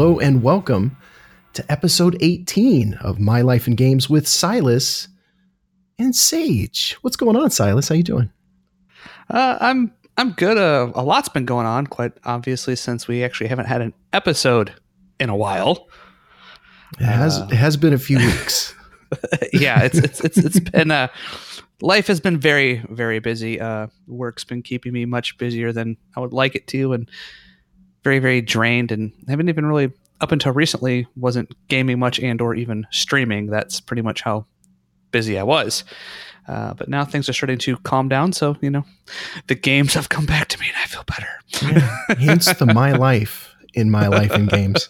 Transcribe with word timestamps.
Hello 0.00 0.18
and 0.18 0.42
welcome 0.42 0.96
to 1.52 1.62
episode 1.70 2.16
18 2.20 2.94
of 3.02 3.20
My 3.20 3.42
Life 3.42 3.66
in 3.66 3.74
Games 3.74 4.08
with 4.08 4.26
Silas 4.26 5.08
and 5.98 6.16
Sage. 6.16 6.96
What's 7.02 7.16
going 7.16 7.36
on, 7.36 7.50
Silas? 7.50 7.90
How 7.90 7.96
you 7.96 8.02
doing? 8.02 8.32
Uh, 9.28 9.58
I'm 9.60 9.92
I'm 10.16 10.32
good. 10.32 10.56
Uh, 10.56 10.90
a 10.94 11.02
lot's 11.04 11.28
been 11.28 11.44
going 11.44 11.66
on, 11.66 11.86
quite 11.86 12.12
obviously, 12.24 12.76
since 12.76 13.08
we 13.08 13.22
actually 13.22 13.48
haven't 13.48 13.66
had 13.66 13.82
an 13.82 13.92
episode 14.14 14.72
in 15.18 15.28
a 15.28 15.36
while. 15.36 15.86
It 16.98 17.04
has 17.04 17.38
Uh, 17.38 17.48
it 17.50 17.56
has 17.56 17.76
been 17.76 17.92
a 17.92 17.98
few 17.98 18.16
weeks. 18.26 18.74
yeah, 19.52 19.82
it's 19.82 19.98
it's 19.98 20.20
it's, 20.22 20.38
it's 20.38 20.60
been 20.70 20.90
uh, 20.90 21.08
life 21.82 22.06
has 22.06 22.20
been 22.20 22.40
very 22.40 22.82
very 22.88 23.18
busy. 23.18 23.60
Uh, 23.60 23.88
work's 24.06 24.44
been 24.44 24.62
keeping 24.62 24.94
me 24.94 25.04
much 25.04 25.36
busier 25.36 25.74
than 25.74 25.98
I 26.16 26.20
would 26.20 26.32
like 26.32 26.54
it 26.54 26.66
to, 26.68 26.94
and 26.94 27.06
very 28.04 28.18
very 28.18 28.40
drained. 28.40 28.92
And 28.92 29.12
haven't 29.28 29.48
even 29.48 29.66
really 29.66 29.92
up 30.20 30.32
until 30.32 30.52
recently 30.52 31.06
wasn't 31.16 31.50
gaming 31.68 31.98
much 31.98 32.18
and 32.18 32.40
or 32.40 32.54
even 32.54 32.86
streaming. 32.90 33.46
That's 33.46 33.80
pretty 33.80 34.02
much 34.02 34.22
how 34.22 34.46
busy 35.10 35.38
I 35.38 35.42
was. 35.42 35.84
Uh, 36.48 36.74
but 36.74 36.88
now 36.88 37.04
things 37.04 37.28
are 37.28 37.32
starting 37.32 37.58
to 37.58 37.76
calm 37.78 38.08
down, 38.08 38.32
so 38.32 38.56
you 38.60 38.70
know, 38.70 38.84
the 39.46 39.54
games 39.54 39.94
have 39.94 40.08
come 40.08 40.26
back 40.26 40.48
to 40.48 40.58
me, 40.58 40.66
and 40.68 40.76
I 40.82 40.86
feel 40.86 41.04
better. 41.04 41.28
Yeah, 41.62 42.14
hence 42.18 42.52
the 42.54 42.66
my 42.74 42.92
life 42.92 43.54
in 43.74 43.90
my 43.90 44.08
life 44.08 44.32
in 44.32 44.46
games. 44.46 44.88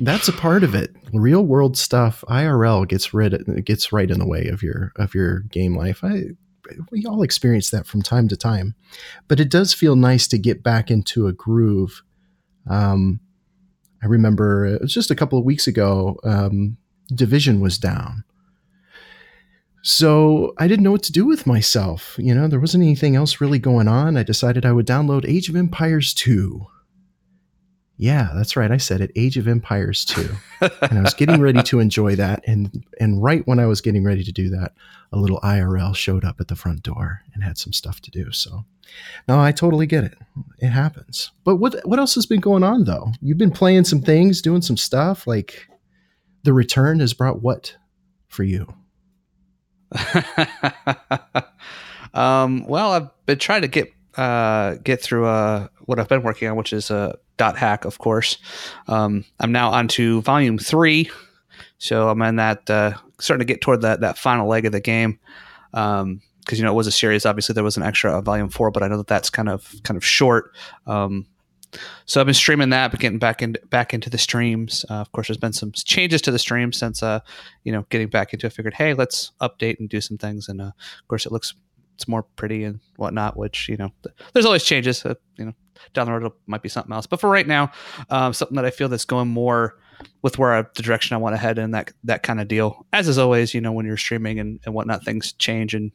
That's 0.00 0.28
a 0.28 0.32
part 0.32 0.64
of 0.64 0.74
it. 0.74 0.94
Real 1.12 1.44
world 1.44 1.76
stuff, 1.76 2.24
IRL 2.28 2.88
gets 2.88 3.12
rid 3.12 3.64
gets 3.64 3.92
right 3.92 4.10
in 4.10 4.18
the 4.18 4.26
way 4.26 4.46
of 4.46 4.62
your 4.62 4.92
of 4.96 5.14
your 5.14 5.40
game 5.40 5.76
life. 5.76 6.02
I 6.02 6.22
we 6.90 7.04
all 7.06 7.22
experience 7.22 7.70
that 7.70 7.86
from 7.86 8.02
time 8.02 8.28
to 8.28 8.36
time, 8.36 8.74
but 9.28 9.40
it 9.40 9.50
does 9.50 9.72
feel 9.72 9.96
nice 9.96 10.26
to 10.28 10.38
get 10.38 10.62
back 10.62 10.90
into 10.90 11.26
a 11.26 11.32
groove. 11.32 12.02
Um, 12.68 13.20
I 14.02 14.06
remember 14.06 14.64
it 14.66 14.80
was 14.80 14.94
just 14.94 15.10
a 15.10 15.14
couple 15.14 15.38
of 15.38 15.44
weeks 15.44 15.66
ago. 15.66 16.18
Um, 16.24 16.76
Division 17.14 17.60
was 17.60 17.78
down. 17.78 18.24
So 19.82 20.54
I 20.58 20.68
didn't 20.68 20.84
know 20.84 20.92
what 20.92 21.02
to 21.04 21.12
do 21.12 21.26
with 21.26 21.46
myself. 21.46 22.16
You 22.18 22.34
know, 22.34 22.46
there 22.48 22.60
wasn't 22.60 22.84
anything 22.84 23.16
else 23.16 23.40
really 23.40 23.58
going 23.58 23.88
on. 23.88 24.16
I 24.16 24.22
decided 24.22 24.64
I 24.66 24.72
would 24.72 24.86
download 24.86 25.28
Age 25.28 25.48
of 25.48 25.56
Empires 25.56 26.12
2. 26.14 26.66
Yeah, 28.00 28.30
that's 28.34 28.56
right. 28.56 28.70
I 28.70 28.78
said 28.78 29.02
it, 29.02 29.12
Age 29.14 29.36
of 29.36 29.46
Empires 29.46 30.06
2. 30.06 30.26
and 30.80 30.98
I 30.98 31.02
was 31.02 31.12
getting 31.12 31.38
ready 31.38 31.62
to 31.64 31.80
enjoy 31.80 32.16
that 32.16 32.42
and 32.46 32.82
and 32.98 33.22
right 33.22 33.46
when 33.46 33.58
I 33.58 33.66
was 33.66 33.82
getting 33.82 34.04
ready 34.04 34.24
to 34.24 34.32
do 34.32 34.48
that, 34.48 34.72
a 35.12 35.18
little 35.18 35.38
IRL 35.40 35.94
showed 35.94 36.24
up 36.24 36.40
at 36.40 36.48
the 36.48 36.56
front 36.56 36.82
door 36.82 37.20
and 37.34 37.44
had 37.44 37.58
some 37.58 37.74
stuff 37.74 38.00
to 38.00 38.10
do. 38.10 38.32
So 38.32 38.64
no, 39.28 39.38
I 39.38 39.52
totally 39.52 39.84
get 39.84 40.04
it. 40.04 40.14
It 40.60 40.70
happens. 40.70 41.30
But 41.44 41.56
what 41.56 41.78
what 41.86 41.98
else 41.98 42.14
has 42.14 42.24
been 42.24 42.40
going 42.40 42.64
on 42.64 42.84
though? 42.84 43.12
You've 43.20 43.36
been 43.36 43.50
playing 43.50 43.84
some 43.84 44.00
things, 44.00 44.40
doing 44.40 44.62
some 44.62 44.78
stuff 44.78 45.26
like 45.26 45.68
the 46.42 46.54
return 46.54 47.00
has 47.00 47.12
brought 47.12 47.42
what 47.42 47.76
for 48.28 48.44
you? 48.44 48.66
um, 52.14 52.66
well, 52.66 52.92
I've 52.92 53.26
been 53.26 53.38
trying 53.38 53.60
to 53.60 53.68
get 53.68 53.92
uh, 54.16 54.74
get 54.82 55.00
through 55.00 55.26
uh, 55.26 55.68
what 55.84 55.98
I've 55.98 56.08
been 56.08 56.22
working 56.22 56.48
on, 56.48 56.56
which 56.56 56.72
is 56.72 56.90
uh, 56.90 57.16
dot 57.36 57.56
hack, 57.56 57.84
of 57.84 57.98
course. 57.98 58.38
Um, 58.88 59.24
I'm 59.38 59.52
now 59.52 59.70
on 59.70 59.88
to 59.88 60.22
volume 60.22 60.58
three, 60.58 61.10
so 61.78 62.08
I'm 62.08 62.20
in 62.22 62.36
that 62.36 62.68
uh, 62.68 62.94
starting 63.18 63.46
to 63.46 63.52
get 63.52 63.60
toward 63.60 63.82
that 63.82 64.00
that 64.00 64.18
final 64.18 64.48
leg 64.48 64.66
of 64.66 64.72
the 64.72 64.80
game. 64.80 65.18
Um, 65.72 66.22
because 66.40 66.58
you 66.58 66.64
know 66.64 66.72
it 66.72 66.76
was 66.76 66.86
a 66.86 66.92
series. 66.92 67.26
Obviously, 67.26 67.52
there 67.52 67.62
was 67.62 67.76
an 67.76 67.82
extra 67.82 68.12
uh, 68.12 68.20
volume 68.20 68.48
four, 68.48 68.70
but 68.70 68.82
I 68.82 68.88
know 68.88 68.96
that 68.96 69.06
that's 69.06 69.30
kind 69.30 69.48
of 69.48 69.74
kind 69.84 69.96
of 69.96 70.04
short. 70.04 70.52
Um, 70.86 71.26
so 72.04 72.20
I've 72.20 72.26
been 72.26 72.34
streaming 72.34 72.70
that, 72.70 72.90
but 72.90 72.98
getting 72.98 73.18
back 73.18 73.42
into 73.42 73.60
back 73.70 73.94
into 73.94 74.10
the 74.10 74.18
streams. 74.18 74.84
Uh, 74.90 74.94
of 74.94 75.12
course, 75.12 75.28
there's 75.28 75.38
been 75.38 75.52
some 75.52 75.72
changes 75.72 76.20
to 76.22 76.32
the 76.32 76.38
stream 76.38 76.72
since 76.72 77.02
uh, 77.02 77.20
you 77.64 77.72
know 77.72 77.86
getting 77.90 78.08
back 78.08 78.32
into. 78.32 78.46
it. 78.46 78.52
I 78.52 78.54
figured, 78.54 78.74
hey, 78.74 78.94
let's 78.94 79.32
update 79.40 79.78
and 79.78 79.88
do 79.88 80.00
some 80.00 80.18
things, 80.18 80.48
and 80.48 80.60
uh, 80.60 80.64
of 80.64 81.08
course, 81.08 81.26
it 81.26 81.32
looks 81.32 81.54
it's 82.00 82.08
more 82.08 82.22
pretty 82.22 82.64
and 82.64 82.80
whatnot. 82.96 83.36
Which 83.36 83.68
you 83.68 83.76
know, 83.76 83.92
there's 84.32 84.46
always 84.46 84.64
changes. 84.64 85.04
Uh, 85.04 85.14
you 85.36 85.44
know, 85.44 85.52
down 85.92 86.06
the 86.06 86.12
road 86.12 86.24
it 86.24 86.32
might 86.46 86.62
be 86.62 86.70
something 86.70 86.92
else. 86.92 87.06
But 87.06 87.20
for 87.20 87.28
right 87.28 87.46
now, 87.46 87.72
um, 88.08 88.32
something 88.32 88.56
that 88.56 88.64
I 88.64 88.70
feel 88.70 88.88
that's 88.88 89.04
going 89.04 89.28
more 89.28 89.76
with 90.22 90.38
where 90.38 90.54
I, 90.54 90.62
the 90.62 90.82
direction 90.82 91.14
I 91.14 91.18
want 91.18 91.34
to 91.34 91.38
head 91.38 91.58
and 91.58 91.74
that 91.74 91.92
that 92.04 92.22
kind 92.22 92.40
of 92.40 92.48
deal. 92.48 92.86
As 92.92 93.06
is 93.06 93.18
always, 93.18 93.52
you 93.52 93.60
know, 93.60 93.72
when 93.72 93.84
you're 93.84 93.98
streaming 93.98 94.40
and, 94.40 94.60
and 94.64 94.74
whatnot, 94.74 95.04
things 95.04 95.32
change 95.34 95.74
and 95.74 95.92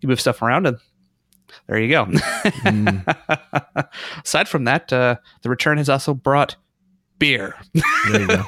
you 0.00 0.08
move 0.08 0.20
stuff 0.20 0.42
around 0.42 0.66
and 0.66 0.78
there 1.68 1.78
you 1.78 1.88
go. 1.88 2.04
Aside 4.24 4.48
from 4.48 4.64
that, 4.64 4.92
uh, 4.92 5.16
the 5.42 5.48
return 5.48 5.78
has 5.78 5.88
also 5.88 6.14
brought 6.14 6.56
beer. 7.18 7.54
There 8.10 8.20
you 8.20 8.26
go. 8.26 8.42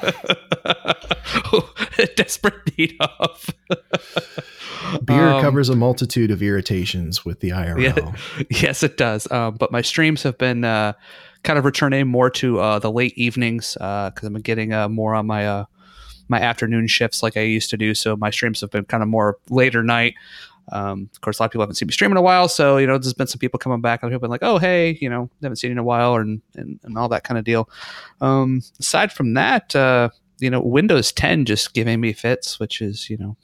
Desperate 2.15 2.77
need 2.77 2.95
of. 2.99 3.49
Beer 5.05 5.27
Um, 5.27 5.41
covers 5.41 5.69
a 5.69 5.75
multitude 5.75 6.31
of 6.31 6.41
irritations 6.41 7.23
with 7.25 7.39
the 7.39 7.49
IRL. 7.49 7.79
Yeah. 7.79 8.43
yes, 8.61 8.83
it 8.83 8.97
does. 8.97 9.29
Um, 9.31 9.55
but 9.55 9.71
my 9.71 9.81
streams 9.81 10.23
have 10.23 10.37
been 10.37 10.63
uh, 10.63 10.93
kind 11.43 11.59
of 11.59 11.65
returning 11.65 12.07
more 12.07 12.29
to 12.31 12.59
uh, 12.59 12.79
the 12.79 12.91
late 12.91 13.17
evenings 13.17 13.73
because 13.73 14.23
I'm 14.23 14.33
getting 14.35 14.73
uh, 14.73 14.89
more 14.89 15.13
on 15.15 15.27
my 15.27 15.47
uh, 15.47 15.65
my 16.27 16.39
afternoon 16.39 16.87
shifts 16.87 17.21
like 17.21 17.35
I 17.35 17.41
used 17.41 17.69
to 17.71 17.77
do. 17.77 17.93
So 17.93 18.15
my 18.15 18.29
streams 18.29 18.61
have 18.61 18.71
been 18.71 18.85
kind 18.85 19.03
of 19.03 19.09
more 19.09 19.37
later 19.49 19.83
night. 19.83 20.15
Um, 20.71 21.09
of 21.11 21.21
course, 21.21 21.39
a 21.39 21.43
lot 21.43 21.47
of 21.47 21.51
people 21.51 21.63
haven't 21.63 21.75
seen 21.75 21.87
me 21.87 21.93
stream 21.93 22.11
in 22.11 22.17
a 22.17 22.21
while, 22.21 22.47
so 22.47 22.77
you 22.77 22.87
know, 22.87 22.97
there's 22.97 23.13
been 23.13 23.27
some 23.27 23.39
people 23.39 23.59
coming 23.59 23.81
back 23.81 24.01
and 24.01 24.11
people 24.11 24.21
been 24.21 24.31
like, 24.31 24.43
"Oh, 24.43 24.57
hey, 24.57 24.97
you 25.01 25.09
know, 25.09 25.29
haven't 25.41 25.57
seen 25.57 25.69
you 25.69 25.73
in 25.73 25.77
a 25.77 25.83
while," 25.83 26.15
and 26.15 26.41
and, 26.55 26.79
and 26.83 26.97
all 26.97 27.09
that 27.09 27.23
kind 27.23 27.37
of 27.37 27.43
deal. 27.43 27.69
Um, 28.21 28.61
aside 28.79 29.11
from 29.11 29.33
that, 29.33 29.75
uh, 29.75 30.09
you 30.39 30.49
know, 30.49 30.59
Windows 30.59 31.11
10 31.11 31.45
just 31.45 31.73
giving 31.73 32.01
me 32.01 32.13
fits, 32.13 32.59
which 32.59 32.81
is 32.81 33.09
you 33.09 33.17
know, 33.17 33.37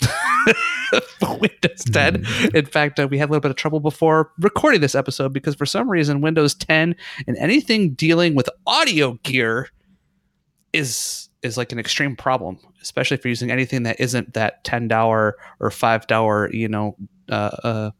Windows 1.39 1.83
10. 1.91 2.25
In 2.53 2.66
fact, 2.66 3.00
uh, 3.00 3.07
we 3.09 3.17
had 3.17 3.29
a 3.29 3.31
little 3.31 3.41
bit 3.41 3.51
of 3.51 3.57
trouble 3.57 3.79
before 3.79 4.31
recording 4.39 4.81
this 4.81 4.95
episode 4.95 5.31
because 5.31 5.56
for 5.56 5.66
some 5.66 5.89
reason, 5.89 6.22
Windows 6.22 6.56
10 6.56 6.95
and 7.27 7.38
anything 7.38 7.94
dealing 7.94 8.35
with 8.35 8.50
audio 8.66 9.13
gear 9.23 9.69
is 10.73 11.26
is 11.43 11.57
like 11.57 11.71
an 11.71 11.79
extreme 11.79 12.15
problem, 12.15 12.57
especially 12.81 13.15
if 13.15 13.23
you're 13.23 13.29
using 13.29 13.51
anything 13.51 13.83
that 13.83 13.99
isn't 13.99 14.33
that 14.33 14.63
ten 14.63 14.87
dollar 14.87 15.37
or 15.59 15.71
five 15.71 16.07
dollar, 16.07 16.51
you 16.53 16.67
know, 16.67 16.95
uh, 17.29 17.51
uh, 17.63 17.91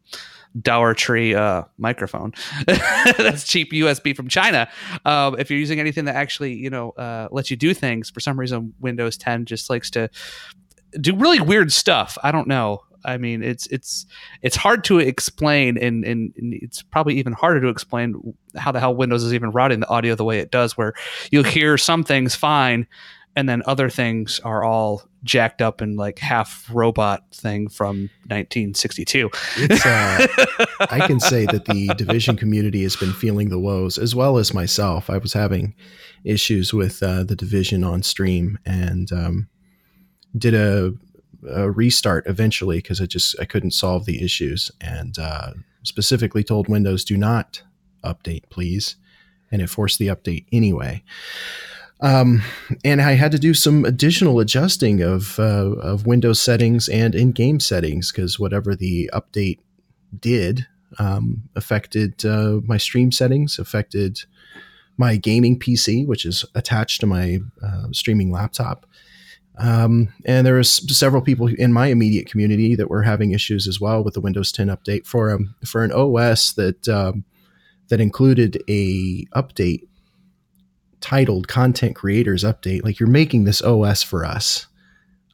Dollar 0.60 0.94
Tree 0.94 1.34
uh, 1.34 1.62
microphone. 1.76 2.32
That's 2.66 3.44
cheap 3.44 3.72
USB 3.72 4.14
from 4.16 4.28
China. 4.28 4.68
Um, 5.04 5.38
if 5.38 5.50
you're 5.50 5.58
using 5.60 5.80
anything 5.80 6.06
that 6.06 6.16
actually, 6.16 6.54
you 6.54 6.70
know, 6.70 6.90
uh, 6.90 7.28
lets 7.30 7.50
you 7.50 7.56
do 7.56 7.74
things, 7.74 8.10
for 8.10 8.20
some 8.20 8.38
reason, 8.38 8.74
Windows 8.80 9.16
10 9.16 9.44
just 9.44 9.70
likes 9.70 9.90
to 9.90 10.08
do 11.00 11.14
really 11.14 11.40
weird 11.40 11.72
stuff. 11.72 12.16
I 12.22 12.32
don't 12.32 12.48
know. 12.48 12.82
I 13.04 13.16
mean, 13.16 13.42
it's 13.42 13.66
it's 13.68 14.06
it's 14.42 14.56
hard 14.56 14.82
to 14.84 14.98
explain, 14.98 15.78
and, 15.78 16.04
and 16.04 16.34
and 16.36 16.54
it's 16.54 16.82
probably 16.82 17.16
even 17.18 17.32
harder 17.32 17.60
to 17.60 17.68
explain 17.68 18.34
how 18.56 18.72
the 18.72 18.80
hell 18.80 18.94
Windows 18.94 19.22
is 19.22 19.32
even 19.32 19.52
routing 19.52 19.80
the 19.80 19.88
audio 19.88 20.14
the 20.14 20.24
way 20.24 20.40
it 20.40 20.50
does, 20.50 20.76
where 20.76 20.94
you'll 21.30 21.44
hear 21.44 21.78
some 21.78 22.02
things 22.02 22.34
fine, 22.34 22.86
and 23.38 23.48
then 23.48 23.62
other 23.66 23.88
things 23.88 24.40
are 24.40 24.64
all 24.64 25.04
jacked 25.22 25.62
up 25.62 25.80
and 25.80 25.96
like 25.96 26.18
half 26.18 26.68
robot 26.72 27.22
thing 27.32 27.68
from 27.68 28.10
1962. 28.26 29.30
It's, 29.58 29.86
uh, 29.86 30.26
I 30.90 31.06
can 31.06 31.20
say 31.20 31.46
that 31.46 31.66
the 31.66 31.86
division 31.96 32.36
community 32.36 32.82
has 32.82 32.96
been 32.96 33.12
feeling 33.12 33.48
the 33.48 33.60
woes 33.60 33.96
as 33.96 34.12
well 34.12 34.38
as 34.38 34.52
myself. 34.52 35.08
I 35.08 35.18
was 35.18 35.34
having 35.34 35.76
issues 36.24 36.74
with 36.74 37.00
uh, 37.00 37.22
the 37.22 37.36
division 37.36 37.84
on 37.84 38.02
stream 38.02 38.58
and 38.66 39.12
um, 39.12 39.48
did 40.36 40.54
a, 40.54 40.94
a 41.48 41.70
restart 41.70 42.26
eventually 42.26 42.78
because 42.78 43.00
I 43.00 43.06
just 43.06 43.38
I 43.38 43.44
couldn't 43.44 43.70
solve 43.70 44.04
the 44.04 44.20
issues 44.20 44.72
and 44.80 45.16
uh, 45.16 45.52
specifically 45.84 46.42
told 46.42 46.66
Windows 46.66 47.04
do 47.04 47.16
not 47.16 47.62
update 48.02 48.50
please, 48.50 48.96
and 49.52 49.62
it 49.62 49.70
forced 49.70 50.00
the 50.00 50.08
update 50.08 50.46
anyway. 50.50 51.04
Um, 52.00 52.42
and 52.84 53.02
I 53.02 53.12
had 53.12 53.32
to 53.32 53.38
do 53.38 53.54
some 53.54 53.84
additional 53.84 54.38
adjusting 54.38 55.02
of 55.02 55.38
uh, 55.38 55.72
of 55.80 56.06
Windows 56.06 56.40
settings 56.40 56.88
and 56.88 57.14
in-game 57.14 57.60
settings 57.60 58.12
because 58.12 58.38
whatever 58.38 58.76
the 58.76 59.10
update 59.12 59.58
did 60.18 60.66
um, 60.98 61.48
affected 61.56 62.24
uh, 62.24 62.60
my 62.64 62.76
stream 62.76 63.10
settings, 63.10 63.58
affected 63.58 64.20
my 64.96 65.16
gaming 65.16 65.58
PC, 65.58 66.06
which 66.06 66.24
is 66.24 66.44
attached 66.54 67.00
to 67.00 67.06
my 67.06 67.38
uh, 67.62 67.86
streaming 67.92 68.30
laptop. 68.30 68.86
Um, 69.58 70.12
and 70.24 70.46
there 70.46 70.54
was 70.54 70.70
several 70.96 71.20
people 71.20 71.48
in 71.48 71.72
my 71.72 71.88
immediate 71.88 72.30
community 72.30 72.76
that 72.76 72.88
were 72.88 73.02
having 73.02 73.32
issues 73.32 73.66
as 73.66 73.80
well 73.80 74.04
with 74.04 74.14
the 74.14 74.20
Windows 74.20 74.52
10 74.52 74.68
update 74.68 75.04
for 75.04 75.32
um, 75.32 75.54
for 75.64 75.82
an 75.82 75.90
OS 75.90 76.52
that 76.52 76.88
um, 76.88 77.24
that 77.88 78.00
included 78.00 78.62
a 78.68 79.24
update 79.34 79.88
titled 81.00 81.48
"Content 81.48 81.96
Creators 81.96 82.44
Update." 82.44 82.84
Like 82.84 83.00
you're 83.00 83.08
making 83.08 83.44
this 83.44 83.62
OS 83.62 84.02
for 84.02 84.24
us. 84.24 84.66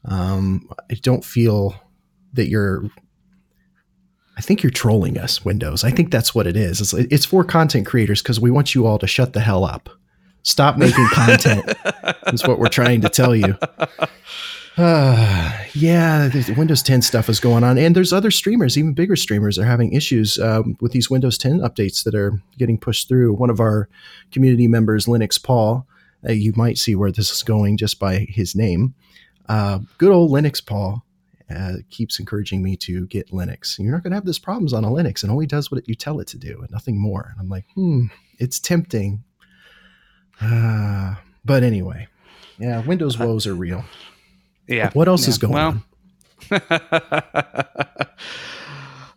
Um, 0.05 0.69
I 0.90 0.94
don't 0.94 1.25
feel 1.25 1.75
that 2.34 2.49
you're 2.49 2.90
I 4.37 4.40
think 4.40 4.62
you're 4.62 4.70
trolling 4.70 5.19
us, 5.19 5.44
Windows. 5.44 5.84
I 5.84 5.90
think 5.90 6.11
that's 6.11 6.34
what 6.34 6.46
it 6.46 6.56
is. 6.56 6.81
It's, 6.81 6.93
it's 6.93 7.25
for 7.25 7.44
content 7.44 7.87
creators 7.87 8.20
because 8.20 8.40
we 8.40 8.50
want 8.50 8.75
you 8.75 8.87
all 8.87 8.99
to 8.99 9.06
shut 9.06 9.32
the 9.32 9.40
hell 9.40 9.64
up. 9.64 9.88
Stop 10.43 10.76
making 10.76 11.06
content. 11.12 11.72
That's 12.25 12.46
what 12.46 12.58
we're 12.58 12.69
trying 12.69 13.00
to 13.00 13.08
tell 13.08 13.34
you. 13.34 13.56
Uh, 14.76 15.53
yeah, 15.75 16.29
the 16.29 16.55
Windows 16.56 16.82
10 16.82 17.03
stuff 17.03 17.29
is 17.29 17.41
going 17.41 17.65
on, 17.65 17.79
and 17.79 17.94
there's 17.94 18.12
other 18.12 18.31
streamers, 18.31 18.76
even 18.76 18.93
bigger 18.93 19.17
streamers, 19.17 19.59
are 19.59 19.65
having 19.65 19.93
issues 19.93 20.38
um, 20.38 20.76
with 20.81 20.93
these 20.93 21.11
Windows 21.11 21.38
10 21.38 21.61
updates 21.61 22.05
that 22.05 22.15
are 22.15 22.41
getting 22.59 22.79
pushed 22.79 23.09
through. 23.09 23.35
One 23.35 23.50
of 23.50 23.61
our 23.61 23.88
community 24.32 24.69
members, 24.69 25.06
Linux 25.06 25.43
Paul, 25.43 25.87
uh, 26.29 26.32
you 26.32 26.53
might 26.56 26.79
see 26.79 26.94
where 26.94 27.12
this 27.12 27.31
is 27.31 27.43
going 27.43 27.76
just 27.76 27.99
by 27.99 28.26
his 28.29 28.55
name. 28.55 28.94
Uh, 29.49 29.81
good 29.99 30.11
old 30.11 30.31
Linux 30.31 30.65
Paul 30.65 31.05
uh, 31.55 31.75
keeps 31.91 32.19
encouraging 32.19 32.62
me 32.62 32.77
to 32.79 33.06
get 33.06 33.31
Linux. 33.31 33.79
You're 33.79 33.93
not 33.93 34.03
going 34.03 34.12
to 34.12 34.17
have 34.17 34.25
these 34.25 34.38
problems 34.38 34.73
on 34.73 34.85
a 34.85 34.88
Linux. 34.88 35.23
It 35.23 35.31
only 35.31 35.47
does 35.47 35.70
what 35.70 35.87
you 35.87 35.94
tell 35.94 36.20
it 36.20 36.27
to 36.29 36.38
do, 36.38 36.61
and 36.61 36.70
nothing 36.70 36.99
more. 36.99 37.29
And 37.31 37.41
I'm 37.41 37.49
like, 37.49 37.67
hmm, 37.75 38.06
it's 38.38 38.59
tempting. 38.59 39.23
Uh, 40.41 41.17
but 41.44 41.62
anyway, 41.62 42.09
yeah, 42.59 42.81
Windows 42.85 43.19
woes 43.19 43.47
are 43.47 43.55
real. 43.55 43.85
Yeah. 44.69 44.90
What 44.93 45.08
else 45.08 45.25
yeah. 45.25 45.28
is 45.31 45.38
going 45.38 45.52
well, 45.55 45.69
on? 45.69 45.84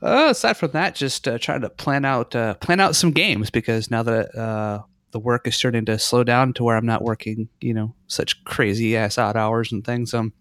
uh, 0.01 0.27
aside 0.29 0.53
from 0.53 0.71
that, 0.71 0.95
just 0.95 1.27
uh, 1.27 1.37
trying 1.37 1.61
to 1.61 1.69
plan 1.69 2.05
out 2.05 2.35
uh, 2.35 2.53
plan 2.55 2.79
out 2.79 2.95
some 2.95 3.11
games 3.11 3.49
because 3.49 3.91
now 3.91 4.03
that 4.03 4.35
uh, 4.35 4.81
the 5.11 5.19
work 5.19 5.47
is 5.47 5.55
starting 5.55 5.85
to 5.85 5.97
slow 5.99 6.23
down 6.23 6.53
to 6.53 6.63
where 6.63 6.75
I'm 6.75 6.85
not 6.85 7.03
working, 7.03 7.49
you 7.61 7.73
know, 7.73 7.93
such 8.07 8.43
crazy 8.43 8.95
ass 8.95 9.17
odd 9.17 9.35
hours 9.35 9.71
and 9.71 9.83
things. 9.83 10.13
Um, 10.13 10.33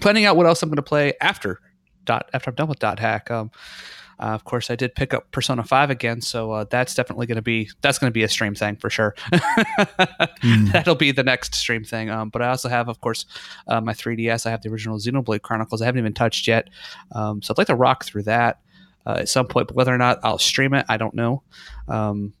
planning 0.00 0.24
out 0.24 0.36
what 0.36 0.46
else 0.46 0.62
I'm 0.62 0.68
going 0.68 0.76
to 0.76 0.82
play 0.82 1.14
after 1.20 1.60
dot 2.04 2.28
after 2.32 2.50
I'm 2.50 2.56
done 2.56 2.68
with 2.68 2.78
dot 2.78 2.98
hack. 2.98 3.30
Um, 3.30 3.50
uh, 4.18 4.28
of 4.28 4.44
course, 4.44 4.70
I 4.70 4.76
did 4.76 4.94
pick 4.94 5.12
up 5.12 5.30
Persona 5.30 5.62
Five 5.62 5.90
again, 5.90 6.20
so 6.20 6.52
uh, 6.52 6.64
that's 6.70 6.94
definitely 6.94 7.26
going 7.26 7.36
to 7.36 7.42
be 7.42 7.70
that's 7.82 7.98
going 7.98 8.10
to 8.10 8.14
be 8.14 8.22
a 8.22 8.28
stream 8.28 8.54
thing 8.54 8.76
for 8.76 8.88
sure. 8.88 9.14
mm. 9.32 10.72
That'll 10.72 10.94
be 10.94 11.12
the 11.12 11.22
next 11.22 11.54
stream 11.54 11.84
thing. 11.84 12.08
Um, 12.08 12.30
but 12.30 12.40
I 12.40 12.48
also 12.48 12.68
have, 12.68 12.88
of 12.88 13.00
course, 13.00 13.26
uh, 13.68 13.80
my 13.80 13.92
3DS. 13.92 14.46
I 14.46 14.50
have 14.50 14.62
the 14.62 14.70
original 14.70 14.98
Xenoblade 14.98 15.42
Chronicles. 15.42 15.82
I 15.82 15.86
haven't 15.86 15.98
even 15.98 16.14
touched 16.14 16.48
yet, 16.48 16.70
um, 17.12 17.42
so 17.42 17.52
I'd 17.52 17.58
like 17.58 17.66
to 17.66 17.74
rock 17.74 18.04
through 18.04 18.22
that 18.24 18.60
uh, 19.04 19.16
at 19.20 19.28
some 19.28 19.46
point. 19.46 19.68
But 19.68 19.76
whether 19.76 19.94
or 19.94 19.98
not 19.98 20.18
I'll 20.22 20.38
stream 20.38 20.72
it, 20.72 20.86
I 20.88 20.96
don't 20.96 21.14
know. 21.14 21.42
Um, 21.88 22.32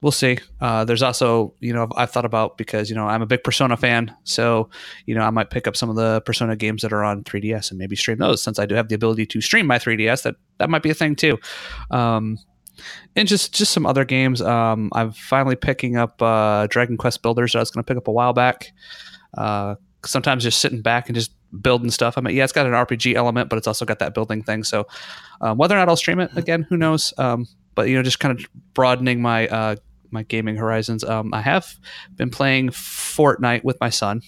we'll 0.00 0.12
see. 0.12 0.38
Uh, 0.60 0.84
there's 0.84 1.02
also, 1.02 1.54
you 1.60 1.72
know, 1.72 1.88
I've, 1.96 2.10
thought 2.10 2.24
about 2.24 2.56
because 2.56 2.88
you 2.88 2.96
know 2.96 3.06
I'm 3.06 3.22
a 3.22 3.26
big 3.26 3.44
Persona 3.44 3.76
fan, 3.76 4.14
so 4.24 4.70
you 5.06 5.14
know 5.14 5.22
I 5.22 5.30
might 5.30 5.50
pick 5.50 5.66
up 5.66 5.76
some 5.76 5.90
of 5.90 5.96
the 5.96 6.20
Persona 6.22 6.56
games 6.56 6.82
that 6.82 6.92
are 6.92 7.04
on 7.04 7.24
3DS 7.24 7.70
and 7.70 7.78
maybe 7.78 7.96
stream 7.96 8.18
those 8.18 8.42
since 8.42 8.58
I 8.58 8.66
do 8.66 8.74
have 8.74 8.88
the 8.88 8.94
ability 8.94 9.26
to 9.26 9.40
stream 9.40 9.66
my 9.66 9.78
3DS. 9.78 10.22
That 10.22 10.36
that 10.58 10.70
might 10.70 10.82
be 10.82 10.90
a 10.90 10.94
thing 10.94 11.16
too. 11.16 11.38
Um, 11.90 12.38
and 13.16 13.28
just 13.28 13.54
just 13.54 13.72
some 13.72 13.86
other 13.86 14.04
games. 14.04 14.40
Um, 14.40 14.90
I'm 14.94 15.12
finally 15.12 15.56
picking 15.56 15.96
up 15.96 16.20
uh, 16.22 16.66
Dragon 16.68 16.96
Quest 16.96 17.22
Builders. 17.22 17.52
That 17.52 17.58
I 17.58 17.62
was 17.62 17.70
going 17.70 17.84
to 17.84 17.86
pick 17.86 17.98
up 17.98 18.08
a 18.08 18.12
while 18.12 18.32
back. 18.32 18.72
Uh, 19.36 19.74
sometimes 20.04 20.44
just 20.44 20.60
sitting 20.60 20.80
back 20.80 21.08
and 21.08 21.14
just 21.14 21.32
building 21.60 21.90
stuff. 21.90 22.16
I 22.16 22.20
mean, 22.20 22.36
yeah, 22.36 22.44
it's 22.44 22.52
got 22.52 22.66
an 22.66 22.72
RPG 22.72 23.14
element, 23.14 23.50
but 23.50 23.56
it's 23.56 23.66
also 23.66 23.84
got 23.84 23.98
that 23.98 24.14
building 24.14 24.42
thing. 24.42 24.64
So 24.64 24.86
um, 25.40 25.58
whether 25.58 25.74
or 25.74 25.78
not 25.78 25.88
I'll 25.88 25.96
stream 25.96 26.20
it 26.20 26.30
again, 26.36 26.66
who 26.68 26.76
knows? 26.76 27.12
Um, 27.18 27.46
but 27.74 27.88
you 27.88 27.96
know, 27.96 28.02
just 28.02 28.20
kind 28.20 28.38
of 28.38 28.44
broadening 28.74 29.22
my 29.22 29.48
uh, 29.48 29.76
my 30.10 30.22
gaming 30.22 30.56
horizons. 30.56 31.04
Um, 31.04 31.32
I 31.32 31.40
have 31.40 31.74
been 32.16 32.30
playing 32.30 32.70
Fortnite 32.70 33.64
with 33.64 33.78
my 33.80 33.90
son, 33.90 34.22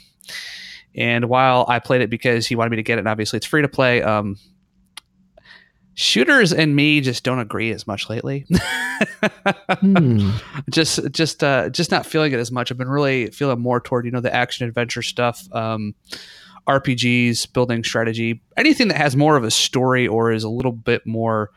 and 0.94 1.28
while 1.28 1.64
I 1.68 1.78
played 1.78 2.00
it 2.02 2.10
because 2.10 2.46
he 2.46 2.56
wanted 2.56 2.70
me 2.70 2.76
to 2.76 2.82
get 2.82 2.98
it, 2.98 3.00
and 3.00 3.08
obviously 3.08 3.38
it's 3.38 3.46
free 3.46 3.62
to 3.62 3.68
play. 3.68 4.02
Um, 4.02 4.36
shooters 5.94 6.52
and 6.52 6.74
me 6.74 7.00
just 7.00 7.24
don't 7.24 7.40
agree 7.40 7.72
as 7.72 7.86
much 7.86 8.08
lately. 8.08 8.46
hmm. 9.80 10.30
Just, 10.70 11.10
just, 11.10 11.42
uh, 11.42 11.68
just 11.70 11.90
not 11.90 12.06
feeling 12.06 12.32
it 12.32 12.38
as 12.38 12.52
much. 12.52 12.70
I've 12.70 12.78
been 12.78 12.88
really 12.88 13.30
feeling 13.30 13.60
more 13.60 13.80
toward 13.80 14.04
you 14.04 14.10
know 14.10 14.20
the 14.20 14.34
action 14.34 14.68
adventure 14.68 15.02
stuff. 15.02 15.46
Um, 15.52 15.94
RPGs, 16.68 17.52
building 17.52 17.82
strategy, 17.82 18.42
anything 18.56 18.88
that 18.88 18.96
has 18.96 19.16
more 19.16 19.36
of 19.36 19.44
a 19.44 19.50
story 19.50 20.06
or 20.06 20.32
is 20.32 20.44
a 20.44 20.48
little 20.48 20.72
bit 20.72 21.06
more 21.06 21.50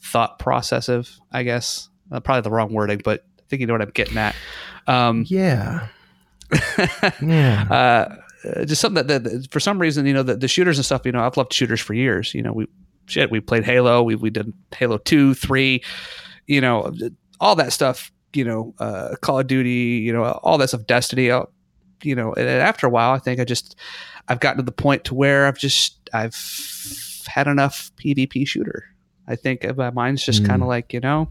thought 0.00 0.38
processive, 0.38 1.18
I 1.32 1.42
guess. 1.44 1.88
Uh, 2.12 2.20
probably 2.20 2.42
the 2.42 2.50
wrong 2.50 2.72
wording, 2.72 3.00
but 3.04 3.24
think 3.50 3.60
you 3.60 3.66
know 3.66 3.74
what 3.74 3.82
I'm 3.82 3.90
getting 3.90 4.16
at. 4.16 4.34
Um, 4.86 5.24
yeah. 5.26 5.88
yeah. 7.22 7.66
Uh, 7.70 8.64
just 8.64 8.80
something 8.80 9.06
that, 9.06 9.24
that, 9.24 9.48
for 9.50 9.60
some 9.60 9.78
reason, 9.78 10.06
you 10.06 10.14
know, 10.14 10.22
the, 10.22 10.36
the, 10.36 10.48
shooters 10.48 10.78
and 10.78 10.84
stuff, 10.84 11.02
you 11.04 11.12
know, 11.12 11.22
I've 11.22 11.36
loved 11.36 11.52
shooters 11.52 11.80
for 11.80 11.92
years. 11.92 12.34
You 12.34 12.42
know, 12.42 12.52
we, 12.52 12.66
shit, 13.06 13.30
we 13.30 13.40
played 13.40 13.64
Halo, 13.64 14.02
we, 14.02 14.14
we 14.14 14.30
did 14.30 14.52
Halo 14.74 14.98
2, 14.98 15.34
3, 15.34 15.82
you 16.46 16.60
know, 16.60 16.90
all 17.38 17.56
that 17.56 17.72
stuff, 17.72 18.10
you 18.32 18.44
know, 18.44 18.74
uh, 18.78 19.16
Call 19.20 19.40
of 19.40 19.46
Duty, 19.46 20.02
you 20.04 20.12
know, 20.12 20.24
all 20.24 20.56
that 20.58 20.68
stuff, 20.68 20.86
Destiny, 20.86 21.30
uh, 21.30 21.44
you 22.02 22.14
know, 22.14 22.32
and 22.32 22.48
after 22.48 22.86
a 22.86 22.90
while, 22.90 23.12
I 23.12 23.18
think 23.18 23.40
I 23.40 23.44
just, 23.44 23.76
I've 24.28 24.40
gotten 24.40 24.58
to 24.58 24.62
the 24.62 24.72
point 24.72 25.04
to 25.04 25.14
where 25.14 25.46
I've 25.46 25.58
just, 25.58 26.08
I've 26.14 26.36
had 27.26 27.46
enough 27.46 27.90
PvP 27.96 28.46
shooter. 28.48 28.84
I 29.28 29.36
think 29.36 29.76
my 29.76 29.90
mind's 29.90 30.24
just 30.24 30.42
mm. 30.42 30.46
kind 30.46 30.62
of 30.62 30.68
like, 30.68 30.94
you 30.94 31.00
know, 31.00 31.28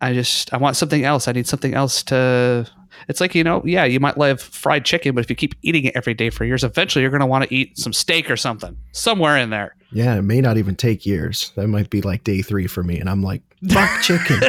I 0.00 0.14
just 0.14 0.52
I 0.52 0.56
want 0.56 0.76
something 0.76 1.04
else. 1.04 1.28
I 1.28 1.32
need 1.32 1.46
something 1.46 1.74
else 1.74 2.02
to. 2.04 2.68
It's 3.08 3.20
like 3.20 3.34
you 3.34 3.44
know, 3.44 3.62
yeah, 3.64 3.84
you 3.84 4.00
might 4.00 4.18
love 4.18 4.40
fried 4.40 4.84
chicken, 4.84 5.14
but 5.14 5.24
if 5.24 5.30
you 5.30 5.36
keep 5.36 5.54
eating 5.62 5.84
it 5.84 5.96
every 5.96 6.14
day 6.14 6.30
for 6.30 6.44
years, 6.44 6.64
eventually 6.64 7.02
you're 7.02 7.10
going 7.10 7.20
to 7.20 7.26
want 7.26 7.48
to 7.48 7.54
eat 7.54 7.78
some 7.78 7.92
steak 7.92 8.30
or 8.30 8.36
something 8.36 8.76
somewhere 8.92 9.36
in 9.36 9.50
there. 9.50 9.76
Yeah, 9.92 10.16
it 10.16 10.22
may 10.22 10.40
not 10.40 10.56
even 10.56 10.76
take 10.76 11.04
years. 11.04 11.52
That 11.56 11.68
might 11.68 11.90
be 11.90 12.00
like 12.02 12.24
day 12.24 12.42
three 12.42 12.66
for 12.66 12.82
me, 12.82 12.98
and 12.98 13.08
I'm 13.08 13.22
like, 13.22 13.42
fuck 13.68 13.90
chicken, 14.02 14.40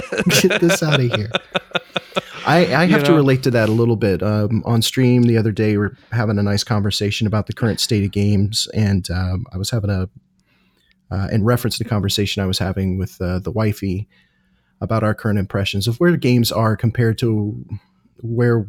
get 0.41 0.61
this 0.61 0.83
out 0.83 0.99
of 0.99 1.11
here. 1.13 1.31
I, 2.45 2.57
I 2.57 2.85
have 2.85 2.89
you 2.89 2.97
know? 2.97 3.03
to 3.03 3.13
relate 3.13 3.43
to 3.43 3.51
that 3.51 3.69
a 3.69 3.71
little 3.71 3.95
bit. 3.95 4.23
Um, 4.23 4.63
on 4.65 4.81
stream 4.81 5.23
the 5.23 5.37
other 5.37 5.51
day, 5.51 5.77
we 5.77 5.85
are 5.85 5.97
having 6.11 6.37
a 6.37 6.43
nice 6.43 6.63
conversation 6.63 7.27
about 7.27 7.47
the 7.47 7.53
current 7.53 7.79
state 7.79 8.03
of 8.03 8.11
games, 8.11 8.67
and 8.73 9.09
um, 9.11 9.45
I 9.53 9.57
was 9.57 9.69
having 9.69 9.89
a, 9.89 10.09
uh, 11.11 11.27
in 11.31 11.43
reference 11.43 11.77
to 11.77 11.83
the 11.83 11.89
conversation 11.89 12.41
I 12.41 12.45
was 12.45 12.59
having 12.59 12.97
with 12.97 13.19
uh, 13.21 13.39
the 13.39 13.51
wifey 13.51 14.07
about 14.81 15.03
our 15.03 15.13
current 15.13 15.39
impressions 15.39 15.87
of 15.87 15.97
where 15.97 16.17
games 16.17 16.51
are 16.51 16.75
compared 16.75 17.17
to 17.19 17.63
where 18.21 18.67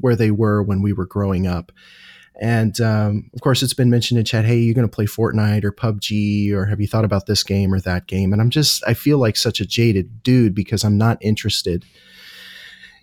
where 0.00 0.16
they 0.16 0.30
were 0.30 0.62
when 0.62 0.82
we 0.82 0.92
were 0.92 1.06
growing 1.06 1.46
up. 1.46 1.72
And 2.40 2.80
um, 2.80 3.30
of 3.32 3.40
course, 3.42 3.62
it's 3.62 3.74
been 3.74 3.90
mentioned 3.90 4.18
in 4.18 4.24
chat. 4.24 4.44
Hey, 4.44 4.58
you're 4.58 4.74
going 4.74 4.88
to 4.88 4.94
play 4.94 5.06
Fortnite 5.06 5.62
or 5.62 5.70
PUBG, 5.70 6.52
or 6.52 6.66
have 6.66 6.80
you 6.80 6.88
thought 6.88 7.04
about 7.04 7.26
this 7.26 7.44
game 7.44 7.72
or 7.72 7.80
that 7.80 8.08
game? 8.08 8.32
And 8.32 8.42
I'm 8.42 8.50
just, 8.50 8.82
I 8.86 8.94
feel 8.94 9.18
like 9.18 9.36
such 9.36 9.60
a 9.60 9.66
jaded 9.66 10.22
dude 10.24 10.54
because 10.54 10.84
I'm 10.84 10.98
not 10.98 11.18
interested 11.20 11.84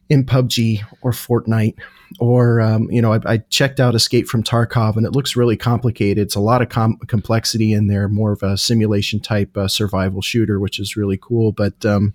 in 0.10 0.26
PUBG 0.26 0.84
or 1.02 1.12
Fortnite. 1.12 1.76
Or, 2.20 2.60
um, 2.60 2.92
you 2.92 3.02
know, 3.02 3.14
I, 3.14 3.20
I, 3.26 3.38
checked 3.38 3.80
out 3.80 3.96
Escape 3.96 4.28
from 4.28 4.44
Tarkov 4.44 4.98
and 4.98 5.06
it 5.06 5.14
looks 5.14 5.38
really 5.38 5.56
complicated. 5.56 6.22
It's 6.22 6.36
a 6.36 6.42
lot 6.42 6.62
of 6.62 6.68
com- 6.68 7.00
complexity 7.08 7.72
in 7.72 7.88
there, 7.88 8.10
more 8.10 8.34
of 8.34 8.44
a 8.44 8.58
simulation 8.58 9.22
type 9.22 9.56
uh, 9.56 9.70
survival 9.70 10.22
shooter, 10.22 10.60
which 10.60 10.78
is 10.78 10.98
really 10.98 11.18
cool. 11.18 11.54
But, 11.54 11.86
um, 11.86 12.14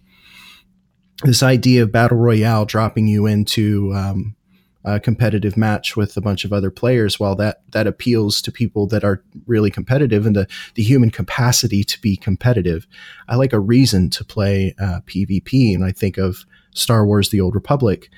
this 1.25 1.43
idea 1.43 1.83
of 1.83 1.93
battle 1.93 2.19
royale 2.19 2.65
dropping 2.65 3.07
you 3.07 3.27
into 3.27 3.93
um, 3.95 4.37
a 4.85 5.01
competitive 5.01 5.57
match 5.57 5.97
with 5.97 6.17
a 6.17 6.21
bunch 6.21 6.45
of 6.45 6.53
other 6.53 6.71
players, 6.71 7.19
while 7.19 7.35
that 7.37 7.61
that 7.73 7.87
appeals 7.87 8.41
to 8.43 8.53
people 8.53 8.87
that 8.87 9.03
are 9.03 9.23
really 9.47 9.71
competitive 9.71 10.27
and 10.27 10.37
the 10.37 10.47
the 10.75 10.83
human 10.83 11.11
capacity 11.11 11.83
to 11.83 12.01
be 12.01 12.17
competitive, 12.17 12.87
I 13.29 13.37
like 13.37 13.53
a 13.53 13.61
reason 13.61 14.11
to 14.11 14.25
play 14.25 14.75
uh, 14.79 15.01
PvP, 15.07 15.75
and 15.75 15.85
I 15.85 15.91
think 15.91 16.19
of 16.19 16.45
Star 16.73 17.05
Wars: 17.05 17.31
The 17.31 17.41
Old 17.41 17.55
Republic. 17.55 18.11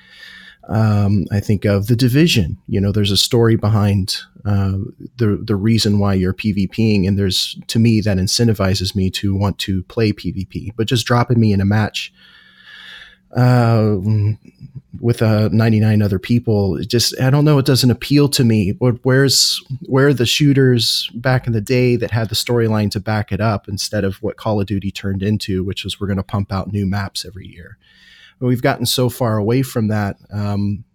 Um, 0.67 1.25
I 1.31 1.39
think 1.39 1.65
of 1.65 1.87
the 1.87 1.95
division. 1.95 2.59
You 2.67 2.79
know, 2.79 2.91
there's 2.91 3.09
a 3.09 3.17
story 3.17 3.55
behind 3.55 4.17
uh, 4.45 4.77
the 5.17 5.41
the 5.43 5.55
reason 5.55 5.97
why 5.97 6.13
you're 6.13 6.33
PvPing, 6.33 7.07
and 7.07 7.17
there's 7.17 7.57
to 7.67 7.79
me 7.79 8.01
that 8.01 8.17
incentivizes 8.17 8.95
me 8.95 9.09
to 9.11 9.35
want 9.35 9.57
to 9.59 9.81
play 9.83 10.13
PvP. 10.13 10.73
But 10.75 10.87
just 10.87 11.07
dropping 11.07 11.39
me 11.39 11.51
in 11.51 11.61
a 11.61 11.65
match 11.65 12.13
uh, 13.35 13.97
with 14.99 15.21
uh, 15.21 15.49
99 15.51 16.01
other 16.01 16.19
people. 16.19 16.77
It 16.77 16.89
just 16.89 17.19
I 17.19 17.29
don't 17.29 17.45
know. 17.45 17.57
It 17.57 17.65
doesn't 17.65 17.91
appeal 17.91 18.27
to 18.29 18.43
me. 18.43 18.71
But 18.71 18.95
Where's 19.03 19.61
where 19.85 20.07
are 20.07 20.13
the 20.13 20.25
shooters 20.25 21.09
back 21.13 21.47
in 21.47 21.53
the 21.53 21.61
day 21.61 21.95
that 21.95 22.11
had 22.11 22.29
the 22.29 22.35
storyline 22.35 22.91
to 22.91 22.99
back 22.99 23.31
it 23.31 23.41
up 23.41 23.67
instead 23.67 24.03
of 24.03 24.21
what 24.21 24.37
Call 24.37 24.59
of 24.59 24.67
Duty 24.67 24.91
turned 24.91 25.23
into, 25.23 25.63
which 25.63 25.83
was 25.83 25.99
we're 25.99 26.07
going 26.07 26.17
to 26.17 26.23
pump 26.23 26.51
out 26.51 26.71
new 26.71 26.85
maps 26.85 27.25
every 27.25 27.47
year. 27.47 27.77
But 28.39 28.47
we've 28.47 28.61
gotten 28.61 28.85
so 28.85 29.09
far 29.09 29.37
away 29.37 29.61
from 29.61 29.89
that. 29.89 30.17
Um, 30.31 30.85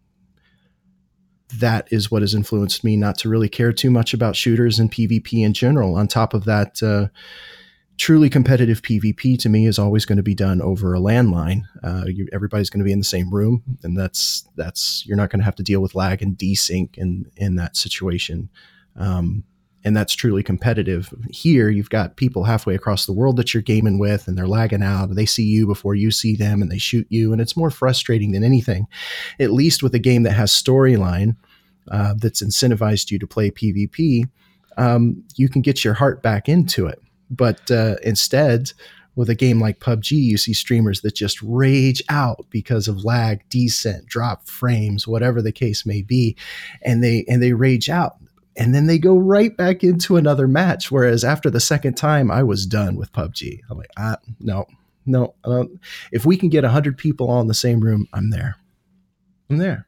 that 1.59 1.87
is 1.93 2.11
what 2.11 2.23
has 2.23 2.35
influenced 2.35 2.83
me 2.83 2.97
not 2.97 3.17
to 3.19 3.29
really 3.29 3.49
care 3.49 3.73
too 3.73 3.91
much 3.91 4.13
about 4.13 4.35
shooters 4.35 4.79
and 4.81 4.91
PvP 4.91 5.45
in 5.45 5.53
general. 5.53 5.95
On 5.95 6.09
top 6.09 6.35
of 6.35 6.45
that. 6.45 6.83
Uh, 6.83 7.09
truly 7.97 8.29
competitive 8.29 8.83
PvP 8.83 9.39
to 9.39 9.49
me 9.49 9.67
is 9.67 9.79
always 9.79 10.05
going 10.05 10.17
to 10.17 10.23
be 10.23 10.35
done 10.35 10.61
over 10.61 10.95
a 10.95 11.01
LAN 11.01 11.31
line. 11.31 11.69
Uh, 11.83 12.05
you, 12.07 12.29
everybody's 12.33 12.71
going 12.71 12.81
to 12.81 12.85
be 12.85 12.93
in 12.93 12.99
the 12.99 13.05
same 13.05 13.33
room, 13.33 13.63
and 13.83 13.97
that's 13.97 14.49
that's 14.57 15.05
you're 15.07 15.17
not 15.17 15.31
going 15.31 15.41
to 15.41 15.45
have 15.45 15.57
to 15.57 15.63
deal 15.63 15.81
with 15.81 15.95
lag 15.95 16.23
and 16.23 16.37
desync 16.37 16.97
in 16.97 17.31
in 17.37 17.57
that 17.57 17.77
situation. 17.77 18.49
Um, 18.97 19.45
and 19.87 19.95
that's 19.95 20.15
truly 20.15 20.43
competitive. 20.43 21.13
Here, 21.31 21.69
you've 21.69 21.91
got 21.91 22.17
people 22.17 22.45
halfway 22.45 22.75
across 22.75 23.05
the 23.05 23.13
world 23.13 23.37
that 23.37 23.53
you're 23.53 23.63
gaming 23.63 23.99
with, 23.99 24.27
and 24.27 24.37
they're 24.37 24.49
lagging 24.49 24.83
out. 24.83 25.15
They 25.15 25.27
see 25.27 25.45
you 25.45 25.67
before 25.67 25.95
you 25.95 26.11
see 26.11 26.35
them, 26.35 26.63
and 26.63 26.71
they 26.71 26.79
shoot 26.79 27.07
you, 27.11 27.33
and 27.33 27.41
it's 27.41 27.57
more 27.57 27.71
frustrating 27.71 28.33
than 28.33 28.43
anything. 28.43 28.87
At 29.39 29.53
least 29.53 29.83
with 29.83 29.95
a 29.95 29.99
game 29.99 30.23
that 30.23 30.33
has 30.33 30.51
storyline 30.51 31.37
uh, 31.91 32.15
that's 32.17 32.43
incentivized 32.43 33.11
you 33.11 33.19
to 33.19 33.27
play 33.27 33.51
PvP, 33.51 34.25
um, 34.79 35.23
you 35.37 35.51
can 35.51 35.61
get 35.61 35.85
your 35.85 35.95
heart 35.95 36.23
back 36.23 36.49
into 36.49 36.87
it. 36.87 37.04
But 37.31 37.71
uh, 37.71 37.97
instead, 38.03 38.73
with 39.17 39.31
a 39.31 39.35
game 39.35 39.61
like 39.61 39.81
PUBG, 39.81 40.11
you 40.13 40.37
see 40.37 40.53
streamers 40.53 41.01
that 41.03 41.15
just 41.15 41.41
rage 41.43 42.03
out 42.09 42.47
because 42.51 42.89
of 42.89 43.05
lag, 43.05 43.49
desync, 43.49 44.07
drop 44.07 44.49
frames, 44.49 45.07
whatever 45.07 45.41
the 45.41 45.53
case 45.53 45.87
may 45.87 46.03
be, 46.03 46.37
and 46.83 47.03
they 47.03 47.25
and 47.29 47.43
they 47.43 47.53
rage 47.53 47.89
out 47.89 48.17
and 48.57 48.75
then 48.75 48.87
they 48.87 48.99
go 48.99 49.17
right 49.17 49.57
back 49.57 49.83
into 49.83 50.17
another 50.17 50.47
match. 50.47 50.91
Whereas 50.91 51.25
after 51.25 51.51
the 51.51 51.61
second 51.61 51.95
time, 51.95 52.31
I 52.31 52.43
was 52.43 52.67
done 52.67 52.97
with 52.97 53.13
PUBG. 53.13 53.61
I'm 53.69 53.79
like, 53.79 53.91
ah, 53.97 54.17
no, 54.41 54.67
no. 55.07 55.35
if 56.13 56.25
we 56.25 56.37
can 56.37 56.49
get 56.49 56.65
hundred 56.65 56.97
people 56.97 57.31
all 57.31 57.41
in 57.41 57.49
the 57.49 57.55
same 57.55 57.81
room, 57.81 58.07
I'm 58.13 58.31
there. 58.31 58.57
I'm 59.51 59.59
there. 59.59 59.87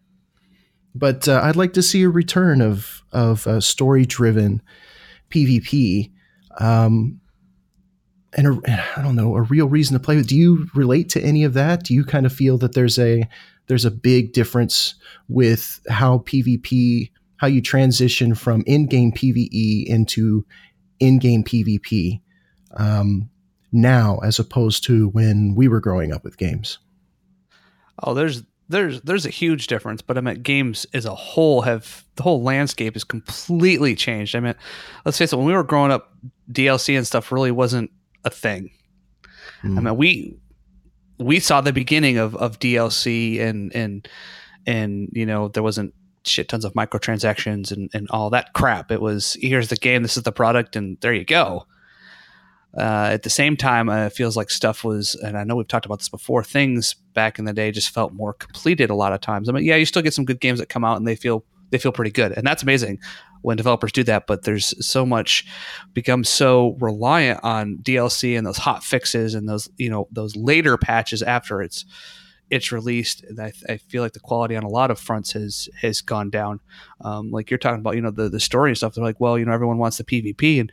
But 0.94 1.28
uh, 1.28 1.40
I'd 1.42 1.56
like 1.56 1.74
to 1.74 1.82
see 1.82 2.02
a 2.02 2.08
return 2.08 2.60
of 2.60 3.02
of 3.12 3.46
uh, 3.46 3.60
story 3.60 4.04
driven 4.04 4.62
PvP. 5.30 6.10
Um, 6.58 7.20
and 8.36 8.60
I 8.66 9.02
don't 9.02 9.16
know 9.16 9.34
a 9.34 9.42
real 9.42 9.66
reason 9.66 9.94
to 9.94 10.00
play 10.00 10.16
with. 10.16 10.28
Do 10.28 10.36
you 10.36 10.68
relate 10.74 11.08
to 11.10 11.22
any 11.22 11.42
of 11.42 11.54
that? 11.54 11.82
Do 11.82 11.94
you 11.94 12.04
kind 12.04 12.26
of 12.26 12.32
feel 12.32 12.58
that 12.58 12.74
there's 12.74 12.98
a 12.98 13.26
there's 13.66 13.84
a 13.84 13.90
big 13.90 14.32
difference 14.32 14.94
with 15.28 15.80
how 15.88 16.18
PvP 16.18 17.10
how 17.38 17.46
you 17.46 17.60
transition 17.60 18.34
from 18.34 18.62
in-game 18.66 19.12
PVE 19.12 19.86
into 19.86 20.44
in-game 21.00 21.44
PvP 21.44 22.20
um, 22.76 23.28
now, 23.72 24.18
as 24.24 24.38
opposed 24.38 24.84
to 24.84 25.08
when 25.08 25.54
we 25.54 25.68
were 25.68 25.80
growing 25.80 26.12
up 26.12 26.24
with 26.24 26.38
games. 26.38 26.78
Oh, 28.02 28.14
there's 28.14 28.42
there's 28.68 29.00
there's 29.02 29.26
a 29.26 29.30
huge 29.30 29.66
difference, 29.66 30.02
but 30.02 30.18
I 30.18 30.20
mean, 30.20 30.42
games 30.42 30.86
as 30.92 31.06
a 31.06 31.14
whole 31.14 31.62
have 31.62 32.04
the 32.16 32.22
whole 32.22 32.42
landscape 32.42 32.94
has 32.94 33.04
completely 33.04 33.94
changed. 33.94 34.34
I 34.34 34.40
mean, 34.40 34.54
let's 35.04 35.18
face 35.18 35.32
it, 35.32 35.36
when 35.36 35.46
we 35.46 35.54
were 35.54 35.62
growing 35.62 35.92
up, 35.92 36.12
DLC 36.50 36.96
and 36.96 37.06
stuff 37.06 37.32
really 37.32 37.50
wasn't 37.50 37.90
a 38.26 38.30
thing. 38.30 38.70
Mm. 39.62 39.78
I 39.78 39.80
mean, 39.80 39.96
we 39.96 40.36
we 41.18 41.40
saw 41.40 41.62
the 41.62 41.72
beginning 41.72 42.18
of 42.18 42.36
of 42.36 42.58
DLC 42.58 43.40
and 43.40 43.74
and 43.74 44.06
and 44.66 45.08
you 45.12 45.24
know 45.24 45.48
there 45.48 45.62
wasn't 45.62 45.94
shit 46.24 46.48
tons 46.48 46.64
of 46.64 46.72
microtransactions 46.74 47.70
and, 47.70 47.88
and 47.94 48.08
all 48.10 48.28
that 48.30 48.52
crap. 48.52 48.90
It 48.90 49.00
was 49.00 49.36
here's 49.40 49.68
the 49.68 49.76
game, 49.76 50.02
this 50.02 50.16
is 50.16 50.24
the 50.24 50.32
product, 50.32 50.76
and 50.76 50.98
there 51.00 51.14
you 51.14 51.24
go. 51.24 51.66
Uh, 52.76 53.08
at 53.12 53.22
the 53.22 53.30
same 53.30 53.56
time, 53.56 53.88
uh, 53.88 54.06
it 54.06 54.12
feels 54.12 54.36
like 54.36 54.50
stuff 54.50 54.84
was, 54.84 55.14
and 55.14 55.38
I 55.38 55.44
know 55.44 55.56
we've 55.56 55.66
talked 55.66 55.86
about 55.86 56.00
this 56.00 56.10
before. 56.10 56.44
Things 56.44 56.94
back 57.14 57.38
in 57.38 57.46
the 57.46 57.54
day 57.54 57.70
just 57.70 57.88
felt 57.88 58.12
more 58.12 58.34
completed 58.34 58.90
a 58.90 58.94
lot 58.94 59.14
of 59.14 59.22
times. 59.22 59.48
I 59.48 59.52
mean, 59.52 59.64
yeah, 59.64 59.76
you 59.76 59.86
still 59.86 60.02
get 60.02 60.12
some 60.12 60.26
good 60.26 60.40
games 60.40 60.58
that 60.58 60.68
come 60.68 60.84
out 60.84 60.98
and 60.98 61.06
they 61.06 61.16
feel 61.16 61.42
they 61.70 61.78
feel 61.78 61.92
pretty 61.92 62.10
good, 62.10 62.32
and 62.32 62.46
that's 62.46 62.62
amazing 62.62 62.98
when 63.46 63.56
developers 63.56 63.92
do 63.92 64.02
that. 64.02 64.26
But 64.26 64.42
there's 64.42 64.74
so 64.84 65.06
much 65.06 65.46
become 65.94 66.24
so 66.24 66.76
reliant 66.80 67.38
on 67.44 67.78
DLC 67.80 68.36
and 68.36 68.44
those 68.44 68.56
hot 68.56 68.82
fixes 68.82 69.34
and 69.34 69.48
those 69.48 69.68
you 69.76 69.88
know 69.88 70.08
those 70.10 70.34
later 70.34 70.76
patches 70.76 71.22
after 71.22 71.62
it's 71.62 71.84
it's 72.50 72.70
released, 72.70 73.24
I, 73.40 73.52
I, 73.68 73.76
feel 73.76 74.04
like 74.04 74.12
the 74.12 74.20
quality 74.20 74.54
on 74.54 74.62
a 74.62 74.68
lot 74.68 74.92
of 74.92 75.00
fronts 75.00 75.32
has 75.32 75.68
has 75.80 76.00
gone 76.00 76.30
down. 76.30 76.60
Um, 77.00 77.32
like 77.32 77.50
you're 77.50 77.58
talking 77.58 77.80
about, 77.80 77.96
you 77.96 78.00
know, 78.00 78.12
the 78.12 78.28
the 78.28 78.40
story 78.40 78.70
and 78.70 78.76
stuff. 78.76 78.94
They're 78.94 79.04
like, 79.04 79.20
well, 79.20 79.38
you 79.38 79.44
know, 79.44 79.52
everyone 79.52 79.78
wants 79.78 79.98
the 79.98 80.04
PvP, 80.04 80.60
and 80.60 80.72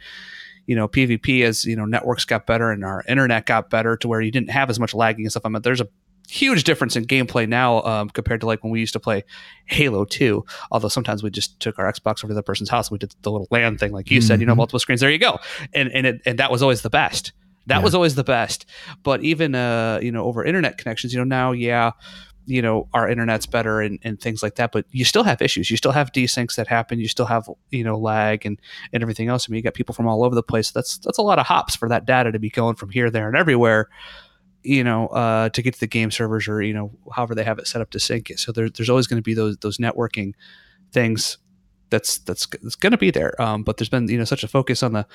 you 0.66 0.76
know, 0.76 0.88
PvP 0.88 1.44
as 1.44 1.66
you 1.66 1.76
know, 1.76 1.86
networks 1.86 2.26
got 2.26 2.48
better 2.48 2.72
and 2.72 2.84
our 2.84 3.04
internet 3.08 3.46
got 3.46 3.70
better 3.70 3.98
to 3.98 4.08
where 4.08 4.22
you 4.22 4.32
didn't 4.32 4.52
have 4.52 4.70
as 4.70 4.80
much 4.80 4.94
lagging 4.94 5.26
and 5.26 5.32
stuff. 5.32 5.46
I 5.46 5.50
mean, 5.50 5.62
there's 5.62 5.82
a 5.82 5.90
huge 6.30 6.64
difference 6.64 6.96
in 6.96 7.06
gameplay 7.06 7.48
now 7.48 7.82
um, 7.84 8.10
compared 8.10 8.42
to 8.42 8.48
like 8.48 8.64
when 8.64 8.72
we 8.72 8.80
used 8.80 8.94
to 8.94 9.00
play 9.00 9.24
Halo 9.66 10.06
2. 10.06 10.44
Although 10.72 10.88
sometimes 10.88 11.24
we 11.24 11.30
just 11.30 11.60
took 11.60 11.78
our 11.80 11.92
Xbox 11.92 12.24
over 12.24 12.30
to 12.30 12.34
the 12.34 12.44
person's 12.44 12.70
house 12.70 12.90
and 12.90 12.94
we 12.94 13.00
did 13.00 13.14
the 13.22 13.32
little 13.32 13.48
LAN 13.52 13.78
thing, 13.78 13.92
like 13.92 14.10
you 14.10 14.20
mm-hmm. 14.20 14.28
said, 14.28 14.40
you 14.40 14.46
know, 14.46 14.54
mm-hmm. 14.54 14.58
multiple 14.58 14.80
screens. 14.80 15.02
There 15.02 15.12
you 15.12 15.20
go, 15.20 15.40
and 15.74 15.90
and 15.92 16.08
it, 16.08 16.22
and 16.26 16.40
that 16.40 16.52
was 16.52 16.62
always 16.62 16.82
the 16.82 16.90
best. 16.90 17.34
That 17.68 17.78
yeah. 17.78 17.84
was 17.84 17.96
always 17.96 18.16
the 18.16 18.24
best. 18.24 18.66
But 19.04 19.24
even 19.24 19.56
uh, 19.56 20.00
you 20.02 20.12
know, 20.12 20.26
over 20.26 20.44
internet 20.44 20.78
connections, 20.78 21.14
you 21.14 21.20
know, 21.20 21.26
now 21.26 21.52
yeah, 21.52 21.92
you 22.46 22.62
know, 22.62 22.88
our 22.94 23.10
internet's 23.10 23.46
better 23.46 23.82
and, 23.82 24.00
and 24.04 24.20
things 24.20 24.44
like 24.44 24.56
that, 24.56 24.72
but 24.72 24.86
you 24.92 25.06
still 25.06 25.24
have 25.24 25.42
issues. 25.42 25.72
You 25.72 25.78
still 25.78 25.92
have 25.92 26.12
desyncs 26.12 26.56
that 26.56 26.68
happen. 26.68 27.00
You 27.00 27.08
still 27.08 27.26
have, 27.26 27.50
you 27.72 27.84
know, 27.84 27.98
lag 27.98 28.46
and, 28.46 28.60
and 28.92 29.02
everything 29.02 29.30
else. 29.30 29.48
I 29.48 29.52
mean, 29.52 29.58
you 29.58 29.64
got 29.64 29.74
people 29.74 29.96
from 29.96 30.08
all 30.08 30.24
over 30.24 30.36
the 30.36 30.44
place. 30.44 30.72
That's 30.72 30.98
that's 30.98 31.18
a 31.18 31.22
lot 31.22 31.40
of 31.40 31.46
hops 31.46 31.76
for 31.76 31.88
that 31.90 32.06
data 32.06 32.32
to 32.32 32.40
be 32.40 32.50
going 32.50 32.76
from 32.76 32.90
here, 32.90 33.10
there, 33.10 33.28
and 33.28 33.38
everywhere, 33.38 33.90
you 34.64 34.84
know, 34.84 35.08
uh, 35.08 35.50
to 35.50 35.62
get 35.62 35.74
to 35.74 35.80
the 35.80 35.88
game 35.88 36.12
servers 36.12 36.48
or, 36.48 36.62
you 36.62 36.74
know, 36.74 36.92
however 37.14 37.36
they 37.36 37.44
have 37.44 37.60
it 37.60 37.68
set 37.68 37.82
up 37.82 37.92
to 37.92 38.00
sync 38.00 38.30
it. 38.30 38.40
So 38.40 38.52
there, 38.52 38.70
there's 38.70 38.90
always 38.90 39.08
going 39.08 39.18
to 39.18 39.24
be 39.24 39.34
those 39.34 39.58
those 39.58 39.78
networking 39.78 40.34
things 40.92 41.38
that's 41.90 42.18
that's, 42.20 42.48
that's 42.48 42.76
going 42.76 42.92
to 42.92 42.98
be 42.98 43.12
there. 43.12 43.40
Um, 43.42 43.64
but 43.64 43.78
there's 43.78 43.90
been, 43.90 44.08
you 44.08 44.18
know, 44.18 44.24
such 44.24 44.44
a 44.44 44.48
focus 44.48 44.84
on 44.84 44.94
the 44.94 45.06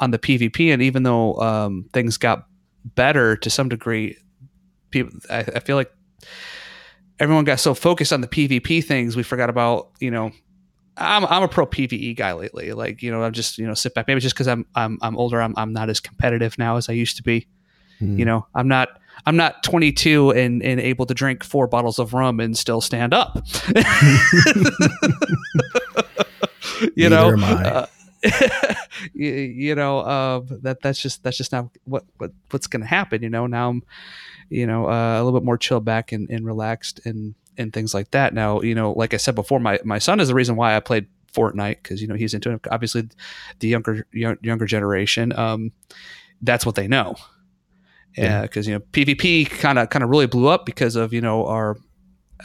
on 0.00 0.10
the 0.10 0.18
PvP, 0.18 0.72
and 0.72 0.82
even 0.82 1.04
though 1.04 1.34
um, 1.36 1.88
things 1.92 2.16
got 2.16 2.46
better 2.84 3.36
to 3.36 3.50
some 3.50 3.68
degree, 3.68 4.16
people 4.90 5.18
I, 5.30 5.38
I, 5.38 5.60
feel 5.60 5.76
like 5.76 5.92
everyone 7.18 7.44
got 7.44 7.60
so 7.60 7.72
focused 7.72 8.12
on 8.12 8.20
the 8.20 8.28
PvP 8.28 8.84
things, 8.84 9.16
we 9.16 9.22
forgot 9.22 9.50
about 9.50 9.90
you 10.00 10.10
know. 10.10 10.32
I'm 10.96 11.24
I'm 11.24 11.42
a 11.42 11.48
pro 11.48 11.66
PVE 11.66 12.14
guy 12.14 12.34
lately. 12.34 12.72
Like 12.72 13.02
you 13.02 13.10
know, 13.10 13.24
I'm 13.24 13.32
just 13.32 13.58
you 13.58 13.66
know 13.66 13.74
sit 13.74 13.94
back. 13.94 14.06
Maybe 14.06 14.20
just 14.20 14.36
because 14.36 14.46
I'm 14.46 14.64
I'm 14.76 14.96
I'm 15.02 15.16
older. 15.16 15.42
I'm 15.42 15.52
I'm 15.56 15.72
not 15.72 15.90
as 15.90 15.98
competitive 15.98 16.56
now 16.56 16.76
as 16.76 16.88
I 16.88 16.92
used 16.92 17.16
to 17.16 17.24
be. 17.24 17.48
Mm. 18.00 18.18
You 18.18 18.24
know, 18.24 18.46
I'm 18.54 18.68
not 18.68 19.00
I'm 19.26 19.36
not 19.36 19.62
22 19.62 20.32
and 20.32 20.62
and 20.62 20.80
able 20.80 21.06
to 21.06 21.14
drink 21.14 21.44
four 21.44 21.66
bottles 21.66 21.98
of 21.98 22.14
rum 22.14 22.40
and 22.40 22.56
still 22.56 22.80
stand 22.80 23.14
up. 23.14 23.44
you 26.94 27.08
know, 27.08 27.36
uh, 27.38 27.86
you, 29.14 29.32
you, 29.32 29.74
know, 29.74 30.00
uh, 30.00 30.40
that 30.62 30.80
that's 30.82 31.00
just 31.00 31.22
that's 31.22 31.36
just 31.36 31.52
not 31.52 31.68
what, 31.84 32.04
what 32.18 32.32
what's 32.50 32.66
going 32.66 32.82
to 32.82 32.88
happen. 32.88 33.22
You 33.22 33.30
know, 33.30 33.46
now 33.46 33.70
I'm, 33.70 33.82
you 34.50 34.66
know, 34.66 34.88
uh, 34.88 35.20
a 35.20 35.24
little 35.24 35.38
bit 35.38 35.44
more 35.44 35.58
chilled 35.58 35.84
back 35.84 36.12
and, 36.12 36.28
and 36.30 36.44
relaxed 36.44 37.00
and 37.04 37.34
and 37.56 37.72
things 37.72 37.94
like 37.94 38.10
that. 38.10 38.34
Now, 38.34 38.60
you 38.60 38.74
know, 38.74 38.92
like 38.92 39.14
I 39.14 39.18
said 39.18 39.34
before, 39.34 39.60
my 39.60 39.78
my 39.84 39.98
son 39.98 40.20
is 40.20 40.28
the 40.28 40.34
reason 40.34 40.56
why 40.56 40.76
I 40.76 40.80
played 40.80 41.06
Fortnite 41.32 41.82
because 41.82 42.00
you 42.00 42.08
know 42.08 42.14
he's 42.14 42.34
into 42.34 42.50
it. 42.50 42.60
Obviously, 42.70 43.08
the 43.60 43.68
younger 43.68 44.06
young, 44.12 44.36
younger 44.42 44.66
generation, 44.66 45.36
um, 45.38 45.72
that's 46.42 46.64
what 46.64 46.74
they 46.74 46.88
know. 46.88 47.16
Yeah, 48.16 48.42
because 48.42 48.66
you 48.66 48.74
know 48.74 48.80
PvP 48.92 49.50
kind 49.50 49.78
of 49.78 49.90
kind 49.90 50.02
of 50.02 50.10
really 50.10 50.26
blew 50.26 50.48
up 50.48 50.66
because 50.66 50.96
of 50.96 51.12
you 51.12 51.20
know 51.20 51.46
our 51.46 51.76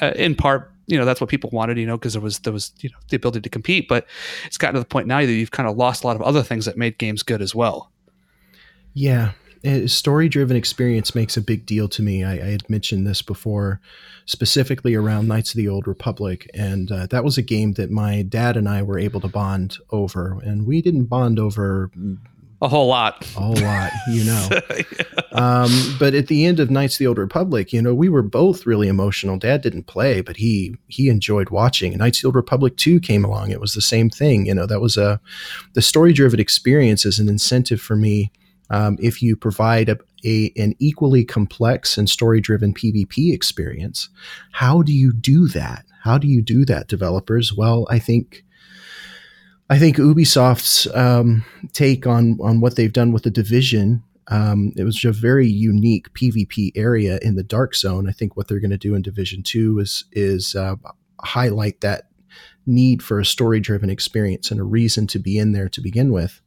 uh, 0.02 0.12
in 0.16 0.36
part 0.36 0.72
you 0.88 0.98
know 0.98 1.06
that's 1.06 1.22
what 1.22 1.30
people 1.30 1.50
wanted 1.52 1.78
you 1.78 1.86
know 1.86 1.98
because 1.98 2.14
there 2.14 2.22
was 2.22 2.40
there 2.40 2.54
was 2.54 2.74
you 2.80 2.90
know 2.90 2.98
the 3.10 3.16
ability 3.16 3.42
to 3.42 3.50
compete 3.50 3.88
but 3.88 4.08
it's 4.46 4.58
gotten 4.58 4.74
to 4.74 4.80
the 4.80 4.86
point 4.86 5.08
now 5.08 5.20
that 5.20 5.32
you've 5.32 5.52
kind 5.52 5.70
of 5.70 5.78
lost 5.78 6.04
a 6.04 6.08
lot 6.08 6.16
of 6.16 6.22
other 6.24 6.42
things 6.42 6.66
that 6.66 6.78
made 6.78 6.98
games 6.98 7.24
good 7.24 7.42
as 7.42 7.54
well. 7.54 7.92
Yeah. 8.94 9.32
Story 9.88 10.30
driven 10.30 10.56
experience 10.56 11.14
makes 11.14 11.36
a 11.36 11.42
big 11.42 11.66
deal 11.66 11.90
to 11.90 12.02
me. 12.02 12.24
I, 12.24 12.32
I, 12.32 12.50
had 12.52 12.70
mentioned 12.70 13.06
this 13.06 13.22
before 13.22 13.82
specifically 14.26 14.96
around 14.96 15.28
knights 15.28 15.52
of 15.52 15.58
the 15.58 15.68
old 15.68 15.86
republic 15.86 16.50
and 16.54 16.92
uh, 16.92 17.08
that 17.08 17.24
was 17.24 17.38
a 17.38 17.42
game 17.42 17.74
that 17.74 17.90
my 17.90 18.22
dad 18.22 18.56
and 18.56 18.70
i 18.70 18.80
were 18.80 19.00
able 19.00 19.20
to 19.20 19.28
bond 19.28 19.80
over 19.90 20.40
and 20.44 20.68
we 20.68 20.84
didn't 20.84 21.06
bond 21.06 21.40
over 21.40 21.90
a 22.62 22.68
whole 22.68 22.88
lot. 22.88 23.26
A 23.36 23.40
whole 23.40 23.56
lot, 23.56 23.92
you 24.12 24.26
know. 24.26 24.50
yeah. 24.70 25.22
um, 25.32 25.72
but 25.98 26.14
at 26.14 26.28
the 26.28 26.46
end 26.46 26.60
of 26.60 26.70
Knights 26.70 26.96
of 26.96 27.00
the 27.00 27.08
Old 27.08 27.18
Republic, 27.18 27.72
you 27.72 27.82
know, 27.82 27.94
we 27.94 28.10
were 28.10 28.22
both 28.22 28.66
really 28.66 28.88
emotional. 28.88 29.38
Dad 29.38 29.62
didn't 29.62 29.84
play, 29.88 30.22
but 30.22 30.38
he 30.38 30.76
he 30.88 31.10
enjoyed 31.10 31.50
watching. 31.50 31.98
Knights 31.98 32.20
of 32.20 32.22
the 32.24 32.28
Old 32.28 32.36
Republic 32.36 32.76
2 32.76 33.00
came 33.00 33.24
along. 33.24 33.52
It 33.52 33.62
was 33.62 33.74
the 33.74 33.82
same 33.82 34.10
thing. 34.10 34.46
You 34.46 34.54
know, 34.54 34.66
that 34.66 34.82
was 34.82 34.98
a 34.98 35.22
the 35.74 35.82
story 35.82 36.12
driven 36.12 36.40
experience 36.40 37.06
is 37.06 37.20
an 37.20 37.30
incentive 37.30 37.82
for 37.82 37.96
me. 37.96 38.32
Um, 38.72 38.98
if 39.02 39.24
you 39.24 39.36
provide 39.36 39.90
a, 39.90 39.98
a, 40.24 40.52
an 40.56 40.76
equally 40.78 41.26
complex 41.26 41.98
and 41.98 42.08
story 42.08 42.40
driven 42.40 42.74
PvP 42.74 43.34
experience, 43.34 44.10
how 44.52 44.84
do 44.84 44.94
you 44.94 45.12
do 45.12 45.48
that? 45.48 45.86
How 46.04 46.18
do 46.18 46.28
you 46.28 46.42
do 46.42 46.66
that, 46.66 46.88
developers? 46.88 47.54
Well, 47.54 47.88
I 47.90 48.00
think 48.00 48.44
I 49.70 49.78
think 49.78 49.98
Ubisoft's 49.98 50.88
um, 50.96 51.46
take 51.74 52.08
on 52.08 52.40
on 52.42 52.60
what 52.60 52.76
they've 52.76 52.92
done 52.92 53.12
with 53.12 53.24
the 53.24 53.30
division. 53.30 54.04
Um, 54.28 54.74
it 54.76 54.84
was 54.84 55.04
a 55.04 55.12
very 55.12 55.48
unique 55.48 56.14
PvP 56.14 56.72
area 56.76 57.20
in 57.22 57.36
the 57.36 57.44
Dark 57.44 57.76
Zone. 57.76 58.08
I 58.08 58.12
think 58.12 58.36
what 58.36 58.48
they're 58.48 58.60
going 58.60 58.72
to 58.72 58.78
do 58.78 58.96
in 58.96 59.02
Division 59.02 59.44
Two 59.44 59.80
is 59.80 60.06
is 60.12 60.56
uh, 60.56 60.76
highlight 61.22 61.82
that 61.82 62.10
need 62.66 63.04
for 63.04 63.20
a 63.20 63.26
story 63.26 63.60
driven 63.60 63.90
experience 63.90 64.52
and 64.52 64.60
a 64.60 64.64
reason 64.64 65.08
to 65.08 65.20
be 65.20 65.38
in 65.38 65.52
there 65.52 65.70
to 65.70 65.82
begin 65.82 66.12
with, 66.12 66.42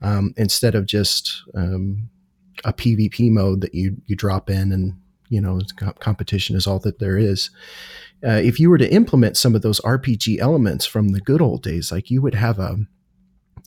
um, 0.00 0.32
instead 0.36 0.74
of 0.74 0.86
just 0.86 1.42
um, 1.54 2.08
a 2.64 2.72
PvP 2.72 3.30
mode 3.30 3.60
that 3.60 3.74
you 3.74 3.96
you 4.06 4.16
drop 4.16 4.48
in 4.48 4.72
and 4.72 4.98
you 5.28 5.40
know 5.40 5.60
competition 6.00 6.56
is 6.56 6.66
all 6.66 6.78
that 6.78 6.98
there 6.98 7.18
is 7.18 7.50
uh, 8.24 8.40
if 8.42 8.60
you 8.60 8.70
were 8.70 8.78
to 8.78 8.92
implement 8.92 9.36
some 9.36 9.54
of 9.54 9.62
those 9.62 9.80
RPG 9.80 10.38
elements 10.38 10.86
from 10.86 11.08
the 11.08 11.20
good 11.20 11.42
old 11.42 11.62
days, 11.62 11.90
like 11.90 12.10
you 12.10 12.22
would 12.22 12.34
have 12.34 12.58
a 12.58 12.78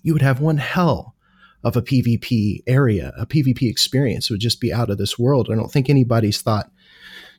you 0.01 0.13
would 0.13 0.21
have 0.21 0.39
one 0.39 0.57
hell 0.57 1.15
of 1.63 1.75
a 1.75 1.81
PvP 1.81 2.59
area, 2.67 3.11
a 3.17 3.25
PvP 3.25 3.63
experience 3.63 4.29
it 4.29 4.33
would 4.33 4.39
just 4.39 4.61
be 4.61 4.71
out 4.71 4.91
of 4.91 4.99
this 4.99 5.17
world. 5.17 5.49
I 5.51 5.55
don't 5.55 5.71
think 5.71 5.89
anybody's 5.89 6.41
thought 6.41 6.69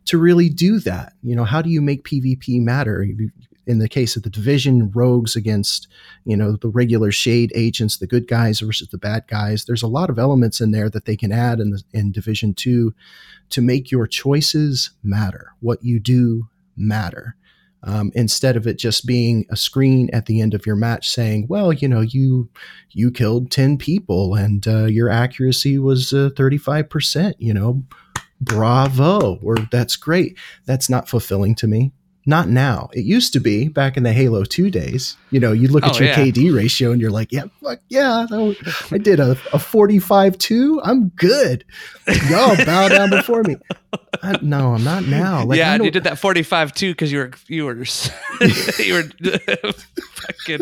to 0.07 0.19
really 0.19 0.49
do 0.49 0.81
that. 0.81 1.13
You 1.23 1.37
know, 1.37 1.45
how 1.45 1.63
do 1.63 1.71
you 1.71 1.81
make 1.81 2.05
PvP 2.05 2.61
matter? 2.61 3.07
In 3.69 3.79
the 3.79 3.89
case 3.89 4.17
of 4.17 4.25
the 4.25 4.31
division, 4.31 4.91
rogues 4.93 5.37
against, 5.37 5.89
you 6.25 6.37
know, 6.37 6.57
the 6.57 6.69
regular 6.69 7.13
shade 7.13 7.53
agents, 7.55 7.99
the 7.99 8.07
good 8.07 8.29
guys 8.29 8.61
versus 8.61 8.89
the 8.89 8.99
bad 8.99 9.25
guys. 9.29 9.65
There's 9.65 9.83
a 9.83 9.89
lot 9.89 10.11
of 10.11 10.19
elements 10.19 10.61
in 10.61 10.73
there 10.73 10.91
that 10.91 11.05
they 11.05 11.17
can 11.17 11.33
add 11.33 11.61
in, 11.61 11.71
the, 11.71 11.83
in 11.93 12.13
Division 12.13 12.55
2 12.55 12.95
to 13.51 13.61
make 13.61 13.91
your 13.91 14.07
choices 14.07 14.91
matter. 15.03 15.53
What 15.61 15.85
you 15.85 15.99
do 15.99 16.49
matter 16.77 17.37
um, 17.87 18.11
instead 18.15 18.57
of 18.57 18.67
it 18.67 18.79
just 18.79 19.07
being 19.07 19.47
a 19.51 19.57
screen 19.57 20.11
at 20.13 20.27
the 20.27 20.41
end 20.41 20.55
of 20.55 20.67
your 20.67 20.77
match 20.77 21.09
saying, 21.09 21.47
"Well, 21.49 21.73
you 21.73 21.89
know, 21.89 22.01
you 22.01 22.51
you 22.91 23.11
killed 23.11 23.51
ten 23.51 23.79
people 23.79 24.35
and 24.35 24.67
uh, 24.67 24.87
your 24.87 25.09
accuracy 25.09 25.79
was 25.79 26.11
thirty 26.11 26.59
five 26.59 26.91
percent." 26.91 27.37
You 27.39 27.55
know, 27.55 27.85
bravo, 28.41 29.37
or 29.37 29.57
that's 29.71 29.97
great. 29.97 30.37
That's 30.67 30.91
not 30.91 31.09
fulfilling 31.09 31.55
to 31.57 31.69
me. 31.69 31.93
Not 32.29 32.49
now. 32.49 32.91
It 32.93 33.05
used 33.05 33.33
to 33.35 33.41
be 33.41 33.69
back 33.69 33.97
in 33.97 34.03
the 34.03 34.13
Halo 34.13 34.43
2 34.43 34.69
days. 34.69 35.17
You 35.31 35.39
know, 35.39 35.53
you 35.53 35.69
look 35.69 35.85
oh, 35.87 35.91
at 35.91 36.01
your 36.01 36.09
yeah. 36.09 36.17
KD 36.17 36.55
ratio 36.55 36.91
and 36.91 37.01
you're 37.01 37.13
like, 37.13 37.31
yeah, 37.31 37.45
fuck 37.63 37.79
yeah, 37.89 38.27
I 38.91 38.99
did 38.99 39.21
a, 39.21 39.37
a 39.53 39.61
45 39.61 40.37
2. 40.37 40.81
I'm 40.83 41.11
good. 41.11 41.65
Y'all 42.29 42.57
bow 42.67 42.89
down 42.89 43.11
before 43.11 43.45
me. 43.45 43.57
I, 44.23 44.39
no, 44.43 44.75
I'm 44.75 44.83
not 44.83 45.05
now. 45.05 45.45
Like, 45.45 45.59
yeah, 45.59 45.77
you 45.77 45.91
did 45.93 46.03
that 46.03 46.19
45 46.19 46.73
2 46.73 46.93
because 46.93 47.13
you 47.13 47.19
were, 47.19 47.31
you 47.47 47.65
were, 47.65 47.75
you 48.81 48.95
were 48.95 49.05
fucking 50.15 50.61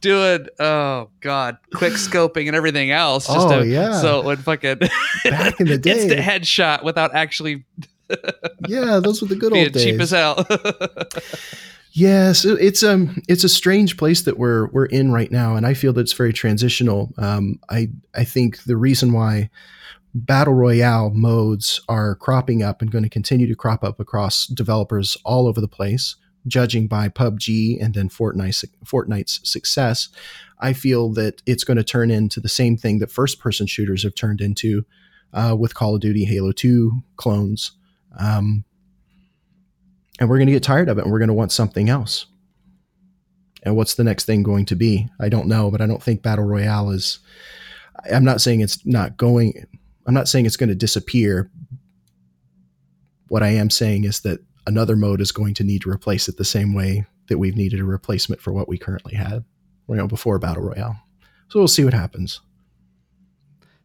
doing, 0.00 0.46
oh 0.60 1.10
God, 1.20 1.58
quick 1.74 1.92
scoping 1.94 2.46
and 2.46 2.56
everything 2.56 2.90
else. 2.90 3.26
Just 3.26 3.48
oh, 3.48 3.60
to, 3.60 3.66
yeah. 3.66 4.00
So 4.00 4.22
when 4.22 4.38
fucking 4.38 4.78
back 5.24 5.60
in 5.60 5.66
the 5.66 5.76
day, 5.76 5.92
instant 5.92 6.20
headshot 6.20 6.84
without 6.84 7.14
actually 7.14 7.64
yeah, 8.68 9.00
those 9.00 9.22
were 9.22 9.28
the 9.28 9.36
good 9.36 9.52
old 9.52 9.72
days. 9.72 9.84
Cheap 9.84 10.00
as 10.00 10.10
hell. 10.10 10.46
yes, 11.92 12.44
it's 12.44 12.82
um 12.82 13.22
it's 13.28 13.44
a 13.44 13.48
strange 13.48 13.96
place 13.96 14.22
that 14.22 14.38
we're 14.38 14.66
we're 14.68 14.86
in 14.86 15.12
right 15.12 15.30
now, 15.30 15.56
and 15.56 15.66
I 15.66 15.74
feel 15.74 15.92
that 15.94 16.02
it's 16.02 16.12
very 16.12 16.32
transitional. 16.32 17.12
Um, 17.18 17.58
I 17.68 17.90
I 18.14 18.24
think 18.24 18.62
the 18.64 18.76
reason 18.76 19.12
why 19.12 19.50
battle 20.14 20.54
royale 20.54 21.10
modes 21.10 21.80
are 21.88 22.14
cropping 22.16 22.62
up 22.62 22.82
and 22.82 22.90
going 22.90 23.04
to 23.04 23.10
continue 23.10 23.46
to 23.46 23.54
crop 23.54 23.82
up 23.82 23.98
across 23.98 24.46
developers 24.46 25.16
all 25.24 25.46
over 25.46 25.60
the 25.60 25.68
place, 25.68 26.16
judging 26.46 26.86
by 26.86 27.08
PUBG 27.08 27.82
and 27.82 27.94
then 27.94 28.08
Fortnite, 28.08 28.64
Fortnite's 28.84 29.40
success, 29.48 30.08
I 30.60 30.72
feel 30.72 31.10
that 31.14 31.42
it's 31.46 31.64
going 31.64 31.76
to 31.76 31.84
turn 31.84 32.10
into 32.10 32.40
the 32.40 32.48
same 32.48 32.76
thing 32.76 33.00
that 33.00 33.10
first 33.10 33.40
person 33.40 33.66
shooters 33.66 34.04
have 34.04 34.14
turned 34.14 34.40
into 34.40 34.84
uh, 35.32 35.56
with 35.58 35.74
Call 35.74 35.94
of 35.94 36.00
Duty, 36.00 36.24
Halo 36.24 36.52
2 36.52 37.02
clones. 37.16 37.72
Um, 38.18 38.64
and 40.20 40.28
we're 40.28 40.38
going 40.38 40.46
to 40.46 40.52
get 40.52 40.62
tired 40.62 40.88
of 40.88 40.98
it 40.98 41.02
and 41.02 41.12
we're 41.12 41.18
going 41.18 41.28
to 41.28 41.34
want 41.34 41.52
something 41.52 41.88
else. 41.88 42.26
And 43.62 43.76
what's 43.76 43.94
the 43.94 44.04
next 44.04 44.24
thing 44.24 44.42
going 44.42 44.66
to 44.66 44.76
be? 44.76 45.08
I 45.20 45.28
don't 45.28 45.46
know, 45.46 45.70
but 45.70 45.80
I 45.80 45.86
don't 45.86 46.02
think 46.02 46.22
Battle 46.22 46.44
Royale 46.44 46.90
is. 46.90 47.20
I'm 48.12 48.24
not 48.24 48.40
saying 48.40 48.60
it's 48.60 48.84
not 48.84 49.16
going, 49.16 49.66
I'm 50.06 50.14
not 50.14 50.28
saying 50.28 50.46
it's 50.46 50.56
going 50.56 50.68
to 50.68 50.74
disappear. 50.74 51.50
What 53.28 53.42
I 53.42 53.48
am 53.48 53.70
saying 53.70 54.04
is 54.04 54.20
that 54.20 54.40
another 54.66 54.96
mode 54.96 55.20
is 55.20 55.32
going 55.32 55.54
to 55.54 55.64
need 55.64 55.82
to 55.82 55.90
replace 55.90 56.28
it 56.28 56.36
the 56.36 56.44
same 56.44 56.74
way 56.74 57.06
that 57.28 57.38
we've 57.38 57.56
needed 57.56 57.80
a 57.80 57.84
replacement 57.84 58.40
for 58.40 58.52
what 58.52 58.68
we 58.68 58.78
currently 58.78 59.14
had, 59.14 59.44
you 59.88 59.94
know, 59.94 60.08
before 60.08 60.38
Battle 60.38 60.64
Royale. 60.64 61.00
So 61.48 61.58
we'll 61.58 61.68
see 61.68 61.84
what 61.84 61.94
happens. 61.94 62.40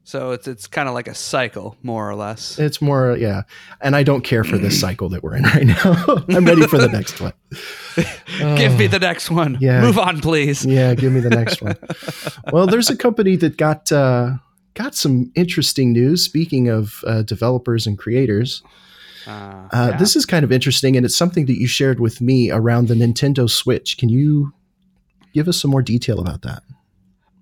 So 0.08 0.32
it's 0.32 0.48
it's 0.48 0.68
kind 0.68 0.88
of 0.88 0.94
like 0.94 1.10
a 1.10 1.14
cycle, 1.14 1.76
more 1.84 2.10
or 2.10 2.16
less. 2.16 2.58
It's 2.58 2.82
more, 2.82 3.18
yeah. 3.18 3.42
And 3.82 3.94
I 3.94 4.04
don't 4.04 4.22
care 4.22 4.46
for 4.46 4.58
this 4.58 4.80
cycle 4.88 5.10
that 5.10 5.22
we're 5.22 5.36
in 5.36 5.44
right 5.44 5.66
now. 5.66 5.84
I'm 6.30 6.46
ready 6.46 6.66
for 6.66 6.78
the 6.78 6.88
next 6.88 7.20
one. 7.20 7.34
give 8.56 8.72
uh, 8.72 8.78
me 8.78 8.88
the 8.88 9.00
next 9.00 9.30
one. 9.30 9.58
Yeah. 9.60 9.82
Move 9.82 10.00
on, 10.00 10.22
please. 10.22 10.66
Yeah, 10.66 10.96
give 10.96 11.12
me 11.12 11.20
the 11.20 11.30
next 11.30 11.62
one. 11.62 11.76
well, 12.54 12.68
there's 12.68 12.90
a 12.90 12.96
company 12.96 13.36
that 13.36 13.58
got 13.58 13.92
uh, 13.92 14.36
got 14.76 14.96
some 14.96 15.30
interesting 15.36 15.92
news. 15.92 16.24
Speaking 16.24 16.70
of 16.70 17.04
uh, 17.06 17.24
developers 17.24 17.86
and 17.86 17.98
creators. 17.98 18.64
Uh, 19.26 19.30
uh, 19.30 19.68
yeah. 19.74 19.98
This 19.98 20.16
is 20.16 20.26
kind 20.26 20.46
of 20.46 20.54
interesting, 20.54 20.96
and 20.96 21.06
it's 21.06 21.18
something 21.18 21.48
that 21.48 21.60
you 21.60 21.68
shared 21.68 22.00
with 22.00 22.22
me 22.22 22.50
around 22.50 22.88
the 22.88 22.96
Nintendo 22.96 23.50
Switch. 23.50 23.98
Can 23.98 24.08
you 24.08 24.54
give 25.34 25.50
us 25.50 25.60
some 25.60 25.70
more 25.70 25.82
detail 25.82 26.22
about 26.22 26.44
that? 26.44 26.64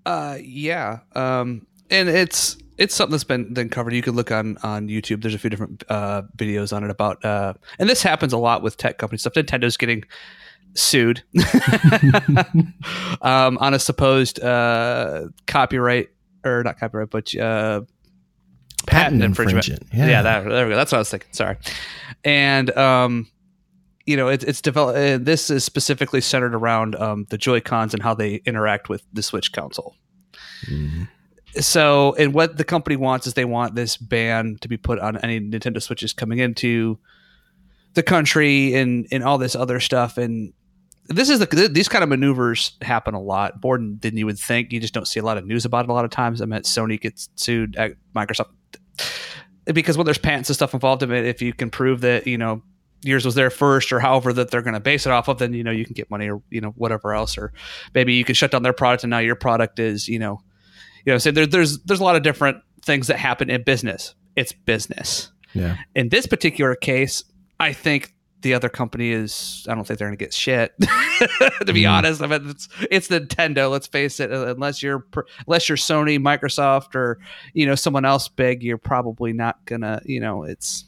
Uh, 0.03 0.39
yeah. 0.41 1.01
Um, 1.13 1.67
and 1.89 2.09
it's 2.09 2.57
it's 2.77 2.93
something 2.93 3.11
that's 3.11 3.23
been 3.23 3.53
been 3.53 3.69
covered. 3.69 3.93
You 3.93 4.01
can 4.01 4.15
look 4.15 4.31
on 4.31 4.57
on 4.63 4.87
YouTube. 4.87 5.21
There's 5.21 5.33
a 5.33 5.39
few 5.39 5.49
different 5.49 5.83
uh, 5.89 6.23
videos 6.35 6.75
on 6.75 6.83
it 6.83 6.89
about, 6.89 7.23
uh, 7.23 7.53
and 7.79 7.89
this 7.89 8.01
happens 8.01 8.33
a 8.33 8.37
lot 8.37 8.61
with 8.61 8.77
tech 8.77 8.97
company 8.97 9.17
stuff. 9.17 9.33
Nintendo's 9.33 9.77
getting 9.77 10.03
sued 10.73 11.23
um, 13.21 13.57
on 13.59 13.73
a 13.73 13.79
supposed 13.79 14.41
uh, 14.43 15.27
copyright 15.47 16.09
or 16.43 16.63
not 16.63 16.79
copyright, 16.79 17.09
but 17.09 17.33
uh, 17.35 17.81
patent, 18.85 18.87
patent 18.87 19.23
infringement. 19.23 19.67
infringement. 19.67 19.93
Yeah, 19.93 20.07
yeah 20.07 20.21
that, 20.21 20.43
there 20.43 20.65
we 20.65 20.71
go. 20.71 20.75
That's 20.75 20.91
what 20.91 20.97
I 20.97 21.01
was 21.01 21.09
thinking. 21.09 21.29
Sorry, 21.31 21.57
and 22.23 22.75
um, 22.77 23.27
you 24.05 24.17
know, 24.17 24.27
it, 24.27 24.43
it's 24.43 24.61
developed. 24.61 24.97
Uh, 24.97 25.17
this 25.17 25.49
is 25.49 25.63
specifically 25.63 26.19
centered 26.19 26.53
around 26.53 26.95
um, 26.95 27.25
the 27.29 27.37
Joy 27.37 27.61
Cons 27.61 27.93
and 27.93 28.03
how 28.03 28.13
they 28.13 28.35
interact 28.45 28.89
with 28.89 29.03
the 29.13 29.23
Switch 29.23 29.53
console. 29.53 29.95
Mm-hmm 30.67 31.03
so 31.59 32.15
and 32.17 32.33
what 32.33 32.57
the 32.57 32.63
company 32.63 32.95
wants 32.95 33.27
is 33.27 33.33
they 33.33 33.45
want 33.45 33.75
this 33.75 33.97
ban 33.97 34.57
to 34.61 34.67
be 34.67 34.77
put 34.77 34.99
on 34.99 35.17
any 35.17 35.39
Nintendo 35.39 35.81
Switches 35.81 36.13
coming 36.13 36.39
into 36.39 36.99
the 37.93 38.03
country 38.03 38.73
and 38.75 39.07
and 39.11 39.23
all 39.23 39.37
this 39.37 39.55
other 39.55 39.79
stuff. 39.79 40.17
And 40.17 40.53
this 41.07 41.29
is 41.29 41.39
the 41.39 41.69
these 41.71 41.89
kind 41.89 42.03
of 42.03 42.09
maneuvers 42.09 42.77
happen 42.81 43.13
a 43.13 43.21
lot. 43.21 43.63
More 43.63 43.77
than 43.77 44.17
you 44.17 44.25
would 44.25 44.39
think. 44.39 44.71
You 44.71 44.79
just 44.79 44.93
don't 44.93 45.07
see 45.07 45.19
a 45.19 45.23
lot 45.23 45.37
of 45.37 45.45
news 45.45 45.65
about 45.65 45.85
it 45.85 45.89
a 45.89 45.93
lot 45.93 46.05
of 46.05 46.11
times. 46.11 46.41
I 46.41 46.45
meant 46.45 46.65
sony 46.65 46.99
gets 46.99 47.29
sued 47.35 47.75
at 47.77 47.93
microsoft. 48.15 48.49
Because 49.65 49.97
when 49.97 50.05
there's 50.05 50.19
patents 50.19 50.49
and 50.49 50.55
stuff 50.55 50.73
involved 50.73 51.01
in 51.01 51.11
it 51.11 51.25
if 51.25 51.41
you 51.41 51.51
can 51.51 51.71
prove 51.71 52.01
that 52.01 52.27
you 52.27 52.37
know 52.37 52.61
yours 53.01 53.25
was 53.25 53.35
there 53.35 53.49
first 53.49 53.91
or 53.91 53.99
however 53.99 54.31
that 54.33 54.51
they're 54.51 54.61
going 54.61 54.73
to 54.73 54.79
base 54.79 55.05
it 55.05 55.11
off 55.11 55.27
of 55.27 55.37
then 55.37 55.53
you 55.53 55.63
know 55.63 55.71
you 55.71 55.85
can 55.85 55.93
get 55.93 56.09
money 56.09 56.29
or 56.29 56.41
you 56.49 56.61
know 56.61 56.71
whatever 56.71 57.13
else. 57.13 57.37
Or 57.37 57.53
maybe 57.93 58.13
you 58.13 58.25
can 58.25 58.35
shut 58.35 58.51
down 58.51 58.63
their 58.63 58.73
product 58.73 59.03
and 59.03 59.09
now 59.09 59.19
your 59.19 59.35
product 59.35 59.79
is 59.79 60.07
you 60.07 60.19
know 60.19 60.41
you 61.05 61.13
know, 61.13 61.17
so 61.17 61.31
there, 61.31 61.45
there's 61.45 61.79
there's 61.83 61.99
a 61.99 62.03
lot 62.03 62.15
of 62.15 62.23
different 62.23 62.57
things 62.81 63.07
that 63.07 63.17
happen 63.17 63.49
in 63.49 63.63
business. 63.63 64.15
It's 64.35 64.51
business. 64.51 65.31
Yeah. 65.53 65.77
In 65.95 66.09
this 66.09 66.25
particular 66.27 66.75
case, 66.75 67.23
I 67.59 67.73
think 67.73 68.13
the 68.41 68.53
other 68.53 68.69
company 68.69 69.11
is 69.11 69.65
I 69.69 69.75
don't 69.75 69.85
think 69.85 69.99
they're 69.99 70.07
going 70.07 70.17
to 70.17 70.23
get 70.23 70.33
shit. 70.33 70.73
to 70.79 71.73
be 71.73 71.83
mm. 71.83 71.91
honest, 71.91 72.21
I 72.21 72.27
mean 72.27 72.49
it's 72.49 72.67
it's 72.91 73.07
Nintendo. 73.07 73.71
Let's 73.71 73.87
face 73.87 74.19
it. 74.19 74.31
Unless 74.31 74.83
you're 74.83 75.05
unless 75.47 75.69
you're 75.69 75.77
Sony, 75.77 76.19
Microsoft, 76.19 76.95
or 76.95 77.19
you 77.53 77.65
know 77.65 77.75
someone 77.75 78.05
else 78.05 78.27
big, 78.27 78.63
you're 78.63 78.77
probably 78.77 79.31
not 79.31 79.63
gonna. 79.65 80.01
You 80.05 80.19
know, 80.19 80.43
it's 80.43 80.85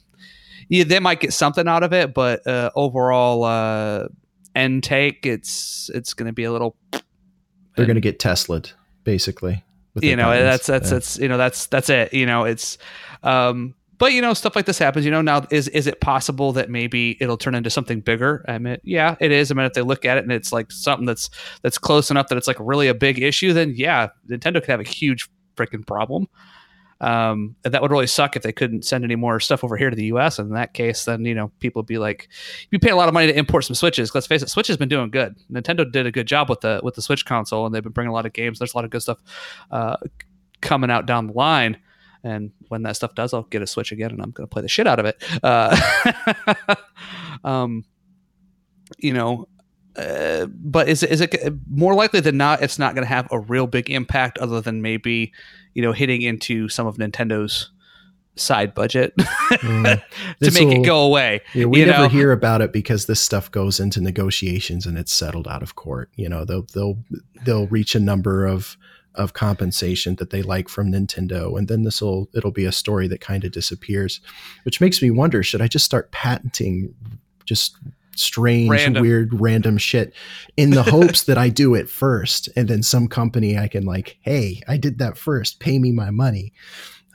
yeah, 0.68 0.84
they 0.84 1.00
might 1.00 1.20
get 1.20 1.34
something 1.34 1.68
out 1.68 1.84
of 1.84 1.94
it, 1.94 2.14
but 2.14 2.46
uh, 2.46 2.72
overall 2.76 3.44
uh, 3.44 4.08
end 4.56 4.84
take, 4.84 5.26
it's 5.26 5.90
it's 5.94 6.14
going 6.14 6.28
to 6.28 6.34
be 6.34 6.44
a 6.44 6.52
little. 6.52 6.76
They're 6.92 7.86
going 7.86 7.96
to 7.96 8.02
get 8.02 8.20
Tesla, 8.20 8.64
basically 9.04 9.64
you 10.02 10.16
know 10.16 10.30
that's 10.32 10.68
that's 10.68 10.90
that's 10.90 11.18
you 11.18 11.28
know 11.28 11.38
that's 11.38 11.68
that's 11.68 11.90
it. 11.90 12.14
You 12.14 12.26
know 12.26 12.44
it's 12.44 12.78
um 13.24 13.74
but 13.98 14.14
you 14.14 14.22
know 14.22 14.34
stuff 14.34 14.56
like 14.56 14.66
this 14.66 14.78
happens 14.78 15.06
you 15.06 15.12
know 15.12 15.22
now 15.22 15.46
is 15.50 15.68
is 15.70 15.88
it 15.88 16.02
possible 16.02 16.52
that 16.54 16.70
maybe 16.70 17.18
it'll 17.20 17.38
turn 17.38 17.56
into 17.56 17.70
something 17.70 18.00
bigger? 18.02 18.46
I 18.48 18.60
mean 18.60 18.78
yeah 18.84 19.16
it 19.20 19.32
is. 19.32 19.52
I 19.52 19.56
mean 19.56 19.66
if 19.66 19.74
they 19.74 19.82
look 19.82 20.06
at 20.06 20.18
it 20.18 20.24
and 20.24 20.32
it's 20.32 20.52
like 20.52 20.72
something 20.72 21.06
that's 21.06 21.30
that's 21.62 21.78
close 21.78 22.12
enough 22.12 22.28
that 22.28 22.38
it's 22.38 22.48
like 22.48 22.58
really 22.60 22.88
a 22.88 22.94
big 22.94 23.22
issue 23.22 23.54
then 23.54 23.74
yeah 23.76 24.10
nintendo 24.30 24.56
could 24.56 24.70
have 24.70 24.80
a 24.80 24.84
huge 24.84 25.30
freaking 25.56 25.86
problem 25.86 26.28
um, 27.02 27.56
that 27.64 27.82
would 27.82 27.92
really 27.92 28.08
suck 28.08 28.36
if 28.36 28.44
they 28.44 28.52
couldn't 28.52 28.84
send 28.84 29.04
any 29.04 29.16
more 29.16 29.40
stuff 29.40 29.64
over 29.64 29.78
here 29.78 29.90
to 29.90 29.96
the 29.96 30.06
U.S. 30.06 30.40
And 30.40 30.50
in 30.50 30.56
that 30.56 30.74
case, 30.74 31.06
then 31.06 31.26
you 31.26 31.36
know 31.36 31.52
people 31.60 31.82
would 31.82 31.88
be 31.88 31.98
like, 31.98 32.30
you 32.72 32.80
pay 32.80 32.90
a 32.90 32.96
lot 32.96 33.08
of 33.08 33.14
money 33.14 33.28
to 33.28 33.38
import 33.38 33.66
some 33.66 33.76
Switches. 33.76 34.16
Let's 34.16 34.28
face 34.28 34.42
it, 34.42 34.50
Switch 34.50 34.68
has 34.68 34.78
been 34.78 34.90
doing 34.90 35.10
good. 35.12 35.36
Nintendo 35.52 35.90
did 35.90 36.06
a 36.06 36.12
good 36.12 36.28
job 36.28 36.50
with 36.50 36.62
the 36.62 36.80
with 36.84 36.96
the 36.96 37.02
Switch 37.02 37.26
console, 37.26 37.66
and 37.66 37.74
they've 37.74 37.84
been 37.84 37.92
bringing 37.92 38.10
a 38.10 38.14
lot 38.14 38.26
of 38.26 38.34
games. 38.34 38.60
There's 38.60 38.74
a 38.74 38.78
lot 38.78 38.86
of 38.86 38.92
good 38.92 39.02
stuff 39.02 39.20
uh, 39.72 39.98
coming 40.62 40.90
out 40.90 41.06
down 41.06 41.28
the 41.28 41.34
line. 41.34 41.78
And 42.24 42.52
when 42.68 42.82
that 42.84 42.96
stuff 42.96 43.14
does, 43.14 43.34
I'll 43.34 43.44
get 43.44 43.62
a 43.62 43.68
Switch 43.68 43.92
again, 43.92 44.12
and 44.12 44.22
I'm 44.22 44.32
going 44.32 44.48
to 44.48 44.52
play 44.52 44.62
the 44.62 44.68
shit 44.68 44.88
out 44.88 45.00
of 45.00 45.06
it. 45.06 45.24
Uh, 45.44 46.76
um, 47.44 47.86
you 48.98 49.14
know, 49.14 49.48
uh, 49.98 50.46
but 50.48 50.88
is 50.88 51.04
is 51.04 51.22
it 51.22 51.36
more 51.70 51.94
likely 51.94 52.20
than 52.20 52.38
not? 52.38 52.62
It's 52.62 52.78
not 52.78 52.94
going 52.94 53.06
to 53.06 53.10
have 53.10 53.28
a 53.32 53.40
real 53.40 53.68
big 53.68 53.90
impact, 53.90 54.38
other 54.38 54.62
than 54.62 54.82
maybe 54.82 55.34
you 55.78 55.84
know 55.84 55.92
hitting 55.92 56.24
into 56.24 56.68
some 56.68 56.88
of 56.88 56.98
Nintendo's 56.98 57.70
side 58.36 58.74
budget 58.74 59.16
mm, 59.18 60.02
to 60.42 60.52
make 60.52 60.68
will, 60.68 60.72
it 60.72 60.86
go 60.86 61.02
away. 61.02 61.42
Yeah, 61.54 61.66
we 61.66 61.86
never 61.86 62.04
know? 62.04 62.08
hear 62.10 62.32
about 62.32 62.62
it 62.62 62.74
because 62.74 63.06
this 63.06 63.22
stuff 63.22 63.52
goes 63.52 63.80
into 63.80 64.02
negotiations 64.02 64.88
and 64.88 64.98
it's 64.98 65.14
settled 65.14 65.48
out 65.48 65.62
of 65.62 65.76
court. 65.76 66.10
You 66.16 66.30
know, 66.30 66.46
they'll 66.46 66.66
they'll 66.74 66.98
they'll 67.46 67.68
reach 67.68 67.94
a 67.94 68.00
number 68.00 68.48
of 68.48 68.76
of 69.14 69.34
compensation 69.34 70.16
that 70.16 70.32
they 70.32 70.42
like 70.42 70.68
from 70.68 70.92
Nintendo, 70.92 71.56
and 71.56 71.68
then 71.68 71.84
this 71.84 72.02
will 72.02 72.28
it'll 72.34 72.52
be 72.52 72.66
a 72.66 72.72
story 72.72 73.08
that 73.10 73.22
kind 73.22 73.44
of 73.44 73.52
disappears, 73.52 74.20
which 74.64 74.82
makes 74.82 75.00
me 75.00 75.12
wonder: 75.12 75.44
should 75.44 75.62
I 75.62 75.68
just 75.68 75.86
start 75.86 76.12
patenting 76.12 76.96
just 77.46 77.78
strange, 78.20 78.70
random. 78.70 79.02
weird, 79.02 79.40
random 79.40 79.78
shit 79.78 80.14
in 80.56 80.72
the 80.72 80.84
hopes 80.84 81.24
that 81.24 81.38
I 81.38 81.50
do 81.50 81.76
it 81.76 81.90
first, 81.90 82.50
and 82.56 82.68
then 82.68 82.84
some 82.84 83.08
company 83.08 83.58
I 83.58 83.68
can 83.68 83.86
like, 83.86 84.18
hey, 84.22 84.62
I 84.68 84.78
did 84.78 85.00
that 85.00 85.18
first, 85.18 85.60
pay 85.60 85.80
me 85.80 85.92
my 85.92 86.12
money. 86.12 86.54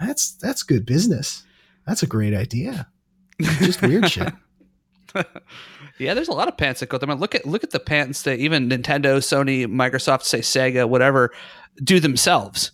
That's 0.00 0.32
that's 0.32 0.62
good 0.62 0.86
business. 0.86 1.44
That's 1.86 2.02
a 2.02 2.06
great 2.06 2.34
idea. 2.34 2.88
Just 3.40 3.82
weird 3.82 4.08
shit. 4.10 4.32
yeah, 5.98 6.14
there's 6.14 6.28
a 6.28 6.32
lot 6.32 6.48
of 6.48 6.56
patents 6.56 6.80
that 6.80 6.88
go. 6.88 6.98
I 7.00 7.06
mean, 7.06 7.18
look 7.18 7.34
at 7.34 7.46
look 7.46 7.64
at 7.64 7.70
the 7.70 7.80
patents 7.80 8.22
that 8.22 8.38
even 8.38 8.68
Nintendo, 8.68 9.18
Sony, 9.18 9.66
Microsoft, 9.66 10.22
say 10.22 10.40
Sega, 10.40 10.88
whatever, 10.88 11.32
do 11.82 12.00
themselves 12.00 12.72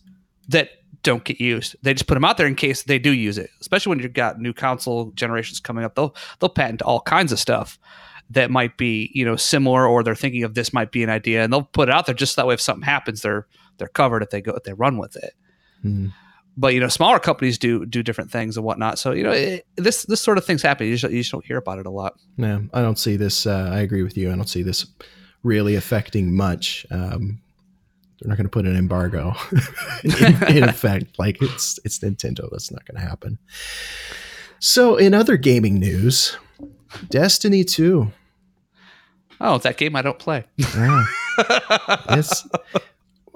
that 0.48 0.70
don't 1.02 1.24
get 1.24 1.40
used. 1.40 1.76
They 1.82 1.94
just 1.94 2.06
put 2.06 2.14
them 2.14 2.24
out 2.24 2.36
there 2.36 2.46
in 2.46 2.54
case 2.54 2.82
they 2.82 2.98
do 2.98 3.12
use 3.12 3.38
it. 3.38 3.50
Especially 3.60 3.90
when 3.90 4.00
you've 4.00 4.12
got 4.12 4.40
new 4.40 4.52
console 4.52 5.10
generations 5.12 5.60
coming 5.60 5.84
up, 5.84 5.94
they'll 5.94 6.14
they'll 6.40 6.48
patent 6.48 6.82
all 6.82 7.00
kinds 7.00 7.32
of 7.32 7.38
stuff 7.38 7.78
that 8.30 8.50
might 8.50 8.76
be 8.76 9.10
you 9.14 9.24
know 9.24 9.36
similar, 9.36 9.86
or 9.86 10.02
they're 10.02 10.14
thinking 10.14 10.44
of 10.44 10.54
this 10.54 10.72
might 10.72 10.92
be 10.92 11.02
an 11.02 11.10
idea, 11.10 11.42
and 11.42 11.52
they'll 11.52 11.62
put 11.62 11.88
it 11.88 11.94
out 11.94 12.06
there 12.06 12.14
just 12.14 12.36
that 12.36 12.46
way. 12.46 12.54
If 12.54 12.60
something 12.60 12.84
happens, 12.84 13.22
they're 13.22 13.46
they're 13.78 13.88
covered 13.88 14.22
if 14.22 14.30
they 14.30 14.40
go 14.40 14.52
if 14.52 14.64
they 14.64 14.72
run 14.72 14.98
with 14.98 15.16
it. 15.16 15.34
Hmm. 15.82 16.08
But 16.56 16.74
you 16.74 16.80
know 16.80 16.88
smaller 16.88 17.18
companies 17.18 17.56
do 17.56 17.86
do 17.86 18.02
different 18.02 18.30
things 18.30 18.56
and 18.56 18.66
whatnot. 18.66 18.98
So 18.98 19.12
you 19.12 19.22
know 19.22 19.30
it, 19.30 19.66
this 19.76 20.02
this 20.04 20.20
sort 20.20 20.38
of 20.38 20.44
things 20.44 20.62
happen 20.62 20.86
you 20.86 20.96
just, 20.96 21.12
you 21.12 21.20
just 21.20 21.32
don't 21.32 21.44
hear 21.44 21.56
about 21.56 21.78
it 21.78 21.86
a 21.86 21.90
lot. 21.90 22.14
Yeah 22.36 22.60
i 22.72 22.82
don't 22.82 22.98
see 22.98 23.16
this 23.16 23.46
uh, 23.46 23.70
i 23.72 23.80
agree 23.80 24.02
with 24.02 24.16
you. 24.16 24.32
I 24.32 24.36
don't 24.36 24.48
see 24.48 24.62
this 24.62 24.86
really 25.42 25.76
affecting 25.76 26.34
much. 26.34 26.84
Um, 26.90 27.40
they're 28.20 28.28
not 28.28 28.36
going 28.36 28.46
to 28.46 28.50
put 28.50 28.66
an 28.66 28.76
embargo 28.76 29.34
in, 30.04 30.56
in, 30.56 30.64
effect. 30.68 31.18
Like 31.18 31.40
it's 31.40 31.78
it's 31.84 32.00
nintendo. 32.00 32.48
That's 32.50 32.72
not 32.72 32.84
going 32.84 33.00
to 33.00 33.08
happen. 33.08 33.38
So 34.58 34.96
in 34.96 35.14
other 35.14 35.36
gaming 35.36 35.78
news 35.78 36.36
destiny 37.08 37.64
2 37.64 38.10
oh 39.40 39.58
that 39.58 39.76
game 39.76 39.96
i 39.96 40.02
don't 40.02 40.18
play 40.18 40.44
yeah. 40.56 41.04
it's 42.10 42.46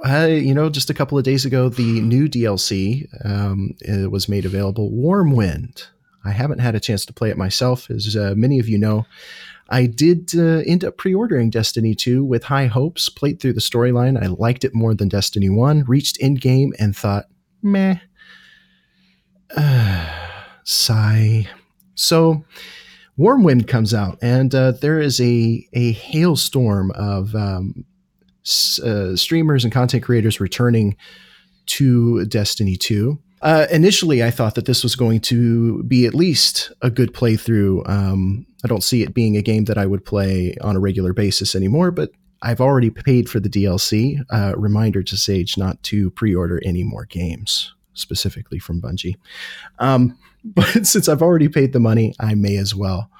uh, 0.05 0.27
you 0.27 0.53
know, 0.53 0.69
just 0.69 0.91
a 0.91 0.95
couple 0.95 1.17
of 1.17 1.25
days 1.25 1.45
ago, 1.45 1.69
the 1.69 2.01
new 2.01 2.29
DLC 2.29 3.07
um, 3.25 3.77
was 4.11 4.29
made 4.29 4.45
available. 4.45 4.91
Warmind. 4.91 5.87
I 6.25 6.31
haven't 6.31 6.59
had 6.59 6.75
a 6.75 6.81
chance 6.81 7.05
to 7.07 7.13
play 7.13 7.31
it 7.31 7.37
myself, 7.37 7.91
as 7.91 8.17
uh, 8.17 8.35
many 8.37 8.59
of 8.59 8.69
you 8.69 8.79
know. 8.79 9.07
I 9.69 9.87
did 9.87 10.33
uh, 10.37 10.63
end 10.67 10.85
up 10.85 10.97
pre-ordering 10.97 11.51
Destiny 11.51 11.95
2 11.95 12.25
with 12.25 12.45
high 12.45 12.67
hopes. 12.67 13.09
Played 13.09 13.41
through 13.41 13.55
the 13.55 13.61
storyline. 13.61 14.23
I 14.23 14.27
liked 14.27 14.65
it 14.65 14.75
more 14.75 14.95
than 14.95 15.09
Destiny 15.09 15.49
1. 15.49 15.85
Reached 15.85 16.21
endgame 16.21 16.71
and 16.79 16.97
thought, 16.97 17.27
meh. 17.63 17.97
sigh. 20.65 21.49
So, 21.95 22.45
Warmind 23.23 23.69
comes 23.69 23.95
out, 23.95 24.19
and 24.21 24.53
uh, 24.53 24.73
there 24.73 25.01
is 25.01 25.21
a 25.21 25.65
a 25.73 25.93
hailstorm 25.93 26.91
of 26.97 27.37
um, 27.37 27.85
uh, 28.85 29.15
streamers 29.15 29.63
and 29.63 29.73
content 29.73 30.03
creators 30.03 30.41
returning 30.41 30.97
to 31.67 32.25
Destiny 32.25 32.77
2. 32.77 33.17
Uh, 33.41 33.67
initially, 33.71 34.25
I 34.25 34.33
thought 34.33 34.57
that 34.57 34.67
this 34.67 34.83
was 34.83 34.97
going 34.97 35.21
to 35.21 35.85
be 35.85 36.05
at 36.05 36.15
least 36.15 36.73
a 36.83 36.91
good 36.91 37.15
playthrough. 37.15 37.89
Um, 37.89 38.45
I 38.65 38.69
don't 38.69 38.83
see 38.83 39.03
it 39.03 39.15
being 39.15 39.37
a 39.37 39.43
game 39.43 39.67
that 39.67 39.79
I 39.79 39.87
would 39.87 40.05
play 40.05 40.57
on 40.61 40.75
a 40.75 40.81
regular 40.81 41.13
basis 41.13 41.55
anymore, 41.55 41.93
but 41.93 42.11
I've 42.43 42.61
already 42.61 42.91
paid 42.91 43.31
for 43.31 43.39
the 43.39 43.49
DLC. 43.49 44.21
Uh, 44.31 44.55
reminder 44.57 45.05
to 45.05 45.17
Sage 45.17 45.57
not 45.57 45.81
to 45.85 46.11
pre 46.11 46.35
order 46.35 46.61
any 46.65 46.83
more 46.83 47.05
games, 47.05 47.73
specifically 47.95 48.59
from 48.59 48.83
Bungie. 48.83 49.15
Um, 49.79 50.19
but 50.55 50.87
since 50.87 51.09
I've 51.09 51.23
already 51.23 51.49
paid 51.49 51.73
the 51.73 51.81
money, 51.81 52.15
I 52.19 52.35
may 52.35 52.57
as 52.57 52.75
well 52.75 53.11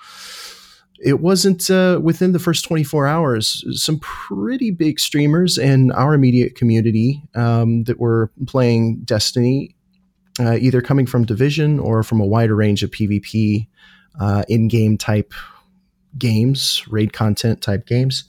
it 1.03 1.21
wasn't 1.21 1.69
uh, 1.69 1.99
within 2.01 2.33
the 2.33 2.39
first 2.39 2.65
24 2.65 3.07
hours. 3.07 3.65
Some 3.73 3.99
pretty 3.99 4.71
big 4.71 5.01
streamers 5.01 5.59
in 5.59 5.91
our 5.93 6.15
immediate 6.15 6.55
community 6.55 7.23
um, 7.35 7.85
that 7.85 7.99
were 7.99 8.31
playing 8.47 9.01
Destiny, 9.05 9.75
uh, 10.39 10.57
either 10.61 10.81
coming 10.81 11.07
from 11.07 11.25
Division 11.25 11.81
or 11.81 12.05
from 12.05 12.21
a 12.21 12.27
wider 12.27 12.55
range 12.55 12.85
of 12.85 12.91
PvP 12.93 13.67
uh, 14.21 14.45
in 14.49 14.69
game 14.69 14.97
type 14.97 15.35
games, 16.17 16.85
raid 16.89 17.13
content 17.13 17.61
type 17.61 17.87
games, 17.87 18.25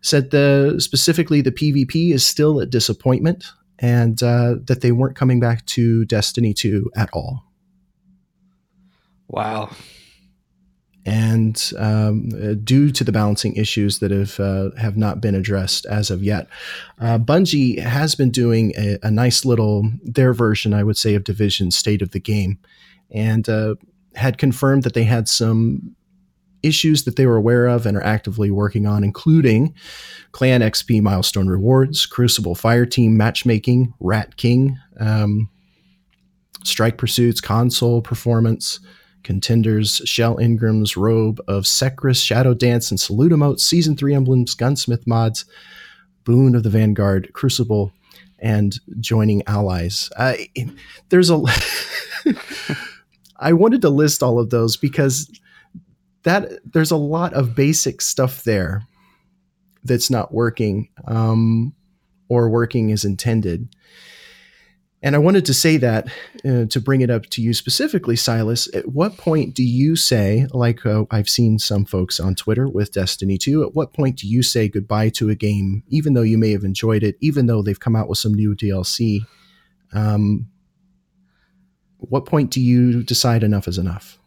said 0.00 0.30
the 0.30 0.76
specifically 0.78 1.42
the 1.42 1.52
PvP 1.52 2.14
is 2.14 2.24
still 2.24 2.60
a 2.60 2.66
disappointment 2.66 3.44
and 3.78 4.22
uh, 4.22 4.54
that 4.64 4.80
they 4.80 4.90
weren't 4.90 5.16
coming 5.16 5.38
back 5.38 5.66
to 5.66 6.06
Destiny 6.06 6.54
2 6.54 6.92
at 6.96 7.10
all. 7.12 7.45
Wow. 9.28 9.70
And 11.04 11.72
um, 11.78 12.30
uh, 12.34 12.54
due 12.54 12.90
to 12.90 13.04
the 13.04 13.12
balancing 13.12 13.54
issues 13.54 14.00
that 14.00 14.10
have 14.10 14.40
uh, 14.40 14.70
have 14.76 14.96
not 14.96 15.20
been 15.20 15.36
addressed 15.36 15.86
as 15.86 16.10
of 16.10 16.24
yet, 16.24 16.48
uh, 17.00 17.18
Bungie 17.18 17.78
has 17.78 18.16
been 18.16 18.32
doing 18.32 18.72
a, 18.76 18.98
a, 19.04 19.10
nice 19.10 19.44
little 19.44 19.88
their 20.02 20.34
version, 20.34 20.74
I 20.74 20.82
would 20.82 20.96
say, 20.96 21.14
of 21.14 21.22
Division 21.22 21.70
State 21.70 22.02
of 22.02 22.10
the 22.10 22.18
Game, 22.18 22.58
and 23.08 23.48
uh, 23.48 23.76
had 24.16 24.36
confirmed 24.36 24.82
that 24.82 24.94
they 24.94 25.04
had 25.04 25.28
some 25.28 25.94
issues 26.64 27.04
that 27.04 27.14
they 27.14 27.26
were 27.26 27.36
aware 27.36 27.66
of 27.66 27.86
and 27.86 27.96
are 27.96 28.02
actively 28.02 28.50
working 28.50 28.84
on, 28.84 29.04
including 29.04 29.74
Clan 30.32 30.60
XP 30.60 31.00
milestone 31.02 31.46
rewards, 31.46 32.04
Crucible 32.04 32.56
Fireteam 32.56 33.12
matchmaking, 33.12 33.94
Rat 34.00 34.36
King, 34.36 34.76
um, 34.98 35.48
Strike 36.64 36.98
Pursuits, 36.98 37.40
console 37.40 38.02
performance 38.02 38.80
contenders 39.26 40.00
Shell 40.04 40.38
Ingram's 40.38 40.96
robe 40.96 41.40
of 41.48 41.64
Sekris, 41.64 42.24
Shadow 42.24 42.54
Dance, 42.54 42.90
and 42.92 43.00
Salute 43.00 43.32
Emote, 43.32 43.58
Season 43.58 43.96
3 43.96 44.14
emblems, 44.14 44.54
Gunsmith 44.54 45.04
mods, 45.04 45.44
Boon 46.24 46.54
of 46.54 46.62
the 46.62 46.70
Vanguard, 46.70 47.32
Crucible, 47.32 47.92
and 48.38 48.78
joining 49.00 49.42
allies. 49.48 50.10
Uh, 50.16 50.34
there's 51.08 51.28
a. 51.28 51.42
I 53.38 53.52
wanted 53.52 53.82
to 53.82 53.90
list 53.90 54.22
all 54.22 54.38
of 54.38 54.50
those 54.50 54.76
because 54.76 55.28
that 56.22 56.60
there's 56.64 56.92
a 56.92 56.96
lot 56.96 57.34
of 57.34 57.54
basic 57.56 58.00
stuff 58.00 58.44
there 58.44 58.84
that's 59.84 60.08
not 60.08 60.32
working 60.32 60.88
um, 61.06 61.74
or 62.28 62.48
working 62.48 62.92
as 62.92 63.04
intended. 63.04 63.68
And 65.02 65.14
I 65.14 65.18
wanted 65.18 65.44
to 65.46 65.54
say 65.54 65.76
that 65.76 66.08
uh, 66.44 66.64
to 66.66 66.80
bring 66.80 67.02
it 67.02 67.10
up 67.10 67.26
to 67.26 67.42
you 67.42 67.52
specifically, 67.52 68.16
Silas. 68.16 68.66
At 68.74 68.88
what 68.88 69.18
point 69.18 69.54
do 69.54 69.62
you 69.62 69.94
say, 69.94 70.46
like 70.52 70.86
uh, 70.86 71.04
I've 71.10 71.28
seen 71.28 71.58
some 71.58 71.84
folks 71.84 72.18
on 72.18 72.34
Twitter 72.34 72.66
with 72.66 72.92
Destiny 72.92 73.36
2, 73.36 73.62
at 73.62 73.74
what 73.74 73.92
point 73.92 74.16
do 74.16 74.26
you 74.26 74.42
say 74.42 74.68
goodbye 74.68 75.10
to 75.10 75.28
a 75.28 75.34
game, 75.34 75.82
even 75.88 76.14
though 76.14 76.22
you 76.22 76.38
may 76.38 76.50
have 76.52 76.64
enjoyed 76.64 77.02
it, 77.02 77.16
even 77.20 77.46
though 77.46 77.62
they've 77.62 77.78
come 77.78 77.94
out 77.94 78.08
with 78.08 78.18
some 78.18 78.34
new 78.34 78.56
DLC? 78.56 79.20
Um, 79.92 80.48
what 81.98 82.24
point 82.24 82.50
do 82.50 82.60
you 82.60 83.02
decide 83.02 83.42
enough 83.42 83.68
is 83.68 83.78
enough? 83.78 84.18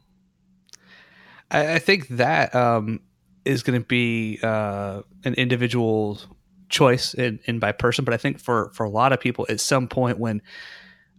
I, 1.52 1.76
I 1.76 1.80
think 1.80 2.08
that 2.10 2.54
um, 2.54 3.02
is 3.44 3.64
going 3.64 3.80
to 3.80 3.86
be 3.86 4.40
uh, 4.44 5.02
an 5.24 5.34
individual 5.34 6.20
choice 6.70 7.14
in, 7.14 7.40
in 7.46 7.60
by 7.60 7.72
person, 7.72 8.06
but 8.06 8.14
I 8.14 8.18
think 8.18 8.40
for 8.40 8.72
for 8.74 8.86
a 8.86 8.90
lot 8.90 9.12
of 9.12 9.20
people, 9.20 9.46
at 9.50 9.60
some 9.60 9.88
point 9.88 10.20
when 10.20 10.42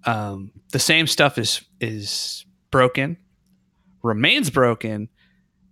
um, 0.05 0.53
the 0.73 0.79
same 0.79 1.07
stuff 1.07 1.39
is 1.39 1.63
is 1.81 2.45
broken, 2.71 3.17
remains 4.03 4.51
broken, 4.51 5.09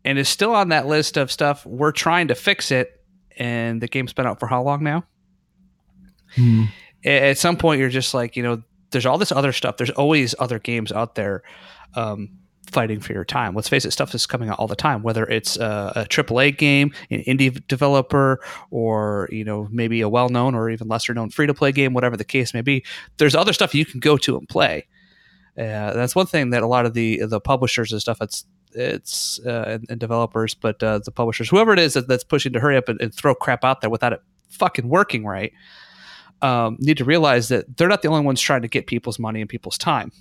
and 0.04 0.18
is 0.18 0.28
still 0.28 0.54
on 0.54 0.68
that 0.68 0.86
list 0.86 1.16
of 1.16 1.30
stuff 1.30 1.64
we're 1.64 1.92
trying 1.92 2.28
to 2.28 2.34
fix 2.34 2.70
it, 2.70 3.02
and 3.36 3.80
the 3.80 3.88
game's 3.88 4.12
been 4.12 4.26
out 4.26 4.40
for 4.40 4.46
how 4.46 4.62
long 4.62 4.82
now? 4.82 5.04
Hmm. 6.34 6.64
At 7.04 7.38
some 7.38 7.56
point, 7.56 7.80
you're 7.80 7.88
just 7.88 8.12
like, 8.12 8.36
you 8.36 8.42
know, 8.42 8.62
there's 8.90 9.06
all 9.06 9.18
this 9.18 9.32
other 9.32 9.52
stuff. 9.52 9.76
There's 9.76 9.90
always 9.90 10.34
other 10.38 10.58
games 10.58 10.92
out 10.92 11.14
there. 11.14 11.42
Um, 11.94 12.30
fighting 12.68 13.00
for 13.00 13.12
your 13.12 13.24
time. 13.24 13.54
Let's 13.54 13.68
face 13.68 13.85
it, 13.85 13.90
stuff 13.92 14.14
is 14.14 14.26
coming 14.26 14.48
out 14.48 14.59
all 14.59 14.66
the 14.66 14.76
time, 14.76 15.02
whether 15.02 15.24
it's 15.24 15.57
a, 15.57 15.92
a 15.96 16.04
AAA 16.04 16.57
game, 16.57 16.92
an 17.11 17.22
indie 17.24 17.66
developer, 17.68 18.40
or 18.70 19.28
you 19.33 19.44
know 19.44 19.68
maybe 19.70 20.00
a 20.00 20.09
well-known 20.09 20.54
or 20.54 20.70
even 20.70 20.88
lesser-known 20.88 21.31
free-to-play 21.31 21.72
game, 21.72 21.94
whatever 21.94 22.16
the 22.16 22.24
case 22.24 22.54
may 22.54 22.61
be. 22.61 22.85
There's 23.16 23.35
other 23.35 23.52
stuff 23.52 23.74
you 23.74 23.85
can 23.85 24.00
go 24.00 24.16
to 24.18 24.37
and 24.37 24.48
play. 24.48 24.87
Uh, 25.57 25.92
that's 25.92 26.14
one 26.14 26.26
thing 26.26 26.50
that 26.50 26.62
a 26.62 26.66
lot 26.66 26.87
of 26.87 26.94
the 26.94 27.24
the 27.26 27.40
publishers 27.40 27.92
and 27.92 28.00
stuff 28.00 28.18
it's 28.20 28.44
it's 28.72 29.40
uh, 29.46 29.64
and, 29.66 29.87
and, 29.88 29.98
developers, 29.98 30.54
but 30.54 30.83
uh, 30.83 31.00
the 31.04 31.11
publishers, 31.11 31.48
whoever 31.48 31.72
it 31.72 31.78
is 31.78 31.94
that, 31.94 32.07
that's 32.07 32.22
pushing 32.22 32.52
to 32.52 32.61
hurry 32.61 32.76
up 32.76 32.88
and, 32.88 33.00
and, 33.00 33.14
throw 33.14 33.35
crap 33.35 33.64
out 33.64 33.81
there 33.81 33.88
without 33.88 34.12
it 34.12 34.20
fucking 34.50 34.88
working 34.88 35.24
right, 35.24 35.52
um, 36.42 36.76
need 36.78 36.98
to 36.98 37.04
realize 37.04 37.48
that 37.48 37.76
they're 37.76 37.88
not 37.88 38.02
the 38.02 38.09
only 38.09 38.24
ones 38.24 38.40
trying 38.40 38.62
to 38.62 38.68
get 38.68 38.87
people's 38.87 39.18
money 39.18 39.40
and 39.40 39.48
people's 39.48 39.78
time 39.78 40.12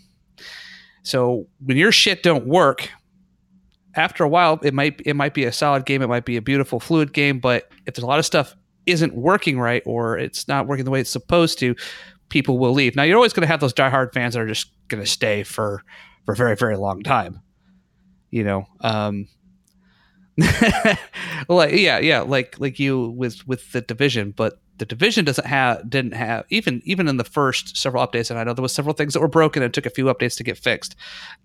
so 1.03 1.47
when 1.65 1.77
your 1.77 1.91
shit 1.91 2.23
don't 2.23 2.47
work, 2.47 2.89
after 3.97 4.23
a 4.23 4.29
while, 4.29 4.59
it 4.63 4.73
might 4.73 5.01
it 5.05 5.15
might 5.15 5.33
be 5.33 5.43
a 5.43 5.51
solid 5.51 5.85
game, 5.85 6.01
it 6.01 6.07
might 6.07 6.25
be 6.25 6.37
a 6.37 6.41
beautiful 6.41 6.79
fluid 6.79 7.13
game, 7.13 7.39
but 7.39 7.69
if 7.85 7.95
there's 7.95 8.03
a 8.03 8.07
lot 8.07 8.19
of 8.19 8.25
stuff 8.25 8.55
isn't 8.85 9.15
working 9.15 9.59
right 9.59 9.83
or 9.85 10.17
it's 10.17 10.47
not 10.47 10.67
working 10.67 10.85
the 10.85 10.91
way 10.91 11.01
it's 11.01 11.09
supposed 11.09 11.59
to, 11.59 11.75
people 12.29 12.59
will 12.59 12.73
leave. 12.73 12.95
Now 12.95 13.03
you're 13.03 13.17
always 13.17 13.33
going 13.33 13.41
to 13.41 13.47
have 13.47 13.59
those 13.59 13.73
diehard 13.73 14.13
fans 14.13 14.35
that 14.35 14.41
are 14.41 14.47
just 14.47 14.71
going 14.87 15.03
to 15.03 15.09
stay 15.09 15.43
for 15.43 15.83
for 16.25 16.33
a 16.33 16.35
very 16.35 16.55
very 16.55 16.77
long 16.77 17.03
time. 17.03 17.41
You 18.29 18.43
know, 18.43 18.65
um, 18.81 19.27
like 21.47 21.73
yeah, 21.73 21.97
yeah, 21.99 22.21
like 22.21 22.59
like 22.59 22.79
you 22.79 23.09
with 23.09 23.47
with 23.47 23.71
the 23.71 23.81
division, 23.81 24.31
but 24.31 24.59
the 24.77 24.85
division 24.85 25.25
doesn't 25.25 25.47
have 25.47 25.89
didn't 25.89 26.13
have 26.13 26.45
even 26.49 26.81
even 26.85 27.07
in 27.07 27.17
the 27.17 27.23
first 27.23 27.77
several 27.77 28.05
updates 28.05 28.29
and 28.29 28.39
i 28.39 28.43
know 28.43 28.53
there 28.53 28.61
was 28.61 28.73
several 28.73 28.93
things 28.93 29.13
that 29.13 29.19
were 29.19 29.27
broken 29.27 29.63
and 29.63 29.73
took 29.73 29.85
a 29.85 29.89
few 29.89 30.05
updates 30.05 30.35
to 30.37 30.43
get 30.43 30.57
fixed. 30.57 30.95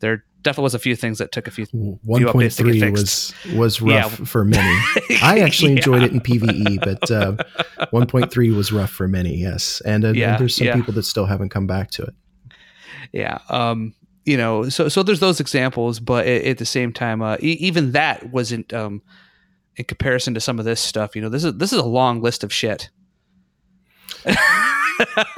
There 0.00 0.24
definitely 0.42 0.64
was 0.64 0.74
a 0.74 0.78
few 0.78 0.96
things 0.96 1.18
that 1.18 1.32
took 1.32 1.46
a 1.46 1.50
few, 1.50 1.66
few 1.66 1.98
updates 2.04 2.56
to 2.56 2.64
get 2.64 2.80
fixed. 2.80 3.34
was 3.46 3.54
was 3.54 3.82
rough 3.82 4.18
yeah. 4.18 4.24
for 4.24 4.44
many. 4.44 4.78
I 5.22 5.40
actually 5.40 5.72
enjoyed 5.72 6.02
it 6.02 6.12
in 6.12 6.20
pve 6.20 6.80
but 6.80 7.10
uh, 7.10 7.36
1.3 7.92 8.56
was 8.56 8.72
rough 8.72 8.90
for 8.90 9.08
many 9.08 9.36
yes. 9.36 9.82
And, 9.84 10.04
uh, 10.04 10.12
yeah, 10.12 10.32
and 10.32 10.40
there's 10.40 10.56
some 10.56 10.66
yeah. 10.66 10.74
people 10.74 10.94
that 10.94 11.04
still 11.04 11.26
haven't 11.26 11.50
come 11.50 11.66
back 11.66 11.90
to 11.92 12.02
it. 12.02 12.14
Yeah 13.12 13.38
um 13.48 13.94
you 14.24 14.36
know 14.36 14.68
so 14.68 14.88
so 14.88 15.02
there's 15.02 15.20
those 15.20 15.40
examples 15.40 16.00
but 16.00 16.26
at, 16.26 16.44
at 16.44 16.58
the 16.58 16.64
same 16.64 16.92
time 16.92 17.20
uh, 17.22 17.36
e- 17.40 17.58
even 17.60 17.92
that 17.92 18.30
wasn't 18.30 18.72
um 18.72 19.02
in 19.76 19.84
comparison 19.84 20.34
to 20.34 20.40
some 20.40 20.58
of 20.58 20.64
this 20.64 20.80
stuff 20.80 21.16
you 21.16 21.22
know 21.22 21.28
this 21.28 21.44
is 21.44 21.54
this 21.54 21.72
is 21.72 21.78
a 21.78 21.84
long 21.84 22.22
list 22.22 22.44
of 22.44 22.52
shit 22.52 22.90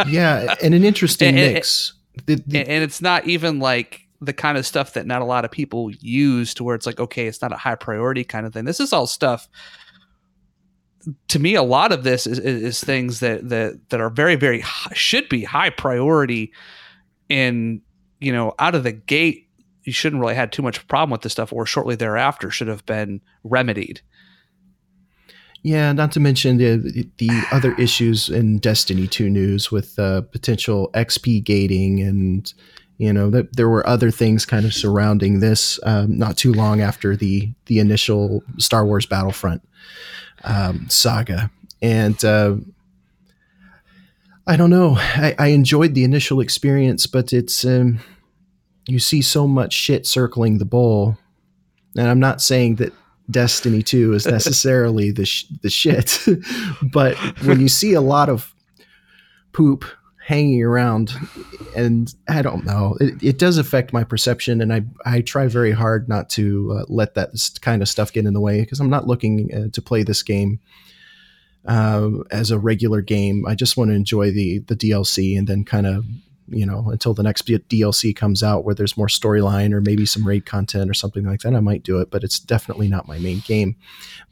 yeah, 0.06 0.54
and 0.62 0.74
an 0.74 0.84
interesting 0.84 1.28
and, 1.28 1.54
mix. 1.54 1.94
The, 2.26 2.42
the, 2.46 2.60
and 2.60 2.84
it's 2.84 3.00
not 3.00 3.26
even 3.26 3.58
like 3.58 4.02
the 4.20 4.32
kind 4.32 4.56
of 4.56 4.66
stuff 4.66 4.94
that 4.94 5.06
not 5.06 5.22
a 5.22 5.24
lot 5.24 5.44
of 5.44 5.50
people 5.50 5.90
use 6.00 6.54
to 6.54 6.64
where 6.64 6.74
it's 6.74 6.86
like, 6.86 7.00
okay, 7.00 7.26
it's 7.26 7.42
not 7.42 7.52
a 7.52 7.56
high 7.56 7.74
priority 7.74 8.24
kind 8.24 8.46
of 8.46 8.52
thing. 8.52 8.64
This 8.64 8.80
is 8.80 8.92
all 8.92 9.06
stuff. 9.06 9.48
To 11.28 11.38
me, 11.38 11.54
a 11.54 11.62
lot 11.62 11.92
of 11.92 12.04
this 12.04 12.26
is, 12.26 12.38
is, 12.38 12.62
is 12.62 12.80
things 12.80 13.20
that, 13.20 13.48
that 13.50 13.90
that 13.90 14.00
are 14.00 14.10
very, 14.10 14.36
very 14.36 14.60
high, 14.60 14.94
should 14.94 15.28
be 15.28 15.44
high 15.44 15.70
priority. 15.70 16.52
and 17.30 17.80
you 18.20 18.32
know, 18.32 18.54
out 18.58 18.74
of 18.74 18.84
the 18.84 18.92
gate, 18.92 19.48
you 19.82 19.92
shouldn't 19.92 20.20
really 20.20 20.34
had 20.34 20.52
too 20.52 20.62
much 20.62 20.86
problem 20.88 21.10
with 21.10 21.22
this 21.22 21.32
stuff, 21.32 21.52
or 21.52 21.66
shortly 21.66 21.94
thereafter 21.94 22.50
should 22.50 22.68
have 22.68 22.86
been 22.86 23.20
remedied. 23.42 24.00
Yeah, 25.64 25.92
not 25.92 26.12
to 26.12 26.20
mention 26.20 26.58
the 26.58 27.08
the 27.16 27.46
other 27.50 27.74
issues 27.78 28.28
in 28.28 28.58
Destiny 28.58 29.08
2 29.08 29.30
news 29.30 29.72
with 29.72 29.98
uh, 29.98 30.20
potential 30.20 30.90
XP 30.92 31.42
gating 31.42 32.00
and 32.00 32.52
you 32.98 33.12
know 33.12 33.30
that 33.30 33.56
there 33.56 33.68
were 33.68 33.84
other 33.88 34.10
things 34.10 34.46
kind 34.46 34.66
of 34.66 34.74
surrounding 34.74 35.40
this 35.40 35.80
um, 35.82 36.16
not 36.16 36.36
too 36.36 36.52
long 36.52 36.80
after 36.82 37.16
the 37.16 37.50
the 37.66 37.80
initial 37.80 38.44
Star 38.58 38.84
Wars 38.84 39.06
Battlefront 39.06 39.66
um, 40.44 40.86
saga. 40.90 41.50
And 41.80 42.22
uh, 42.24 42.56
I 44.46 44.56
don't 44.56 44.70
know. 44.70 44.96
I, 44.98 45.34
I, 45.38 45.46
enjoyed 45.48 45.94
the 45.94 46.04
initial 46.04 46.40
experience 46.40 47.06
but 47.06 47.32
it's 47.32 47.64
um, 47.64 48.00
you 48.86 48.98
see 48.98 49.22
so 49.22 49.48
much 49.48 49.72
shit 49.72 50.06
circling 50.06 50.58
the 50.58 50.66
bowl. 50.66 51.16
And 51.96 52.06
I'm 52.08 52.20
not 52.20 52.42
saying 52.42 52.76
that 52.76 52.92
Destiny 53.30 53.82
2 53.82 54.14
is 54.14 54.26
necessarily 54.38 55.10
the 55.10 55.26
sh- 55.26 55.46
the 55.62 55.70
shit. 55.70 56.18
but 56.82 57.16
when 57.44 57.60
you 57.60 57.68
see 57.68 57.94
a 57.94 58.00
lot 58.00 58.28
of 58.28 58.54
poop 59.52 59.84
hanging 60.26 60.62
around 60.62 61.12
and 61.76 62.14
I 62.28 62.40
don't 62.42 62.64
know, 62.64 62.96
it, 63.00 63.22
it 63.22 63.38
does 63.38 63.58
affect 63.58 63.92
my 63.92 64.04
perception 64.04 64.60
and 64.60 64.72
I 64.72 64.82
I 65.04 65.20
try 65.20 65.46
very 65.48 65.72
hard 65.72 66.08
not 66.08 66.28
to 66.30 66.78
uh, 66.78 66.84
let 66.88 67.14
that 67.14 67.30
kind 67.60 67.82
of 67.82 67.88
stuff 67.88 68.12
get 68.12 68.26
in 68.26 68.34
the 68.34 68.40
way 68.40 68.60
because 68.60 68.80
I'm 68.80 68.90
not 68.90 69.06
looking 69.06 69.54
uh, 69.54 69.68
to 69.72 69.82
play 69.82 70.02
this 70.02 70.22
game 70.22 70.60
uh, 71.66 72.10
as 72.30 72.50
a 72.50 72.58
regular 72.58 73.02
game. 73.02 73.46
I 73.46 73.54
just 73.54 73.76
want 73.76 73.90
to 73.90 73.94
enjoy 73.94 74.30
the 74.30 74.60
the 74.60 74.76
DLC 74.76 75.38
and 75.38 75.46
then 75.46 75.64
kind 75.64 75.86
of 75.86 76.04
you 76.48 76.66
know, 76.66 76.90
until 76.90 77.14
the 77.14 77.22
next 77.22 77.46
DLC 77.46 78.14
comes 78.14 78.42
out 78.42 78.64
where 78.64 78.74
there's 78.74 78.96
more 78.96 79.06
storyline 79.06 79.72
or 79.72 79.80
maybe 79.80 80.04
some 80.04 80.26
raid 80.26 80.44
content 80.44 80.90
or 80.90 80.94
something 80.94 81.24
like 81.24 81.40
that, 81.40 81.54
I 81.54 81.60
might 81.60 81.82
do 81.82 82.00
it, 82.00 82.10
but 82.10 82.24
it's 82.24 82.38
definitely 82.38 82.88
not 82.88 83.08
my 83.08 83.18
main 83.18 83.40
game. 83.40 83.76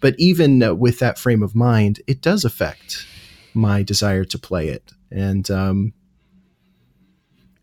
But 0.00 0.14
even 0.18 0.62
uh, 0.62 0.74
with 0.74 0.98
that 0.98 1.18
frame 1.18 1.42
of 1.42 1.54
mind, 1.54 2.00
it 2.06 2.20
does 2.20 2.44
affect 2.44 3.06
my 3.54 3.82
desire 3.82 4.24
to 4.24 4.38
play 4.38 4.68
it. 4.68 4.92
And 5.10 5.50
um, 5.50 5.94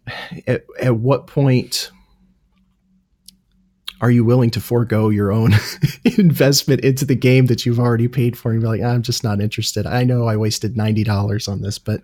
at, 0.47 0.65
at 0.79 0.95
what 0.95 1.27
point 1.27 1.91
are 4.01 4.11
you 4.11 4.23
willing 4.23 4.49
to 4.51 4.61
forego 4.61 5.09
your 5.09 5.31
own 5.31 5.51
investment 6.17 6.81
into 6.81 7.05
the 7.05 7.15
game 7.15 7.47
that 7.47 7.65
you've 7.65 7.79
already 7.79 8.07
paid 8.07 8.37
for? 8.37 8.51
And 8.51 8.61
be 8.61 8.67
like, 8.67 8.81
I'm 8.81 9.03
just 9.03 9.23
not 9.23 9.41
interested. 9.41 9.85
I 9.85 10.05
know 10.05 10.25
I 10.25 10.37
wasted 10.37 10.75
$90 10.75 11.49
on 11.49 11.61
this, 11.61 11.77
but 11.77 12.01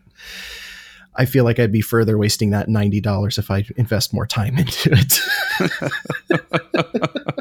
I 1.16 1.26
feel 1.26 1.44
like 1.44 1.60
I'd 1.60 1.72
be 1.72 1.82
further 1.82 2.18
wasting 2.18 2.50
that 2.52 2.68
ninety 2.68 3.02
dollars 3.02 3.38
if 3.38 3.50
I 3.52 3.66
invest 3.78 4.14
more 4.14 4.28
time 4.28 4.58
into 4.58 4.92
it. 4.92 5.20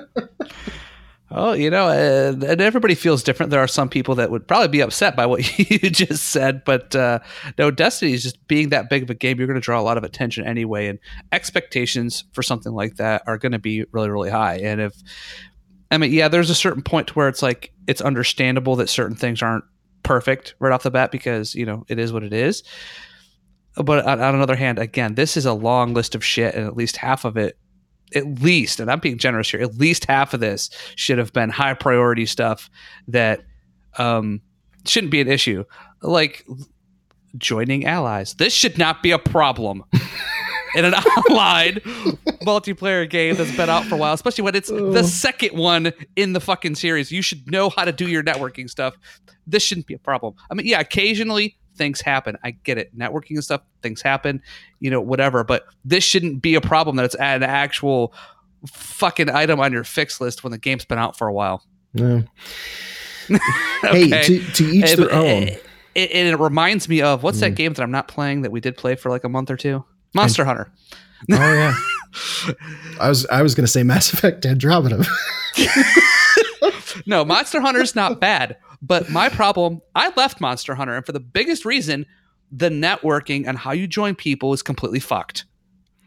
Oh, 1.37 1.53
you 1.53 1.69
know, 1.69 1.89
uh, 1.89 2.33
and 2.47 2.61
everybody 2.61 2.95
feels 2.95 3.25
different. 3.25 3.51
There 3.51 3.59
are 3.59 3.67
some 3.67 3.89
people 3.89 4.15
that 4.15 4.31
would 4.31 4.47
probably 4.47 4.69
be 4.69 4.81
upset 4.81 5.17
by 5.17 5.27
what 5.27 5.59
you 5.71 5.91
just 5.91 6.29
said, 6.29 6.65
but 6.65 6.95
uh, 6.95 7.19
no, 7.59 7.73
Destiny 7.73 8.13
is 8.13 8.23
just 8.23 8.47
being 8.47 8.69
that 8.69 8.89
big 8.89 9.03
of 9.03 9.11
a 9.11 9.15
game. 9.15 9.39
You're 9.39 9.49
going 9.49 9.61
to 9.61 9.65
draw 9.65 9.81
a 9.81 9.83
lot 9.83 9.99
of 9.99 10.05
attention 10.05 10.47
anyway, 10.47 10.87
and 10.87 11.01
expectations 11.33 12.23
for 12.33 12.45
something 12.45 12.73
like 12.73 12.97
that 12.97 13.25
are 13.27 13.37
going 13.37 13.51
to 13.51 13.59
be 13.59 13.85
really, 13.91 14.11
really 14.11 14.31
high. 14.31 14.59
And 14.59 14.81
if, 14.81 14.95
I 15.91 15.99
mean, 15.99 16.13
yeah, 16.13 16.29
there's 16.29 16.51
a 16.51 16.55
certain 16.55 16.83
point 16.83 17.09
to 17.09 17.15
where 17.15 17.29
it's 17.29 17.43
like 17.43 17.73
it's 17.89 18.01
understandable 18.01 18.77
that 18.77 18.89
certain 18.89 19.17
things 19.17 19.43
aren't 19.43 19.65
perfect 20.05 20.55
right 20.61 20.71
off 20.71 20.85
the 20.85 20.91
bat 20.91 21.11
because 21.11 21.55
you 21.55 21.67
know 21.67 21.85
it 21.89 21.99
is 21.99 22.13
what 22.13 22.23
it 22.23 22.33
is 22.33 22.63
but 23.77 24.05
on, 24.05 24.21
on 24.21 24.35
another 24.35 24.57
hand, 24.57 24.79
again, 24.79 25.15
this 25.15 25.37
is 25.37 25.47
a 25.47 25.53
long 25.53 25.95
list 25.95 26.15
of 26.15 26.25
shit, 26.25 26.55
and 26.55 26.67
at 26.67 26.77
least 26.77 26.97
half 26.97 27.25
of 27.25 27.37
it 27.37 27.57
at 28.15 28.43
least, 28.43 28.81
and 28.81 28.91
I'm 28.91 29.01
being 29.01 29.19
generous 29.19 29.51
here, 29.51 29.61
at 29.61 29.77
least 29.77 30.05
half 30.05 30.35
of 30.35 30.41
this 30.41 30.71
should 30.95 31.19
have 31.19 31.33
been 31.33 31.51
high 31.51 31.75
priority 31.75 32.27
stuff 32.27 32.71
that 33.09 33.43
um, 33.99 34.41
shouldn't 34.87 35.11
be 35.11 35.21
an 35.21 35.29
issue. 35.29 35.65
Like 36.03 36.47
joining 37.37 37.87
allies. 37.87 38.35
This 38.35 38.53
should 38.53 38.79
not 38.79 39.03
be 39.03 39.11
a 39.11 39.19
problem 39.19 39.85
in 40.75 40.85
an 40.85 40.95
online 40.95 41.75
multiplayer 42.45 43.09
game 43.09 43.37
that's 43.37 43.55
been 43.57 43.71
out 43.71 43.85
for 43.85 43.97
a 43.97 43.99
while, 43.99 44.15
especially 44.15 44.45
when 44.45 44.55
it's 44.55 44.71
oh. 44.71 44.93
the 44.93 45.05
second 45.05 45.59
one 45.59 45.93
in 46.17 46.33
the 46.33 46.41
fucking 46.41 46.75
series. 46.75 47.11
You 47.11 47.23
should 47.23 47.51
know 47.51 47.71
how 47.71 47.85
to 47.85 47.93
do 47.93 48.09
your 48.09 48.23
networking 48.23 48.69
stuff. 48.71 48.95
This 49.47 49.63
shouldn't 49.63 49.87
be 49.87 49.95
a 49.95 49.99
problem. 49.99 50.35
I 50.51 50.55
mean, 50.55 50.67
yeah, 50.67 50.81
occasionally 50.81 51.57
things 51.77 52.01
happen. 52.01 52.37
I 52.43 52.53
get 52.53 52.79
it. 52.79 52.97
Networking 52.97 53.31
and 53.31 53.45
stuff, 53.45 53.63
things 53.83 54.03
happen, 54.03 54.43
you 54.81 54.91
know, 54.91 55.01
whatever. 55.01 55.45
But 55.45 55.65
this 55.85 56.05
shouldn't 56.05 56.43
be 56.43 56.55
a 56.55 56.61
problem 56.61 56.97
that 56.97 57.05
it's 57.05 57.15
an 57.17 57.43
actual 57.43 58.15
fucking 58.67 59.31
item 59.31 59.61
on 59.61 59.73
your 59.73 59.85
fix 59.85 60.21
list 60.21 60.45
when 60.45 60.51
the 60.51 60.59
game's 60.59 60.85
been 60.85 60.99
out 60.99 61.17
for 61.17 61.27
a 61.27 61.33
while. 61.33 61.65
No. 61.93 62.25
okay. 63.31 64.09
Hey, 64.09 64.23
to, 64.23 64.53
to 64.53 64.65
each 64.65 64.97
their 64.97 65.13
own. 65.13 65.43
It, 65.45 65.63
it, 65.95 66.27
it, 66.27 66.39
reminds 66.39 66.89
me 66.89 67.03
of 67.03 67.23
what's 67.23 67.39
mm. 67.39 67.43
that 67.43 67.55
game 67.55 67.73
that 67.73 67.83
I'm 67.83 67.91
not 67.91 68.09
playing 68.09 68.43
that 68.43 68.51
we 68.51 68.61
did 68.61 68.77
play 68.77 68.97
for 68.97 69.11
like 69.11 69.25
a 69.25 69.29
month 69.29 69.51
or 69.51 69.57
two? 69.57 69.85
Monster 70.13 70.43
and, 70.43 70.49
Hunter. 70.49 70.73
oh 71.33 71.53
yeah. 71.53 71.75
I 73.01 73.09
was 73.09 73.27
I 73.27 73.43
was 73.43 73.55
gonna 73.55 73.69
say 73.69 73.83
Mass 73.83 74.13
Effect 74.13 74.45
Andromeda. 74.45 75.05
no, 77.07 77.25
Monster 77.25 77.61
Hunter's 77.61 77.95
not 77.95 78.21
bad. 78.21 78.57
But 78.87 79.09
my 79.09 79.31
problem, 79.31 79.81
I 79.95 80.13
left 80.15 80.41
Monster 80.41 80.75
Hunter, 80.75 80.95
and 80.95 81.07
for 81.07 81.13
the 81.13 81.21
biggest 81.21 81.65
reason, 81.65 82.05
the 82.53 82.69
networking 82.69 83.47
and 83.47 83.57
how 83.57 83.73
you 83.73 83.87
join 83.87 84.15
people 84.15 84.53
is 84.53 84.63
completely 84.63 85.01
fucked 85.01 85.45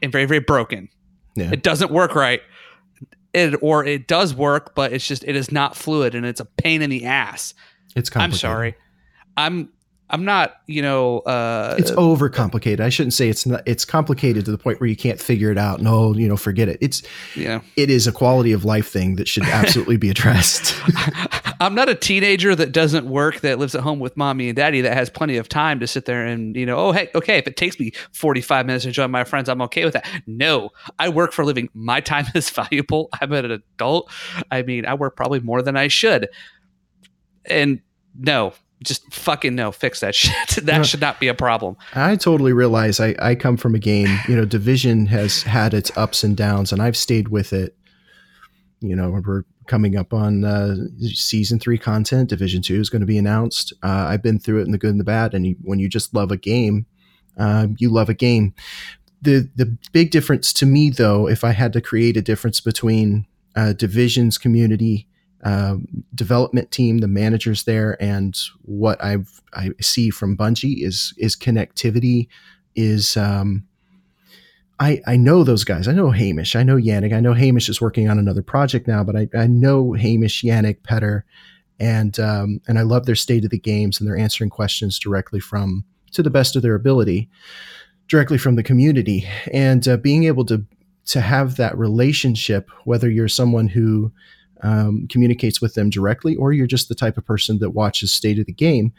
and 0.03 0.11
very, 0.11 0.25
very 0.25 0.39
broken. 0.39 0.87
Yeah. 1.35 1.51
It 1.51 1.63
doesn't 1.63 1.91
work 1.91 2.13
right. 2.13 2.41
It 3.33 3.55
or 3.61 3.83
it 3.83 4.07
does 4.07 4.35
work, 4.35 4.75
but 4.75 4.93
it's 4.93 5.07
just 5.07 5.23
it 5.23 5.35
is 5.35 5.51
not 5.51 5.75
fluid 5.75 6.13
and 6.15 6.25
it's 6.25 6.39
a 6.39 6.45
pain 6.45 6.81
in 6.81 6.89
the 6.89 7.05
ass. 7.05 7.53
It's 7.95 8.15
I'm 8.15 8.31
sorry. 8.31 8.75
I'm 9.35 9.69
I'm 10.09 10.23
not, 10.23 10.61
you 10.67 10.81
know, 10.81 11.19
uh, 11.19 11.75
it's 11.77 11.91
overcomplicated. 11.91 12.79
I 12.79 12.87
shouldn't 12.87 13.13
say 13.13 13.27
it's 13.27 13.45
not. 13.45 13.61
It's 13.65 13.83
complicated 13.83 14.45
to 14.45 14.51
the 14.51 14.57
point 14.57 14.79
where 14.79 14.89
you 14.89 14.95
can't 14.95 15.19
figure 15.19 15.51
it 15.51 15.57
out. 15.57 15.81
No, 15.81 16.13
you 16.13 16.29
know, 16.29 16.37
forget 16.37 16.69
it. 16.69 16.77
It's 16.79 17.03
yeah. 17.35 17.59
It 17.75 17.89
is 17.89 18.07
a 18.07 18.13
quality 18.13 18.53
of 18.53 18.63
life 18.63 18.87
thing 18.87 19.17
that 19.17 19.27
should 19.27 19.43
absolutely 19.43 19.97
be 19.97 20.09
addressed. 20.09 20.73
I'm 21.59 21.75
not 21.75 21.89
a 21.89 21.95
teenager 21.95 22.55
that 22.55 22.71
doesn't 22.71 23.05
work 23.05 23.41
that 23.41 23.59
lives 23.59 23.75
at 23.75 23.81
home 23.81 23.99
with 23.99 24.15
mommy 24.15 24.47
and 24.47 24.55
daddy 24.55 24.79
that 24.81 24.93
has 24.93 25.09
plenty 25.09 25.35
of 25.35 25.49
time 25.49 25.79
to 25.81 25.87
sit 25.87 26.05
there 26.05 26.25
and 26.25 26.55
you 26.55 26.65
know, 26.65 26.77
oh 26.77 26.91
hey, 26.93 27.09
okay, 27.13 27.37
if 27.37 27.47
it 27.47 27.57
takes 27.57 27.77
me 27.77 27.91
45 28.13 28.65
minutes 28.65 28.85
to 28.85 28.91
join 28.91 29.11
my 29.11 29.25
friends, 29.25 29.49
I'm 29.49 29.61
okay 29.63 29.83
with 29.83 29.93
that. 29.93 30.07
No, 30.25 30.69
I 30.99 31.09
work 31.09 31.33
for 31.33 31.41
a 31.41 31.45
living. 31.45 31.69
My 31.73 31.99
time 31.99 32.27
is 32.35 32.49
valuable. 32.49 33.09
I'm 33.19 33.33
an 33.33 33.51
adult. 33.51 34.09
I 34.51 34.61
mean, 34.61 34.85
I 34.85 34.93
work 34.93 35.17
probably 35.17 35.41
more 35.41 35.61
than 35.61 35.75
I 35.75 35.89
should. 35.89 36.29
And 37.45 37.81
no, 38.17 38.53
just 38.83 39.13
fucking 39.13 39.55
no, 39.55 39.71
fix 39.71 39.99
that 40.01 40.15
shit. 40.15 40.65
that 40.65 40.85
should 40.85 41.01
not 41.01 41.19
be 41.19 41.27
a 41.27 41.33
problem. 41.33 41.77
I 41.93 42.15
totally 42.15 42.53
realize 42.53 42.99
I, 42.99 43.15
I 43.19 43.35
come 43.35 43.57
from 43.57 43.75
a 43.75 43.79
game, 43.79 44.19
you 44.27 44.35
know, 44.35 44.45
Division 44.45 45.07
has 45.07 45.43
had 45.43 45.73
its 45.73 45.95
ups 45.97 46.23
and 46.23 46.35
downs 46.35 46.71
and 46.71 46.81
I've 46.81 46.97
stayed 46.97 47.29
with 47.29 47.53
it. 47.53 47.75
You 48.79 48.95
know, 48.95 49.09
we're 49.09 49.43
coming 49.67 49.97
up 49.97 50.13
on 50.13 50.43
uh, 50.43 50.75
season 51.13 51.59
three 51.59 51.77
content. 51.77 52.29
Division 52.29 52.61
two 52.61 52.79
is 52.79 52.89
going 52.89 53.01
to 53.01 53.07
be 53.07 53.17
announced. 53.17 53.73
Uh, 53.83 54.07
I've 54.09 54.23
been 54.23 54.39
through 54.39 54.61
it 54.61 54.65
in 54.65 54.71
the 54.71 54.77
good 54.77 54.91
and 54.91 54.99
the 54.99 55.03
bad. 55.03 55.33
And 55.33 55.45
you, 55.45 55.55
when 55.61 55.79
you 55.79 55.89
just 55.89 56.13
love 56.13 56.31
a 56.31 56.37
game, 56.37 56.85
uh, 57.37 57.67
you 57.77 57.91
love 57.91 58.09
a 58.09 58.13
game. 58.13 58.53
The 59.21 59.49
the 59.55 59.77
big 59.91 60.11
difference 60.11 60.53
to 60.53 60.65
me, 60.65 60.89
though, 60.89 61.27
if 61.27 61.43
I 61.43 61.51
had 61.51 61.73
to 61.73 61.81
create 61.81 62.17
a 62.17 62.21
difference 62.21 62.61
between 62.61 63.25
uh, 63.55 63.73
divisions 63.73 64.37
community, 64.37 65.07
uh, 65.43 65.75
development 66.15 66.71
team, 66.71 66.99
the 66.99 67.07
managers 67.07 67.63
there, 67.63 68.01
and 68.01 68.37
what 68.63 69.01
I 69.03 69.17
I 69.53 69.71
see 69.81 70.09
from 70.09 70.37
Bungie 70.37 70.83
is 70.83 71.13
is 71.17 71.35
connectivity, 71.35 72.27
is 72.75 73.15
um, 73.17 73.67
I, 74.79 75.01
I 75.07 75.17
know 75.17 75.43
those 75.43 75.63
guys. 75.63 75.87
I 75.87 75.93
know 75.93 76.11
Hamish. 76.11 76.55
I 76.55 76.63
know 76.63 76.75
Yannick. 76.75 77.13
I 77.13 77.19
know 77.19 77.33
Hamish 77.33 77.69
is 77.69 77.81
working 77.81 78.09
on 78.09 78.19
another 78.19 78.43
project 78.43 78.87
now, 78.87 79.03
but 79.03 79.15
I, 79.15 79.27
I 79.35 79.47
know 79.47 79.93
Hamish, 79.93 80.43
Yannick, 80.43 80.83
Petter, 80.83 81.25
and 81.79 82.19
um, 82.19 82.61
and 82.67 82.77
I 82.77 82.83
love 82.83 83.05
their 83.05 83.15
state 83.15 83.43
of 83.43 83.49
the 83.49 83.59
games 83.59 83.99
and 83.99 84.07
they're 84.07 84.17
answering 84.17 84.49
questions 84.49 84.99
directly 84.99 85.39
from 85.39 85.83
to 86.11 86.21
the 86.21 86.29
best 86.29 86.55
of 86.55 86.61
their 86.61 86.75
ability, 86.75 87.29
directly 88.07 88.37
from 88.37 88.55
the 88.55 88.63
community, 88.63 89.27
and 89.51 89.87
uh, 89.87 89.97
being 89.97 90.25
able 90.25 90.45
to 90.45 90.63
to 91.05 91.21
have 91.21 91.55
that 91.55 91.77
relationship, 91.77 92.69
whether 92.83 93.09
you're 93.09 93.27
someone 93.27 93.69
who 93.69 94.11
um, 94.63 95.07
communicates 95.09 95.61
with 95.61 95.73
them 95.73 95.89
directly 95.89 96.35
or 96.35 96.53
you're 96.53 96.67
just 96.67 96.89
the 96.89 96.95
type 96.95 97.17
of 97.17 97.25
person 97.25 97.59
that 97.59 97.71
watches 97.71 98.11
state 98.11 98.39
of 98.39 98.45
the 98.45 98.53
game, 98.53 98.93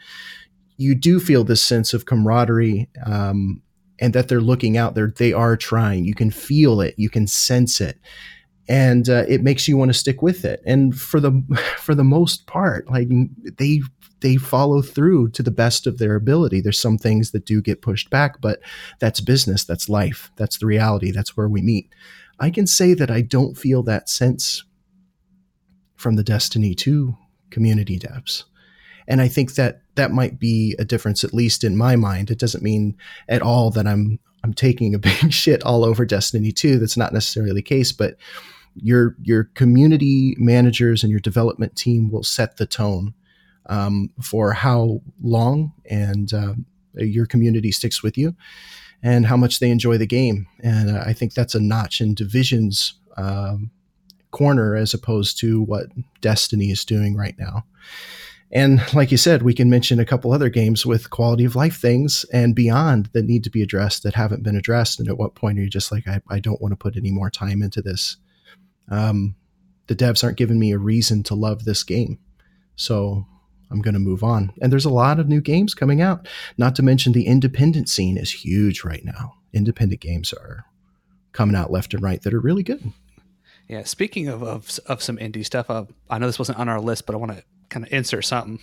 you 0.77 0.95
do 0.95 1.19
feel 1.19 1.43
this 1.43 1.61
sense 1.61 1.93
of 1.93 2.05
camaraderie. 2.05 2.89
Um, 3.05 3.61
and 3.99 4.13
that 4.13 4.27
they're 4.27 4.41
looking 4.41 4.77
out 4.77 4.95
there. 4.95 5.11
They 5.15 5.33
are 5.33 5.57
trying. 5.57 6.05
You 6.05 6.15
can 6.15 6.31
feel 6.31 6.81
it. 6.81 6.95
You 6.97 7.09
can 7.09 7.27
sense 7.27 7.81
it. 7.81 7.99
And 8.67 9.09
uh, 9.09 9.25
it 9.27 9.43
makes 9.43 9.67
you 9.67 9.77
want 9.77 9.89
to 9.89 9.97
stick 9.97 10.21
with 10.21 10.45
it. 10.45 10.61
And 10.65 10.99
for 10.99 11.19
the 11.19 11.41
for 11.77 11.95
the 11.95 12.03
most 12.03 12.47
part 12.47 12.89
like 12.89 13.09
they 13.57 13.81
they 14.21 14.35
follow 14.35 14.81
through 14.81 15.29
to 15.29 15.41
the 15.41 15.51
best 15.51 15.87
of 15.87 15.97
their 15.97 16.15
ability. 16.15 16.61
There's 16.61 16.79
some 16.79 16.97
things 16.97 17.31
that 17.31 17.45
do 17.45 17.61
get 17.61 17.81
pushed 17.81 18.09
back 18.09 18.41
but 18.41 18.59
that's 18.99 19.21
business. 19.21 19.63
That's 19.63 19.89
life. 19.89 20.31
That's 20.35 20.57
the 20.57 20.65
reality. 20.65 21.11
That's 21.11 21.37
where 21.37 21.49
we 21.49 21.61
meet. 21.61 21.89
I 22.41 22.49
can 22.49 22.67
say 22.67 22.93
that 22.93 23.11
i 23.11 23.19
don't 23.21 23.57
feel 23.57 23.83
that 23.83 24.07
sense 24.07 24.63
from 25.99 26.15
the 26.15 26.23
destiny 26.23 26.73
2 26.73 27.15
community 27.51 27.99
devs 27.99 28.43
and 29.09 29.21
I 29.21 29.27
think 29.27 29.55
that 29.55 29.81
that 29.95 30.11
might 30.11 30.39
be 30.39 30.75
a 30.77 30.85
difference, 30.85 31.23
at 31.23 31.33
least 31.33 31.63
in 31.63 31.75
my 31.75 31.95
mind. 31.95 32.29
It 32.29 32.37
doesn't 32.37 32.63
mean 32.63 32.95
at 33.27 33.41
all 33.41 33.71
that 33.71 33.87
I'm 33.87 34.19
I'm 34.43 34.53
taking 34.53 34.93
a 34.93 34.99
big 34.99 35.33
shit 35.33 35.63
all 35.63 35.83
over 35.83 36.05
Destiny 36.05 36.51
2. 36.51 36.77
That's 36.77 36.95
not 36.95 37.11
necessarily 37.11 37.53
the 37.53 37.63
case, 37.63 37.91
but 37.91 38.15
your 38.75 39.15
your 39.21 39.45
community 39.55 40.35
managers 40.37 41.03
and 41.03 41.09
your 41.09 41.19
development 41.19 41.75
team 41.75 42.11
will 42.11 42.23
set 42.23 42.57
the 42.57 42.67
tone 42.67 43.15
um, 43.65 44.11
for 44.21 44.53
how 44.53 45.01
long 45.21 45.73
and 45.89 46.31
uh, 46.31 46.53
your 46.93 47.25
community 47.25 47.71
sticks 47.71 48.03
with 48.03 48.17
you 48.17 48.35
and 49.01 49.25
how 49.25 49.37
much 49.37 49.59
they 49.59 49.71
enjoy 49.71 49.97
the 49.97 50.05
game. 50.05 50.47
And 50.61 50.95
uh, 50.95 51.03
I 51.05 51.13
think 51.13 51.33
that's 51.33 51.55
a 51.55 51.59
notch 51.59 51.99
in 51.99 52.13
Division's 52.13 52.93
um, 53.17 53.71
corner 54.31 54.75
as 54.75 54.93
opposed 54.93 55.39
to 55.39 55.61
what 55.61 55.87
Destiny 56.21 56.71
is 56.71 56.85
doing 56.85 57.15
right 57.15 57.35
now. 57.37 57.65
And 58.51 58.81
like 58.93 59.11
you 59.11 59.17
said, 59.17 59.43
we 59.43 59.53
can 59.53 59.69
mention 59.69 59.99
a 59.99 60.05
couple 60.05 60.31
other 60.31 60.49
games 60.49 60.85
with 60.85 61.11
quality 61.11 61.45
of 61.45 61.55
life 61.55 61.79
things 61.79 62.25
and 62.33 62.55
beyond 62.55 63.09
that 63.13 63.25
need 63.25 63.43
to 63.43 63.51
be 63.51 63.61
addressed 63.61 64.03
that 64.03 64.15
haven't 64.15 64.43
been 64.43 64.55
addressed. 64.55 64.99
And 64.99 65.07
at 65.07 65.17
what 65.17 65.35
point 65.35 65.59
are 65.59 65.61
you 65.61 65.69
just 65.69 65.91
like, 65.91 66.07
I, 66.07 66.21
I 66.29 66.39
don't 66.39 66.61
want 66.61 66.71
to 66.71 66.75
put 66.77 66.97
any 66.97 67.11
more 67.11 67.29
time 67.29 67.61
into 67.61 67.81
this? 67.81 68.17
Um, 68.89 69.35
the 69.87 69.95
devs 69.95 70.23
aren't 70.23 70.37
giving 70.37 70.59
me 70.59 70.71
a 70.71 70.79
reason 70.79 71.21
to 71.23 71.35
love 71.35 71.63
this 71.63 71.83
game. 71.83 72.19
So 72.75 73.25
I'm 73.69 73.81
going 73.81 73.93
to 73.93 73.99
move 73.99 74.23
on. 74.23 74.51
And 74.61 74.71
there's 74.71 74.85
a 74.85 74.89
lot 74.89 75.19
of 75.19 75.27
new 75.27 75.41
games 75.41 75.75
coming 75.75 76.01
out, 76.01 76.27
not 76.57 76.75
to 76.75 76.83
mention 76.83 77.13
the 77.13 77.27
independent 77.27 77.87
scene 77.87 78.17
is 78.17 78.31
huge 78.31 78.83
right 78.83 79.05
now. 79.05 79.35
Independent 79.53 80.01
games 80.01 80.33
are 80.33 80.65
coming 81.33 81.55
out 81.55 81.71
left 81.71 81.93
and 81.93 82.01
right 82.01 82.21
that 82.23 82.33
are 82.33 82.39
really 82.39 82.63
good. 82.63 82.93
Yeah, 83.69 83.83
speaking 83.83 84.27
of 84.27 84.41
of, 84.41 84.79
of 84.87 85.03
some 85.03 85.17
indie 85.17 85.45
stuff, 85.45 85.69
uh, 85.69 85.85
I 86.09 86.17
know 86.17 86.25
this 86.25 86.39
wasn't 86.39 86.57
on 86.57 86.67
our 86.67 86.81
list, 86.81 87.05
but 87.05 87.13
I 87.13 87.19
want 87.19 87.33
to 87.33 87.43
kind 87.69 87.85
of 87.85 87.93
insert 87.93 88.25
something. 88.25 88.59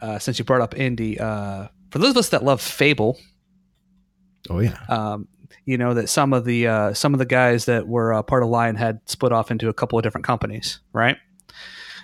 Uh, 0.00 0.18
since 0.18 0.40
you 0.40 0.44
brought 0.44 0.60
up 0.60 0.74
indie, 0.74 1.20
uh, 1.20 1.68
for 1.90 2.00
those 2.00 2.10
of 2.10 2.16
us 2.16 2.30
that 2.30 2.42
love 2.42 2.60
Fable, 2.60 3.16
oh 4.50 4.58
yeah, 4.58 4.76
um, 4.88 5.28
you 5.64 5.78
know 5.78 5.94
that 5.94 6.08
some 6.08 6.32
of 6.32 6.44
the 6.44 6.66
uh, 6.66 6.92
some 6.92 7.14
of 7.14 7.20
the 7.20 7.24
guys 7.24 7.66
that 7.66 7.86
were 7.86 8.12
uh, 8.12 8.22
part 8.24 8.42
of 8.42 8.48
Lion 8.48 8.74
had 8.74 8.98
split 9.06 9.30
off 9.30 9.52
into 9.52 9.68
a 9.68 9.72
couple 9.72 9.96
of 9.96 10.02
different 10.02 10.26
companies, 10.26 10.80
right? 10.92 11.16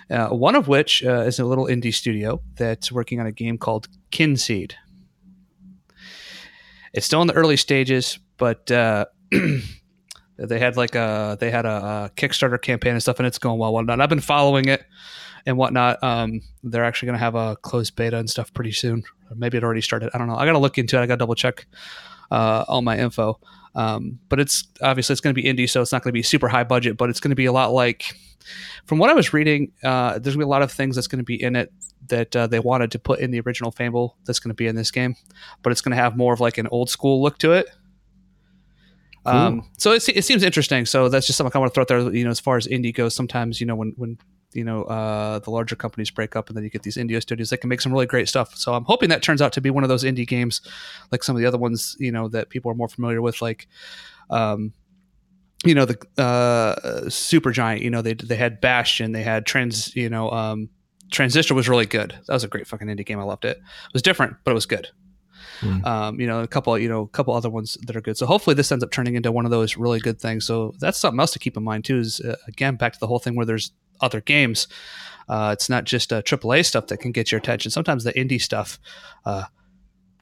Uh, 0.09 0.29
one 0.29 0.55
of 0.55 0.69
which 0.69 1.03
uh, 1.03 1.23
is 1.23 1.37
a 1.37 1.45
little 1.45 1.65
indie 1.65 1.93
studio 1.93 2.41
that's 2.55 2.93
working 2.93 3.19
on 3.19 3.27
a 3.27 3.31
game 3.33 3.57
called 3.57 3.89
Kinseed. 4.09 4.71
It's 6.93 7.05
still 7.05 7.21
in 7.21 7.27
the 7.27 7.33
early 7.33 7.57
stages, 7.57 8.19
but 8.37 8.71
they 10.47 10.59
had 10.59 10.77
like 10.77 10.95
a 10.95 11.37
they 11.39 11.51
had 11.51 11.65
a, 11.65 11.69
a, 11.69 12.11
Kickstarter 12.15 12.61
campaign 12.61 12.93
and 12.93 13.01
stuff, 13.01 13.19
and 13.19 13.27
it's 13.27 13.37
going 13.37 13.59
well. 13.59 13.73
Well, 13.73 14.01
I've 14.01 14.09
been 14.09 14.21
following 14.21 14.67
it 14.67 14.83
and 15.45 15.57
whatnot. 15.57 16.01
Um, 16.03 16.41
they're 16.63 16.85
actually 16.85 17.07
going 17.07 17.17
to 17.17 17.23
have 17.23 17.35
a 17.35 17.55
closed 17.57 17.95
beta 17.95 18.17
and 18.17 18.29
stuff 18.29 18.53
pretty 18.53 18.71
soon. 18.71 19.03
Maybe 19.35 19.57
it 19.57 19.63
already 19.63 19.81
started. 19.81 20.11
I 20.13 20.17
don't 20.17 20.27
know. 20.27 20.35
I 20.35 20.45
got 20.45 20.53
to 20.53 20.59
look 20.59 20.77
into 20.77 20.97
it. 20.97 21.01
I 21.01 21.05
got 21.05 21.15
to 21.15 21.19
double 21.19 21.35
check 21.35 21.65
uh, 22.31 22.65
all 22.67 22.81
my 22.81 22.97
info. 22.97 23.39
Um, 23.75 24.19
but 24.29 24.39
it's 24.39 24.67
obviously 24.81 25.13
it's 25.13 25.21
going 25.21 25.35
to 25.35 25.41
be 25.41 25.47
indie, 25.47 25.69
so 25.69 25.81
it's 25.81 25.91
not 25.91 26.03
going 26.03 26.11
to 26.11 26.17
be 26.17 26.23
super 26.23 26.47
high 26.47 26.63
budget. 26.63 26.97
But 26.97 27.09
it's 27.09 27.19
going 27.19 27.31
to 27.31 27.35
be 27.35 27.45
a 27.45 27.51
lot 27.51 27.71
like, 27.71 28.15
from 28.85 28.97
what 28.97 29.09
I 29.09 29.13
was 29.13 29.33
reading, 29.33 29.71
uh, 29.83 30.19
there's 30.19 30.35
going 30.35 30.39
to 30.39 30.39
be 30.39 30.43
a 30.43 30.47
lot 30.47 30.61
of 30.61 30.71
things 30.71 30.95
that's 30.95 31.07
going 31.07 31.19
to 31.19 31.25
be 31.25 31.41
in 31.41 31.55
it 31.55 31.71
that 32.07 32.35
uh, 32.35 32.47
they 32.47 32.59
wanted 32.59 32.91
to 32.91 32.99
put 32.99 33.19
in 33.19 33.31
the 33.31 33.39
original 33.41 33.71
Fable 33.71 34.17
that's 34.25 34.39
going 34.39 34.49
to 34.49 34.55
be 34.55 34.67
in 34.67 34.75
this 34.75 34.89
game, 34.89 35.15
but 35.61 35.71
it's 35.71 35.81
going 35.81 35.91
to 35.91 36.01
have 36.01 36.17
more 36.17 36.33
of 36.33 36.39
like 36.39 36.57
an 36.57 36.67
old 36.67 36.89
school 36.89 37.21
look 37.21 37.37
to 37.39 37.51
it. 37.51 37.69
Um, 39.25 39.69
so 39.77 39.91
it, 39.91 40.07
it 40.09 40.25
seems 40.25 40.43
interesting. 40.43 40.85
So 40.85 41.09
that's 41.09 41.27
just 41.27 41.37
something 41.37 41.51
I 41.55 41.59
want 41.59 41.71
to 41.71 41.73
throw 41.73 41.81
out 41.81 41.87
there. 41.87 42.15
You 42.15 42.23
know, 42.23 42.31
as 42.31 42.39
far 42.39 42.57
as 42.57 42.67
indie 42.67 42.93
goes, 42.93 43.15
sometimes 43.15 43.59
you 43.59 43.67
know 43.67 43.75
when 43.75 43.93
when 43.97 44.17
you 44.53 44.63
know 44.63 44.83
uh, 44.83 45.39
the 45.39 45.51
larger 45.51 45.75
companies 45.75 46.09
break 46.09 46.35
up 46.35 46.47
and 46.47 46.57
then 46.57 46.63
you 46.63 46.69
get 46.69 46.83
these 46.83 46.97
indie 46.97 47.21
studios 47.21 47.49
that 47.49 47.57
can 47.57 47.69
make 47.69 47.81
some 47.81 47.91
really 47.91 48.05
great 48.05 48.27
stuff 48.27 48.55
so 48.55 48.73
i'm 48.73 48.83
hoping 48.85 49.09
that 49.09 49.21
turns 49.21 49.41
out 49.41 49.53
to 49.53 49.61
be 49.61 49.69
one 49.69 49.83
of 49.83 49.89
those 49.89 50.03
indie 50.03 50.27
games 50.27 50.61
like 51.11 51.23
some 51.23 51.35
of 51.35 51.39
the 51.39 51.45
other 51.45 51.57
ones 51.57 51.95
you 51.99 52.11
know 52.11 52.27
that 52.27 52.49
people 52.49 52.71
are 52.71 52.75
more 52.75 52.87
familiar 52.87 53.21
with 53.21 53.41
like 53.41 53.67
um, 54.31 54.73
you 55.65 55.73
know 55.73 55.85
the 55.85 55.97
uh, 56.21 56.75
Supergiant. 57.07 57.81
you 57.81 57.89
know 57.89 58.01
they 58.01 58.13
they 58.13 58.35
had 58.35 58.61
bastion 58.61 59.11
they 59.11 59.23
had 59.23 59.45
trans 59.45 59.95
you 59.95 60.09
know 60.09 60.31
um, 60.31 60.69
transistor 61.11 61.53
was 61.53 61.67
really 61.67 61.85
good 61.85 62.17
that 62.27 62.33
was 62.33 62.43
a 62.43 62.47
great 62.47 62.67
fucking 62.67 62.87
indie 62.87 63.05
game 63.05 63.19
i 63.19 63.23
loved 63.23 63.45
it 63.45 63.57
it 63.57 63.93
was 63.93 64.01
different 64.01 64.35
but 64.43 64.51
it 64.51 64.55
was 64.55 64.65
good 64.65 64.87
Mm. 65.61 65.85
Um, 65.85 66.19
you 66.19 66.27
know, 66.27 66.41
a 66.41 66.47
couple, 66.47 66.77
you 66.77 66.89
know, 66.89 67.01
a 67.01 67.07
couple 67.07 67.33
other 67.33 67.49
ones 67.49 67.77
that 67.85 67.95
are 67.95 68.01
good. 68.01 68.17
So 68.17 68.25
hopefully 68.25 68.53
this 68.53 68.71
ends 68.71 68.83
up 68.83 68.91
turning 68.91 69.15
into 69.15 69.31
one 69.31 69.45
of 69.45 69.51
those 69.51 69.77
really 69.77 69.99
good 69.99 70.19
things. 70.19 70.45
So 70.45 70.73
that's 70.79 70.97
something 70.97 71.19
else 71.19 71.31
to 71.31 71.39
keep 71.39 71.57
in 71.57 71.63
mind 71.63 71.85
too. 71.85 71.99
Is 71.99 72.21
uh, 72.21 72.35
again 72.47 72.75
back 72.75 72.93
to 72.93 72.99
the 72.99 73.07
whole 73.07 73.19
thing 73.19 73.35
where 73.35 73.45
there's 73.45 73.71
other 74.01 74.21
games. 74.21 74.67
Uh, 75.27 75.51
it's 75.53 75.69
not 75.69 75.83
just 75.83 76.11
uh, 76.11 76.21
AAA 76.21 76.65
stuff 76.65 76.87
that 76.87 76.97
can 76.97 77.11
get 77.11 77.31
your 77.31 77.39
attention. 77.39 77.69
Sometimes 77.69 78.03
the 78.03 78.13
indie 78.13 78.41
stuff 78.41 78.79
uh, 79.25 79.43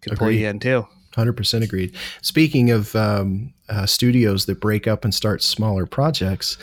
can 0.02 0.14
agreed. 0.14 0.26
pull 0.26 0.32
you 0.32 0.48
in 0.48 0.60
too. 0.60 0.88
Hundred 1.16 1.34
percent 1.34 1.64
agreed. 1.64 1.96
Speaking 2.22 2.70
of 2.70 2.96
um, 2.96 3.54
uh, 3.70 3.86
studios 3.86 4.46
that 4.46 4.60
break 4.60 4.88
up 4.88 5.04
and 5.04 5.14
start 5.14 5.42
smaller 5.42 5.86
projects, 5.86 6.58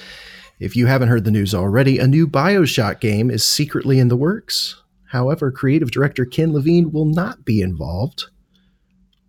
if 0.60 0.76
you 0.76 0.86
haven't 0.86 1.08
heard 1.08 1.24
the 1.24 1.30
news 1.30 1.54
already, 1.54 1.98
a 1.98 2.06
new 2.06 2.28
Bioshock 2.28 3.00
game 3.00 3.30
is 3.30 3.44
secretly 3.44 3.98
in 3.98 4.08
the 4.08 4.16
works. 4.16 4.80
However, 5.10 5.50
creative 5.50 5.90
director 5.90 6.24
Ken 6.24 6.52
Levine 6.52 6.92
will 6.92 7.04
not 7.04 7.44
be 7.44 7.62
involved 7.62 8.26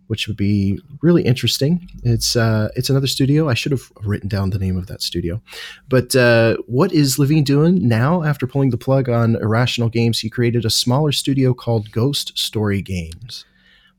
which 0.06 0.28
would 0.28 0.36
be 0.36 0.80
really 1.02 1.22
interesting. 1.22 1.88
It's 2.02 2.36
uh, 2.36 2.68
it's 2.76 2.90
another 2.90 3.06
studio. 3.06 3.48
I 3.48 3.54
should 3.54 3.72
have 3.72 3.90
written 4.02 4.28
down 4.28 4.50
the 4.50 4.58
name 4.58 4.76
of 4.76 4.86
that 4.86 5.02
studio. 5.02 5.40
But 5.88 6.14
uh, 6.14 6.56
what 6.66 6.92
is 6.92 7.18
Levine 7.18 7.44
doing 7.44 7.86
now? 7.86 8.22
After 8.22 8.46
pulling 8.46 8.70
the 8.70 8.78
plug 8.78 9.08
on 9.08 9.36
Irrational 9.36 9.88
Games, 9.88 10.20
he 10.20 10.30
created 10.30 10.64
a 10.64 10.70
smaller 10.70 11.12
studio 11.12 11.54
called 11.54 11.90
Ghost 11.90 12.38
Story 12.38 12.82
Games. 12.82 13.44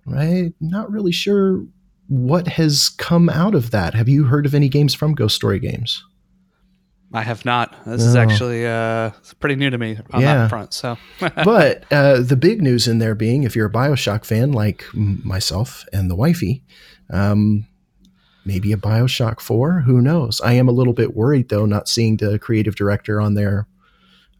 Right? 0.05 0.53
Not 0.61 0.89
really 0.89 1.11
sure 1.11 1.65
what 2.07 2.47
has 2.47 2.89
come 2.89 3.29
out 3.29 3.53
of 3.53 3.71
that. 3.71 3.93
Have 3.93 4.07
you 4.07 4.25
heard 4.25 4.45
of 4.45 4.55
any 4.55 4.69
games 4.69 4.93
from 4.93 5.13
Ghost 5.13 5.35
Story 5.35 5.59
Games? 5.59 6.03
I 7.13 7.21
have 7.21 7.45
not. 7.45 7.73
This 7.85 8.03
is 8.03 8.15
actually 8.15 8.67
uh, 8.67 9.11
pretty 9.39 9.55
new 9.55 9.69
to 9.69 9.77
me 9.77 9.97
on 10.11 10.21
yeah. 10.21 10.35
that 10.35 10.49
front. 10.49 10.73
So, 10.73 10.97
but 11.19 11.85
uh, 11.91 12.19
the 12.19 12.35
big 12.35 12.61
news 12.61 12.87
in 12.87 12.99
there 12.99 13.15
being, 13.15 13.43
if 13.43 13.55
you're 13.55 13.67
a 13.67 13.71
Bioshock 13.71 14.25
fan 14.25 14.51
like 14.51 14.85
myself 14.93 15.85
and 15.93 16.11
the 16.11 16.15
wifey, 16.15 16.63
um, 17.09 17.65
maybe 18.45 18.73
a 18.73 18.77
Bioshock 18.77 19.39
Four. 19.39 19.81
Who 19.81 20.01
knows? 20.01 20.41
I 20.41 20.53
am 20.53 20.67
a 20.67 20.73
little 20.73 20.93
bit 20.93 21.15
worried 21.15 21.49
though, 21.49 21.65
not 21.65 21.87
seeing 21.87 22.17
the 22.17 22.37
creative 22.39 22.75
director 22.75 23.21
on 23.21 23.35
there 23.35 23.67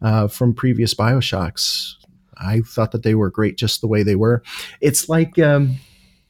uh, 0.02 0.28
from 0.28 0.54
previous 0.54 0.94
Bioshocks. 0.94 1.94
I 2.36 2.60
thought 2.60 2.92
that 2.92 3.02
they 3.02 3.14
were 3.14 3.30
great 3.30 3.56
just 3.56 3.80
the 3.80 3.88
way 3.88 4.02
they 4.02 4.14
were. 4.14 4.42
It's 4.80 5.08
like 5.08 5.38
um, 5.38 5.76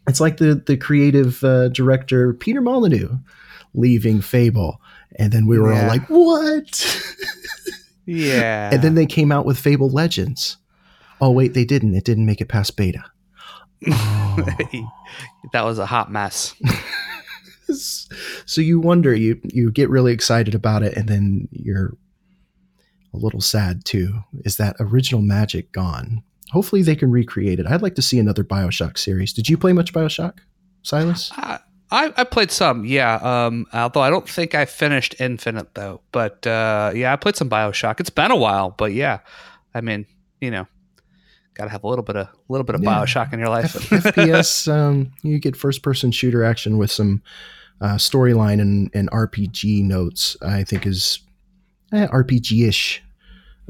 it's 0.06 0.20
like 0.20 0.36
the 0.36 0.54
the 0.54 0.76
creative 0.76 1.42
uh, 1.42 1.68
director 1.68 2.32
Peter 2.32 2.60
Molyneux 2.60 3.18
leaving 3.74 4.20
Fable 4.20 4.80
and 5.16 5.32
then 5.32 5.46
we 5.46 5.58
were 5.58 5.72
yeah. 5.72 5.82
all 5.82 5.88
like, 5.88 6.08
what? 6.08 7.14
yeah. 8.06 8.70
And 8.72 8.82
then 8.82 8.94
they 8.94 9.06
came 9.06 9.32
out 9.32 9.46
with 9.46 9.58
Fable 9.58 9.90
Legends. 9.90 10.56
Oh, 11.20 11.30
wait, 11.30 11.54
they 11.54 11.64
didn't. 11.64 11.94
It 11.94 12.04
didn't 12.04 12.26
make 12.26 12.40
it 12.40 12.48
past 12.48 12.76
beta. 12.76 13.04
Oh. 13.90 14.36
that 15.52 15.64
was 15.64 15.78
a 15.78 15.86
hot 15.86 16.10
mess. 16.10 16.54
so 18.46 18.60
you 18.60 18.80
wonder, 18.80 19.14
you 19.14 19.40
you 19.44 19.70
get 19.70 19.90
really 19.90 20.12
excited 20.12 20.54
about 20.54 20.82
it, 20.82 20.96
and 20.96 21.08
then 21.08 21.48
you're 21.50 21.96
a 23.12 23.16
little 23.16 23.40
sad 23.40 23.84
too. 23.84 24.20
Is 24.44 24.56
that 24.56 24.76
original 24.80 25.22
magic 25.22 25.72
gone? 25.72 26.22
Hopefully, 26.50 26.82
they 26.82 26.96
can 26.96 27.10
recreate 27.10 27.60
it. 27.60 27.66
I'd 27.66 27.82
like 27.82 27.94
to 27.96 28.02
see 28.02 28.18
another 28.18 28.44
Bioshock 28.44 28.98
series. 28.98 29.32
Did 29.32 29.48
you 29.48 29.58
play 29.58 29.72
much 29.72 29.92
Bioshock, 29.92 30.38
Silas? 30.82 31.30
I, 31.34 31.60
I, 31.90 32.12
I 32.16 32.24
played 32.24 32.50
some, 32.50 32.84
yeah. 32.84 33.14
Um, 33.16 33.66
although 33.72 34.02
I 34.02 34.10
don't 34.10 34.28
think 34.28 34.54
I 34.54 34.64
finished 34.66 35.14
Infinite 35.20 35.74
though. 35.74 36.00
But 36.12 36.46
uh, 36.46 36.92
yeah, 36.94 37.12
I 37.12 37.16
played 37.16 37.36
some 37.36 37.48
Bioshock. 37.48 38.00
It's 38.00 38.10
been 38.10 38.30
a 38.30 38.36
while, 38.36 38.70
but 38.70 38.92
yeah. 38.92 39.20
I 39.74 39.80
mean, 39.80 40.06
you 40.40 40.50
know, 40.50 40.66
got 41.54 41.64
to 41.64 41.70
have 41.70 41.84
a 41.84 41.88
little 41.88 42.04
bit 42.04 42.16
of 42.16 42.26
a 42.26 42.32
little 42.48 42.64
bit 42.64 42.74
of 42.74 42.82
Yeah. 42.82 42.90
Bioshock 42.90 43.32
in 43.32 43.38
your 43.38 43.48
life. 43.48 43.76
F- 43.92 44.14
FPS, 44.14 44.70
um, 44.72 45.12
you 45.22 45.38
get 45.38 45.56
first 45.56 45.82
person 45.82 46.10
shooter 46.12 46.44
action 46.44 46.78
with 46.78 46.90
some 46.90 47.22
uh, 47.80 47.94
storyline 47.94 48.60
and, 48.60 48.90
and 48.94 49.10
RPG 49.10 49.82
notes. 49.84 50.36
I 50.42 50.64
think 50.64 50.86
is 50.86 51.20
eh, 51.92 52.06
RPG 52.08 52.68
ish. 52.68 53.02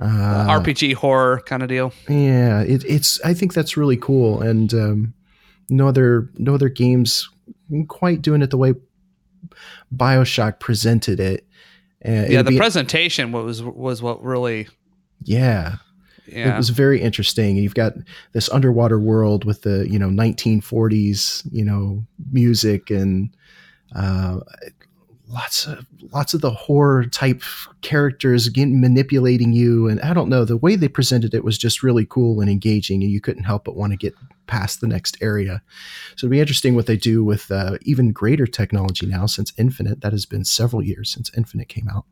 Uh, 0.00 0.46
RPG 0.60 0.94
horror 0.94 1.40
kind 1.46 1.62
of 1.62 1.68
deal. 1.68 1.92
Yeah, 2.08 2.62
it, 2.62 2.84
it's. 2.84 3.20
I 3.24 3.34
think 3.34 3.52
that's 3.54 3.76
really 3.76 3.96
cool, 3.96 4.40
and 4.40 4.72
um, 4.72 5.14
no 5.70 5.88
other 5.88 6.30
no 6.38 6.54
other 6.54 6.68
games 6.68 7.28
quite 7.88 8.22
doing 8.22 8.42
it 8.42 8.50
the 8.50 8.56
way 8.58 8.74
Bioshock 9.94 10.60
presented 10.60 11.20
it. 11.20 11.46
Uh, 12.04 12.26
Yeah, 12.28 12.42
the 12.42 12.50
be- 12.50 12.56
presentation 12.58 13.32
was 13.32 13.62
was 13.62 14.02
what 14.02 14.22
really. 14.22 14.68
yeah, 15.24 15.76
Yeah, 16.26 16.54
it 16.54 16.56
was 16.56 16.70
very 16.70 17.00
interesting. 17.00 17.56
You've 17.56 17.74
got 17.74 17.94
this 18.32 18.48
underwater 18.50 18.98
world 19.00 19.44
with 19.44 19.62
the 19.62 19.88
you 19.90 19.98
know 19.98 20.08
1940s 20.08 21.46
you 21.50 21.64
know 21.64 22.04
music 22.30 22.90
and 22.90 23.30
uh, 23.96 24.38
lots 25.30 25.66
of 25.66 25.86
lots 26.12 26.34
of 26.34 26.40
the 26.40 26.50
horror 26.50 27.04
type 27.04 27.42
characters 27.82 28.46
again 28.46 28.80
manipulating 28.80 29.52
you 29.52 29.86
and 29.88 30.00
I 30.00 30.14
don't 30.14 30.28
know 30.28 30.44
the 30.44 30.56
way 30.56 30.74
they 30.74 30.88
presented 30.88 31.34
it 31.34 31.44
was 31.44 31.58
just 31.58 31.82
really 31.82 32.06
cool 32.06 32.40
and 32.40 32.50
engaging 32.50 33.02
and 33.02 33.12
you 33.12 33.20
couldn't 33.20 33.44
help 33.44 33.64
but 33.64 33.76
want 33.76 33.92
to 33.92 33.96
get 33.96 34.14
past 34.48 34.80
the 34.80 34.88
next 34.88 35.16
area. 35.20 35.62
So 36.16 36.26
it'd 36.26 36.32
be 36.32 36.40
interesting 36.40 36.74
what 36.74 36.86
they 36.86 36.96
do 36.96 37.22
with 37.22 37.52
uh, 37.52 37.78
even 37.82 38.10
greater 38.10 38.46
technology 38.46 39.06
now 39.06 39.26
since 39.26 39.52
Infinite. 39.56 40.00
That 40.00 40.12
has 40.12 40.26
been 40.26 40.44
several 40.44 40.82
years 40.82 41.10
since 41.10 41.30
Infinite 41.36 41.68
came 41.68 41.88
out. 41.88 42.04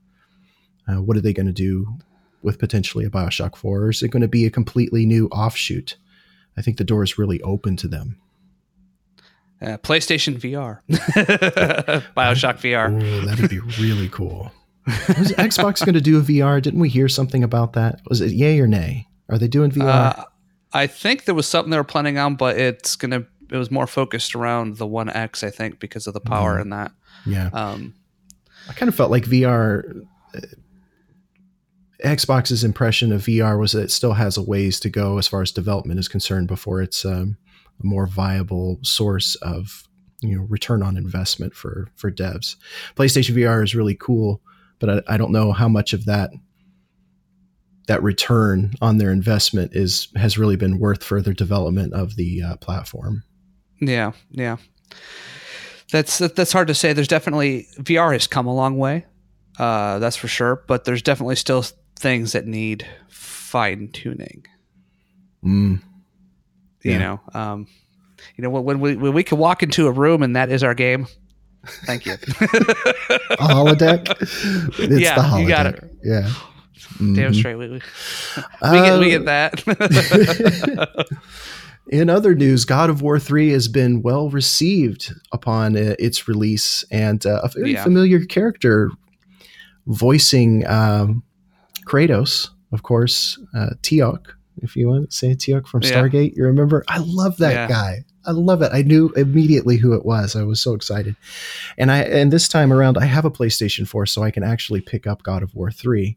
Uh, 0.86 1.02
what 1.02 1.16
are 1.16 1.20
they 1.20 1.32
going 1.32 1.46
to 1.46 1.52
do 1.52 1.98
with 2.42 2.60
potentially 2.60 3.04
a 3.04 3.10
Bioshock 3.10 3.56
4? 3.56 3.80
Or 3.80 3.90
is 3.90 4.02
it 4.04 4.10
going 4.10 4.22
to 4.22 4.28
be 4.28 4.46
a 4.46 4.50
completely 4.50 5.04
new 5.04 5.26
offshoot? 5.28 5.96
I 6.56 6.62
think 6.62 6.76
the 6.76 6.84
door 6.84 7.02
is 7.02 7.18
really 7.18 7.40
open 7.42 7.76
to 7.78 7.88
them. 7.88 8.20
Uh, 9.62 9.78
PlayStation 9.78 10.38
VR, 10.38 10.80
Bioshock 12.16 12.58
VR. 12.60 12.92
Oh, 13.02 13.26
that'd 13.26 13.48
be 13.48 13.58
really 13.80 14.08
cool. 14.10 14.52
Was 14.86 15.32
Xbox 15.32 15.84
going 15.84 15.94
to 15.94 16.00
do 16.00 16.18
a 16.18 16.22
VR? 16.22 16.60
Didn't 16.60 16.78
we 16.80 16.88
hear 16.88 17.08
something 17.08 17.42
about 17.42 17.72
that? 17.72 18.00
Was 18.08 18.20
it 18.20 18.32
yay 18.32 18.60
or 18.60 18.66
nay? 18.66 19.08
Are 19.30 19.38
they 19.38 19.48
doing 19.48 19.70
VR? 19.70 20.18
Uh, 20.18 20.24
I 20.72 20.86
think 20.86 21.24
there 21.24 21.34
was 21.34 21.46
something 21.46 21.70
they 21.70 21.76
were 21.78 21.84
planning 21.84 22.18
on, 22.18 22.36
but 22.36 22.58
it's 22.58 22.96
gonna. 22.96 23.24
It 23.50 23.56
was 23.56 23.70
more 23.70 23.86
focused 23.86 24.34
around 24.34 24.76
the 24.76 24.86
One 24.86 25.08
X, 25.08 25.42
I 25.42 25.50
think, 25.50 25.80
because 25.80 26.06
of 26.06 26.14
the 26.14 26.20
power 26.20 26.58
Mhm. 26.58 26.62
in 26.62 26.70
that. 26.70 26.92
yeah. 27.24 27.48
Um, 27.52 27.94
I 28.68 28.72
kind 28.74 28.88
of 28.88 28.94
felt 28.94 29.10
like 29.10 29.24
VR. 29.24 29.84
uh, 30.34 30.40
Xbox's 32.04 32.62
impression 32.62 33.10
of 33.10 33.22
VR 33.22 33.58
was 33.58 33.72
that 33.72 33.84
it 33.84 33.90
still 33.90 34.12
has 34.12 34.36
a 34.36 34.42
ways 34.42 34.78
to 34.80 34.90
go 34.90 35.16
as 35.18 35.26
far 35.26 35.40
as 35.40 35.50
development 35.50 35.98
is 35.98 36.08
concerned 36.08 36.46
before 36.46 36.82
it's 36.82 37.04
um, 37.06 37.38
a 37.82 37.86
more 37.86 38.06
viable 38.06 38.78
source 38.82 39.34
of 39.36 39.84
you 40.20 40.36
know 40.36 40.46
return 40.48 40.82
on 40.82 40.96
investment 40.96 41.54
for 41.54 41.88
for 41.96 42.10
devs. 42.10 42.56
PlayStation 42.94 43.34
VR 43.34 43.62
is 43.62 43.74
really 43.74 43.94
cool, 43.94 44.40
but 44.78 44.90
I, 44.90 45.14
I 45.14 45.16
don't 45.16 45.32
know 45.32 45.52
how 45.52 45.68
much 45.68 45.92
of 45.92 46.04
that 46.06 46.30
that 47.86 48.02
return 48.02 48.74
on 48.80 48.98
their 48.98 49.12
investment 49.12 49.74
is 49.74 50.08
has 50.16 50.38
really 50.38 50.56
been 50.56 50.78
worth 50.78 51.04
further 51.04 51.32
development 51.32 51.92
of 51.92 52.16
the 52.16 52.42
uh, 52.42 52.56
platform. 52.56 53.22
yeah, 53.80 54.12
yeah. 54.30 54.56
That's 55.92 56.18
that's 56.18 56.52
hard 56.52 56.68
to 56.68 56.74
say. 56.74 56.92
There's 56.92 57.08
definitely 57.08 57.68
VR 57.78 58.12
has 58.12 58.26
come 58.26 58.46
a 58.46 58.54
long 58.54 58.76
way, 58.76 59.06
uh, 59.58 59.98
that's 60.00 60.16
for 60.16 60.28
sure. 60.28 60.64
But 60.66 60.84
there's 60.84 61.02
definitely 61.02 61.36
still 61.36 61.64
things 61.96 62.32
that 62.32 62.46
need 62.46 62.86
fine 63.08 63.88
tuning. 63.92 64.44
Mm. 65.44 65.80
You 66.92 66.98
know, 66.98 67.20
um, 67.34 67.66
you 68.36 68.42
know 68.42 68.50
when, 68.50 68.64
when 68.64 68.80
we 68.80 68.96
when 68.96 69.12
we 69.12 69.22
can 69.24 69.38
walk 69.38 69.62
into 69.62 69.86
a 69.86 69.90
room 69.92 70.22
and 70.22 70.36
that 70.36 70.50
is 70.50 70.62
our 70.62 70.74
game. 70.74 71.06
Thank 71.84 72.06
you. 72.06 72.12
A 72.14 72.16
holodeck. 73.48 74.08
It's 74.78 75.00
Yeah, 75.00 75.16
the 75.16 75.22
holodeck. 75.22 75.42
you 75.42 75.48
got 75.48 75.66
it. 75.66 75.84
Yeah. 76.04 76.32
Damn 76.98 77.32
Mhm. 77.32 77.34
straight. 77.34 77.56
We, 77.56 77.68
we, 77.68 77.74
we 77.74 77.80
get 77.80 78.98
we 79.00 79.14
Uh, 79.14 79.18
get 79.18 79.24
that. 79.26 81.06
In 81.90 82.10
other 82.10 82.34
news, 82.34 82.64
God 82.64 82.90
of 82.90 83.00
War 83.00 83.18
3 83.18 83.50
has 83.50 83.68
been 83.68 84.02
well 84.02 84.28
received 84.30 85.12
upon 85.32 85.76
uh, 85.76 85.94
its 86.00 86.26
release, 86.26 86.84
and 86.90 87.24
uh, 87.24 87.40
a 87.44 87.48
very 87.48 87.72
Yeah. 87.74 87.82
familiar 87.84 88.24
character 88.24 88.90
voicing 89.86 90.66
um, 90.66 91.22
Kratos, 91.86 92.48
of 92.72 92.82
course, 92.82 93.38
uh, 93.54 93.70
Teal'c, 93.82 94.26
if 94.62 94.76
you 94.76 94.88
want 94.88 95.10
to 95.10 95.16
say 95.16 95.34
Teal'c 95.34 95.66
from 95.66 95.82
Yeah. 95.82 95.90
Stargate. 95.92 96.36
You 96.36 96.44
remember? 96.44 96.84
I 96.88 96.98
love 96.98 97.36
that 97.38 97.52
Yeah. 97.52 97.68
guy. 97.68 98.04
I 98.24 98.32
love 98.32 98.60
it. 98.62 98.70
I 98.72 98.82
knew 98.82 99.10
immediately 99.16 99.76
who 99.76 99.92
it 99.94 100.04
was. 100.04 100.34
I 100.34 100.42
was 100.42 100.60
so 100.60 100.74
excited. 100.74 101.14
And 101.78 101.90
I 101.92 101.98
and 102.00 102.32
this 102.32 102.48
time 102.48 102.72
around, 102.72 102.98
I 102.98 103.04
have 103.04 103.24
a 103.24 103.30
PlayStation 103.30 103.86
4, 103.86 104.06
so 104.06 104.22
I 104.22 104.30
can 104.32 104.42
actually 104.42 104.80
pick 104.80 105.06
up 105.06 105.22
God 105.22 105.42
of 105.42 105.54
War 105.54 105.70
3. 105.70 106.16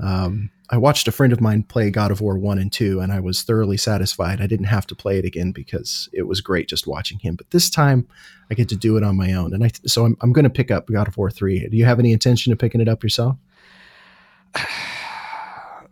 Um, 0.00 0.50
I 0.70 0.78
watched 0.78 1.06
a 1.06 1.12
friend 1.12 1.34
of 1.34 1.40
mine 1.42 1.64
play 1.64 1.90
God 1.90 2.10
of 2.10 2.22
War 2.22 2.38
1 2.38 2.58
and 2.58 2.72
2, 2.72 3.00
and 3.00 3.12
I 3.12 3.20
was 3.20 3.42
thoroughly 3.42 3.76
satisfied. 3.76 4.40
I 4.40 4.46
didn't 4.46 4.66
have 4.66 4.86
to 4.86 4.94
play 4.94 5.18
it 5.18 5.26
again 5.26 5.52
because 5.52 6.08
it 6.14 6.22
was 6.22 6.40
great 6.40 6.66
just 6.66 6.86
watching 6.86 7.18
him. 7.18 7.36
But 7.36 7.50
this 7.50 7.68
time, 7.68 8.06
I 8.50 8.54
get 8.54 8.70
to 8.70 8.76
do 8.76 8.96
it 8.96 9.02
on 9.02 9.14
my 9.16 9.34
own. 9.34 9.52
And 9.52 9.62
I 9.62 9.70
so 9.84 10.06
I'm, 10.06 10.16
I'm 10.22 10.32
going 10.32 10.44
to 10.44 10.50
pick 10.50 10.70
up 10.70 10.86
God 10.88 11.08
of 11.08 11.18
War 11.18 11.30
3. 11.30 11.68
Do 11.68 11.76
you 11.76 11.84
have 11.84 11.98
any 11.98 12.12
intention 12.12 12.52
of 12.52 12.58
picking 12.58 12.80
it 12.80 12.88
up 12.88 13.02
yourself? 13.02 13.36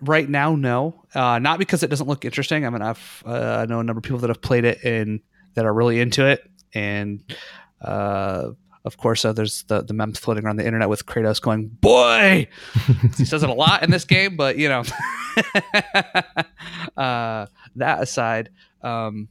Right 0.00 0.28
now, 0.28 0.54
no. 0.54 1.02
Uh, 1.14 1.38
not 1.38 1.58
because 1.58 1.82
it 1.82 1.88
doesn't 1.88 2.06
look 2.06 2.24
interesting. 2.24 2.66
I 2.66 2.70
mean, 2.70 2.82
I've 2.82 3.22
uh, 3.26 3.62
I 3.62 3.66
know 3.66 3.80
a 3.80 3.84
number 3.84 3.98
of 3.98 4.04
people 4.04 4.18
that 4.18 4.30
have 4.30 4.42
played 4.42 4.64
it 4.64 4.82
and 4.84 5.20
that 5.54 5.64
are 5.66 5.72
really 5.72 6.00
into 6.00 6.26
it, 6.26 6.48
and 6.74 7.22
uh, 7.80 8.50
of 8.84 8.96
course, 8.96 9.24
uh, 9.24 9.32
there's 9.32 9.64
the 9.64 9.82
the 9.82 9.94
memes 9.94 10.18
floating 10.18 10.44
around 10.44 10.56
the 10.56 10.66
internet 10.66 10.88
with 10.88 11.06
Kratos 11.06 11.40
going, 11.40 11.68
"Boy," 11.68 12.48
he 13.16 13.24
says 13.24 13.42
it 13.42 13.50
a 13.50 13.54
lot 13.54 13.82
in 13.82 13.90
this 13.90 14.04
game, 14.04 14.36
but 14.36 14.56
you 14.56 14.68
know, 14.68 14.84
uh, 16.96 17.46
that 17.76 18.02
aside, 18.02 18.50
um, 18.82 19.28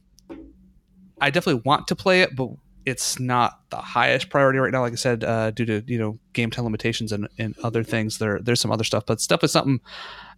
I 1.20 1.30
definitely 1.30 1.62
want 1.64 1.88
to 1.88 1.96
play 1.96 2.22
it, 2.22 2.34
but 2.36 2.50
it's 2.86 3.20
not 3.20 3.60
the 3.70 3.76
highest 3.76 4.30
priority 4.30 4.58
right 4.58 4.72
now. 4.72 4.80
Like 4.80 4.92
I 4.92 4.96
said, 4.96 5.22
uh, 5.24 5.50
due 5.50 5.64
to 5.66 5.82
you 5.86 5.98
know 5.98 6.18
game 6.32 6.50
time 6.50 6.64
limitations 6.64 7.12
and, 7.12 7.28
and 7.38 7.54
other 7.62 7.82
things, 7.84 8.18
there 8.18 8.38
there's 8.40 8.60
some 8.60 8.72
other 8.72 8.84
stuff, 8.84 9.04
but 9.06 9.20
stuff 9.20 9.44
is 9.44 9.52
something 9.52 9.80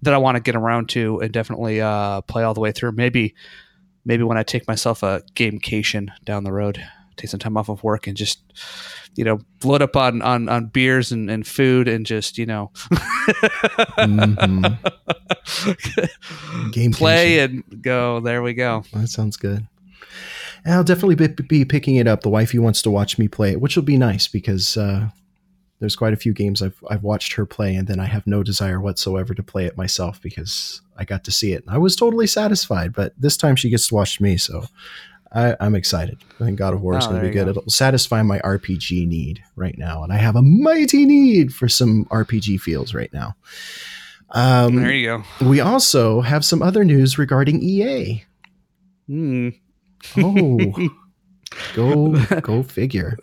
that 0.02 0.12
I 0.14 0.18
want 0.18 0.36
to 0.36 0.40
get 0.42 0.56
around 0.56 0.88
to 0.90 1.20
and 1.20 1.32
definitely 1.32 1.80
uh, 1.80 2.20
play 2.22 2.42
all 2.42 2.54
the 2.54 2.60
way 2.60 2.72
through. 2.72 2.92
Maybe 2.92 3.34
maybe 4.04 4.22
when 4.24 4.36
I 4.38 4.42
take 4.42 4.66
myself 4.66 5.02
a 5.02 5.22
gamecation 5.34 6.08
down 6.24 6.42
the 6.44 6.52
road, 6.52 6.84
take 7.16 7.30
some 7.30 7.38
time 7.40 7.56
off 7.56 7.68
of 7.68 7.82
work 7.84 8.06
and 8.08 8.16
just 8.16 8.40
you 9.14 9.24
know 9.24 9.38
load 9.62 9.82
up 9.82 9.94
on 9.96 10.22
on, 10.22 10.48
on 10.48 10.66
beers 10.66 11.12
and, 11.12 11.30
and 11.30 11.46
food 11.46 11.86
and 11.86 12.04
just 12.06 12.38
you 12.38 12.46
know 12.46 12.70
Mhm. 13.98 14.78
Game 16.72 16.92
play 16.92 17.40
and 17.40 17.62
go. 17.82 18.20
There 18.20 18.42
we 18.42 18.54
go. 18.54 18.84
That 18.92 19.08
sounds 19.08 19.36
good. 19.36 19.66
I'll 20.66 20.84
definitely 20.84 21.14
be, 21.16 21.28
be 21.42 21.64
picking 21.64 21.96
it 21.96 22.06
up. 22.06 22.22
The 22.22 22.28
wifey 22.30 22.58
wants 22.58 22.82
to 22.82 22.90
watch 22.90 23.18
me 23.18 23.26
play 23.28 23.50
it, 23.52 23.60
which 23.60 23.74
will 23.76 23.82
be 23.82 23.96
nice 23.98 24.28
because 24.28 24.76
uh, 24.76 25.08
there's 25.80 25.96
quite 25.96 26.12
a 26.12 26.16
few 26.16 26.32
games 26.32 26.62
I've 26.62 26.82
I've 26.88 27.02
watched 27.02 27.32
her 27.34 27.44
play, 27.46 27.74
and 27.74 27.88
then 27.88 27.98
I 27.98 28.04
have 28.06 28.26
no 28.26 28.42
desire 28.42 28.80
whatsoever 28.80 29.34
to 29.34 29.42
play 29.42 29.64
it 29.66 29.76
myself 29.76 30.20
because 30.22 30.80
I 30.96 31.04
got 31.04 31.24
to 31.24 31.32
see 31.32 31.52
it. 31.52 31.64
and 31.66 31.74
I 31.74 31.78
was 31.78 31.96
totally 31.96 32.26
satisfied, 32.28 32.92
but 32.92 33.12
this 33.18 33.36
time 33.36 33.56
she 33.56 33.70
gets 33.70 33.88
to 33.88 33.94
watch 33.96 34.20
me, 34.20 34.36
so 34.36 34.66
I, 35.34 35.56
I'm 35.58 35.74
excited. 35.74 36.18
I 36.40 36.44
think 36.44 36.58
God 36.58 36.74
of 36.74 36.82
War 36.82 36.96
is 36.98 37.06
Oh, 37.06 37.08
going 37.10 37.22
to 37.22 37.26
be 37.28 37.32
good. 37.32 37.46
go. 37.46 37.50
It'll 37.50 37.70
satisfy 37.70 38.22
my 38.22 38.38
RPG 38.40 39.08
need 39.08 39.42
right 39.56 39.76
now, 39.76 40.04
and 40.04 40.12
I 40.12 40.16
have 40.18 40.36
a 40.36 40.42
mighty 40.42 41.06
need 41.06 41.52
for 41.52 41.68
some 41.68 42.04
RPG 42.10 42.60
feels 42.60 42.94
right 42.94 43.12
now. 43.12 43.34
Um, 44.30 44.76
there 44.76 44.92
you 44.92 45.06
go. 45.40 45.46
we 45.46 45.60
also 45.60 46.20
have 46.20 46.44
some 46.44 46.62
other 46.62 46.84
news 46.84 47.18
regarding 47.18 47.62
EA. 47.62 48.24
Mm, 49.10 49.58
Oh, 50.16 50.88
go 51.74 52.14
go 52.40 52.62
figure. 52.62 53.18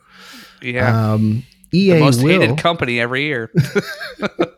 yeah, 0.62 1.14
Um, 1.14 1.44
the 1.72 1.80
EA 1.80 2.00
most 2.00 2.24
will 2.24 2.42
hated 2.42 2.58
company 2.58 3.00
every 3.00 3.24
year. 3.24 3.52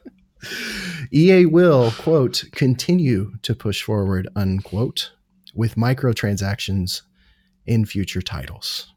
EA 1.14 1.46
will 1.46 1.92
quote 1.92 2.46
continue 2.52 3.34
to 3.42 3.54
push 3.54 3.82
forward 3.84 4.28
unquote 4.36 5.12
with 5.54 5.76
microtransactions 5.76 7.02
in 7.66 7.86
future 7.86 8.22
titles. 8.22 8.94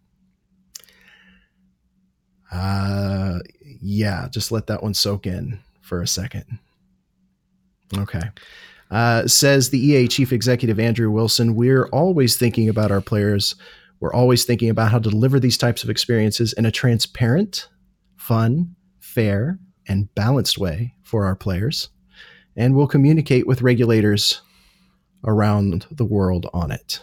Uh, 2.52 3.40
yeah, 3.80 4.28
just 4.30 4.52
let 4.52 4.68
that 4.68 4.82
one 4.82 4.94
soak 4.94 5.26
in 5.26 5.58
for 5.80 6.00
a 6.00 6.06
second. 6.06 6.58
Okay. 7.96 8.22
Uh, 8.90 9.26
says 9.26 9.70
the 9.70 9.78
EA 9.78 10.06
chief 10.06 10.32
executive 10.32 10.78
Andrew 10.78 11.10
Wilson, 11.10 11.54
we're 11.54 11.88
always 11.88 12.36
thinking 12.36 12.68
about 12.68 12.90
our 12.90 13.00
players. 13.00 13.54
We're 14.00 14.12
always 14.12 14.44
thinking 14.44 14.70
about 14.70 14.90
how 14.90 14.98
to 14.98 15.10
deliver 15.10 15.40
these 15.40 15.56
types 15.56 15.82
of 15.82 15.90
experiences 15.90 16.52
in 16.52 16.66
a 16.66 16.70
transparent, 16.70 17.68
fun, 18.16 18.76
fair, 19.00 19.58
and 19.88 20.14
balanced 20.14 20.58
way 20.58 20.94
for 21.02 21.24
our 21.24 21.34
players. 21.34 21.88
And 22.56 22.76
we'll 22.76 22.86
communicate 22.86 23.46
with 23.46 23.62
regulators 23.62 24.42
around 25.24 25.86
the 25.90 26.04
world 26.04 26.48
on 26.52 26.70
it. 26.70 27.00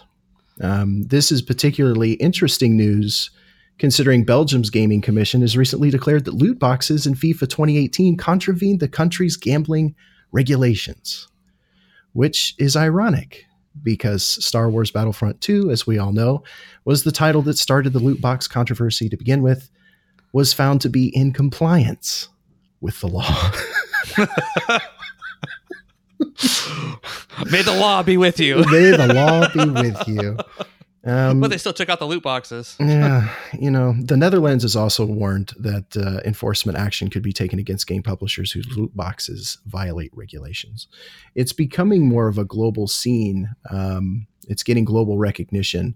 Um, 0.61 1.03
this 1.03 1.31
is 1.31 1.41
particularly 1.41 2.13
interesting 2.13 2.77
news 2.77 3.31
considering 3.79 4.23
Belgium's 4.23 4.69
Gaming 4.69 5.01
Commission 5.01 5.41
has 5.41 5.57
recently 5.57 5.89
declared 5.89 6.25
that 6.25 6.35
loot 6.35 6.59
boxes 6.59 7.07
in 7.07 7.15
FIFA 7.15 7.49
2018 7.49 8.15
contravened 8.15 8.79
the 8.79 8.87
country's 8.87 9.35
gambling 9.35 9.95
regulations, 10.31 11.27
which 12.13 12.55
is 12.57 12.75
ironic 12.75 13.45
because 13.83 14.23
Star 14.23 14.69
Wars 14.69 14.91
Battlefront 14.91 15.39
2, 15.41 15.71
as 15.71 15.87
we 15.87 15.97
all 15.97 16.11
know, 16.11 16.43
was 16.83 17.03
the 17.03 17.11
title 17.11 17.41
that 17.43 17.57
started 17.57 17.93
the 17.93 17.99
loot 17.99 18.19
box 18.19 18.47
controversy 18.47 19.07
to 19.09 19.17
begin 19.17 19.41
with, 19.41 19.69
was 20.33 20.53
found 20.53 20.81
to 20.81 20.89
be 20.89 21.07
in 21.15 21.31
compliance 21.33 22.29
with 22.81 22.99
the 22.99 23.07
law. 23.07 23.51
May 27.49 27.61
the 27.61 27.75
law 27.77 28.03
be 28.03 28.17
with 28.17 28.39
you. 28.39 28.57
May 28.57 28.91
the 28.91 29.13
law 29.13 29.47
be 29.53 29.69
with 29.69 30.07
you. 30.07 30.37
Um, 31.03 31.39
but 31.39 31.49
they 31.49 31.57
still 31.57 31.73
took 31.73 31.89
out 31.89 31.99
the 31.99 32.05
loot 32.05 32.21
boxes. 32.21 32.75
yeah, 32.79 33.33
you 33.57 33.71
know, 33.71 33.95
the 33.99 34.17
Netherlands 34.17 34.63
has 34.63 34.75
also 34.75 35.03
warned 35.03 35.53
that 35.57 35.97
uh, 35.97 36.21
enforcement 36.25 36.77
action 36.77 37.09
could 37.09 37.23
be 37.23 37.33
taken 37.33 37.57
against 37.57 37.87
game 37.87 38.03
publishers 38.03 38.51
whose 38.51 38.67
loot 38.77 38.95
boxes 38.95 39.57
violate 39.65 40.11
regulations. 40.13 40.87
It's 41.33 41.53
becoming 41.53 42.07
more 42.07 42.27
of 42.27 42.37
a 42.37 42.45
global 42.45 42.87
scene. 42.87 43.49
Um, 43.71 44.27
it's 44.47 44.61
getting 44.61 44.85
global 44.85 45.17
recognition. 45.17 45.95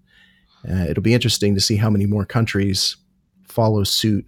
Uh, 0.68 0.86
it'll 0.90 1.04
be 1.04 1.14
interesting 1.14 1.54
to 1.54 1.62
see 1.62 1.76
how 1.76 1.92
many 1.92 2.08
more 2.08 2.26
countries 2.26 2.98
follow 3.48 3.84
suit 3.84 4.26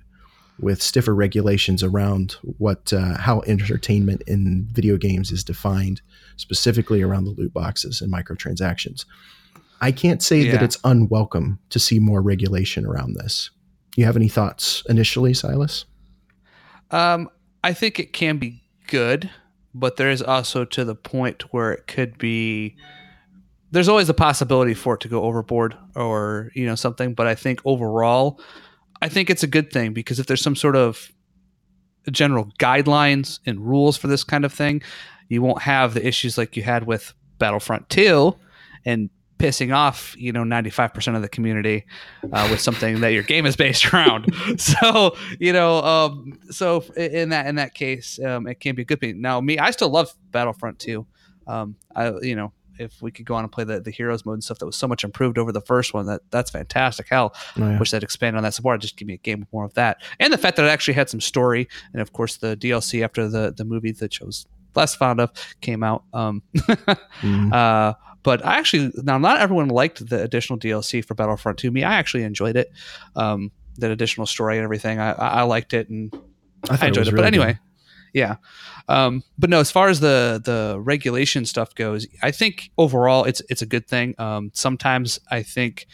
with 0.59 0.81
stiffer 0.81 1.13
regulations 1.13 1.83
around 1.83 2.33
what 2.57 2.91
uh, 2.93 3.17
how 3.17 3.41
entertainment 3.47 4.21
in 4.27 4.67
video 4.71 4.97
games 4.97 5.31
is 5.31 5.43
defined, 5.43 6.01
specifically 6.35 7.01
around 7.01 7.25
the 7.25 7.31
loot 7.31 7.53
boxes 7.53 8.01
and 8.01 8.11
microtransactions. 8.11 9.05
I 9.81 9.91
can't 9.91 10.23
say 10.23 10.41
yeah. 10.41 10.53
that 10.53 10.63
it's 10.63 10.77
unwelcome 10.83 11.59
to 11.69 11.79
see 11.79 11.99
more 11.99 12.21
regulation 12.21 12.85
around 12.85 13.15
this. 13.15 13.51
You 13.95 14.05
have 14.05 14.15
any 14.15 14.27
thoughts 14.27 14.83
initially, 14.89 15.33
Silas? 15.33 15.85
Um, 16.91 17.29
I 17.63 17.73
think 17.73 17.99
it 17.99 18.13
can 18.13 18.37
be 18.37 18.63
good, 18.87 19.29
but 19.73 19.97
there 19.97 20.09
is 20.09 20.21
also 20.21 20.65
to 20.65 20.85
the 20.85 20.95
point 20.95 21.53
where 21.53 21.71
it 21.71 21.87
could 21.87 22.17
be. 22.17 22.75
There's 23.71 23.89
always 23.89 24.07
a 24.07 24.13
possibility 24.13 24.73
for 24.73 24.93
it 24.93 25.01
to 25.01 25.09
go 25.09 25.23
overboard 25.23 25.75
or 25.95 26.51
you 26.55 26.65
know 26.65 26.75
something, 26.75 27.13
but 27.13 27.27
I 27.27 27.35
think 27.35 27.59
overall, 27.65 28.39
I 29.01 29.09
think 29.09 29.29
it's 29.29 29.43
a 29.43 29.47
good 29.47 29.71
thing 29.71 29.93
because 29.93 30.19
if 30.19 30.27
there's 30.27 30.41
some 30.41 30.55
sort 30.55 30.75
of 30.75 31.11
general 32.09 32.45
guidelines 32.59 33.39
and 33.45 33.59
rules 33.59 33.97
for 33.97 34.07
this 34.07 34.23
kind 34.23 34.45
of 34.45 34.53
thing, 34.53 34.81
you 35.27 35.41
won't 35.41 35.63
have 35.63 35.93
the 35.93 36.07
issues 36.07 36.37
like 36.37 36.55
you 36.55 36.63
had 36.63 36.87
with 36.87 37.13
Battlefront 37.39 37.89
2 37.89 38.33
and 38.85 39.09
pissing 39.37 39.75
off 39.75 40.15
you 40.17 40.31
know 40.31 40.43
95% 40.43 41.15
of 41.15 41.21
the 41.21 41.29
community 41.29 41.85
uh, 42.31 42.47
with 42.49 42.59
something 42.59 43.01
that 43.01 43.09
your 43.09 43.23
game 43.23 43.45
is 43.45 43.55
based 43.55 43.85
around. 43.93 44.33
So 44.57 45.15
you 45.39 45.53
know 45.53 45.81
um, 45.83 46.39
so 46.49 46.81
in 46.95 47.29
that 47.29 47.47
in 47.47 47.55
that 47.55 47.73
case 47.73 48.19
um, 48.23 48.47
it 48.47 48.59
can 48.59 48.75
be 48.75 48.81
a 48.81 48.85
good 48.85 48.99
thing. 48.99 49.21
Now 49.21 49.39
me 49.41 49.57
i 49.59 49.71
still 49.71 49.89
love 49.89 50.13
battlefront 50.31 50.79
2 50.79 51.05
um, 51.47 51.75
i 51.95 52.11
you 52.21 52.35
know 52.35 52.51
if 52.79 53.01
we 53.01 53.11
could 53.11 53.25
go 53.25 53.35
on 53.35 53.43
and 53.43 53.51
play 53.51 53.63
the, 53.63 53.79
the 53.79 53.91
heroes 53.91 54.25
mode 54.25 54.35
and 54.35 54.43
stuff 54.43 54.59
that 54.59 54.65
was 54.65 54.75
so 54.75 54.87
much 54.87 55.03
improved 55.03 55.37
over 55.37 55.51
the 55.51 55.61
first 55.61 55.93
one 55.93 56.05
that 56.05 56.21
that's 56.31 56.51
fantastic 56.51 57.07
hell. 57.09 57.33
Oh, 57.57 57.67
yeah. 57.67 57.79
wish 57.79 57.91
they'd 57.91 58.03
expand 58.03 58.37
on 58.37 58.43
that 58.43 58.53
support. 58.53 58.81
Just 58.81 58.97
give 58.97 59.07
me 59.07 59.15
a 59.15 59.17
game 59.17 59.39
with 59.39 59.51
more 59.51 59.65
of 59.65 59.73
that. 59.75 60.01
And 60.19 60.31
the 60.31 60.37
fact 60.37 60.57
that 60.57 60.65
it 60.65 60.69
actually 60.69 60.93
had 60.93 61.09
some 61.09 61.21
story 61.21 61.67
and 61.93 62.01
of 62.01 62.13
course 62.13 62.37
the 62.37 62.55
dlc 62.55 63.03
after 63.03 63.27
the 63.27 63.53
the 63.55 63.65
movie 63.65 63.91
that 63.91 64.21
I 64.21 64.25
was 64.25 64.45
less 64.75 64.95
fond 64.95 65.19
of 65.19 65.31
came 65.61 65.83
out 65.83 66.03
um, 66.13 66.43
mm. 66.55 67.53
uh, 67.53 67.93
but 68.23 68.45
I 68.45 68.57
actually 68.57 68.91
now 68.95 69.17
not 69.17 69.39
everyone 69.39 69.69
liked 69.69 70.07
the 70.07 70.21
additional 70.21 70.59
DLC 70.59 71.03
for 71.03 71.13
Battlefront 71.13 71.57
2. 71.57 71.71
Me, 71.71 71.83
I 71.83 71.95
actually 71.95 72.23
enjoyed 72.23 72.55
it. 72.55 72.71
Um, 73.15 73.51
that 73.77 73.91
additional 73.91 74.25
story 74.25 74.57
and 74.57 74.63
everything. 74.63 74.99
I, 74.99 75.11
I 75.11 75.41
liked 75.43 75.73
it 75.73 75.89
and 75.89 76.13
I, 76.69 76.77
I 76.81 76.87
enjoyed 76.87 77.07
it. 77.07 77.09
it. 77.09 77.13
Really 77.13 77.23
but 77.23 77.25
anyway, 77.25 77.53
good. 77.53 77.59
yeah. 78.13 78.35
Um, 78.89 79.23
but 79.37 79.49
no, 79.49 79.59
as 79.59 79.71
far 79.71 79.89
as 79.89 79.99
the 79.99 80.41
the 80.43 80.79
regulation 80.79 81.45
stuff 81.45 81.75
goes, 81.75 82.07
I 82.21 82.31
think 82.31 82.71
overall 82.77 83.23
it's 83.25 83.41
it's 83.49 83.61
a 83.61 83.65
good 83.65 83.87
thing. 83.87 84.15
Um, 84.17 84.51
sometimes 84.53 85.19
I 85.29 85.43
think, 85.43 85.87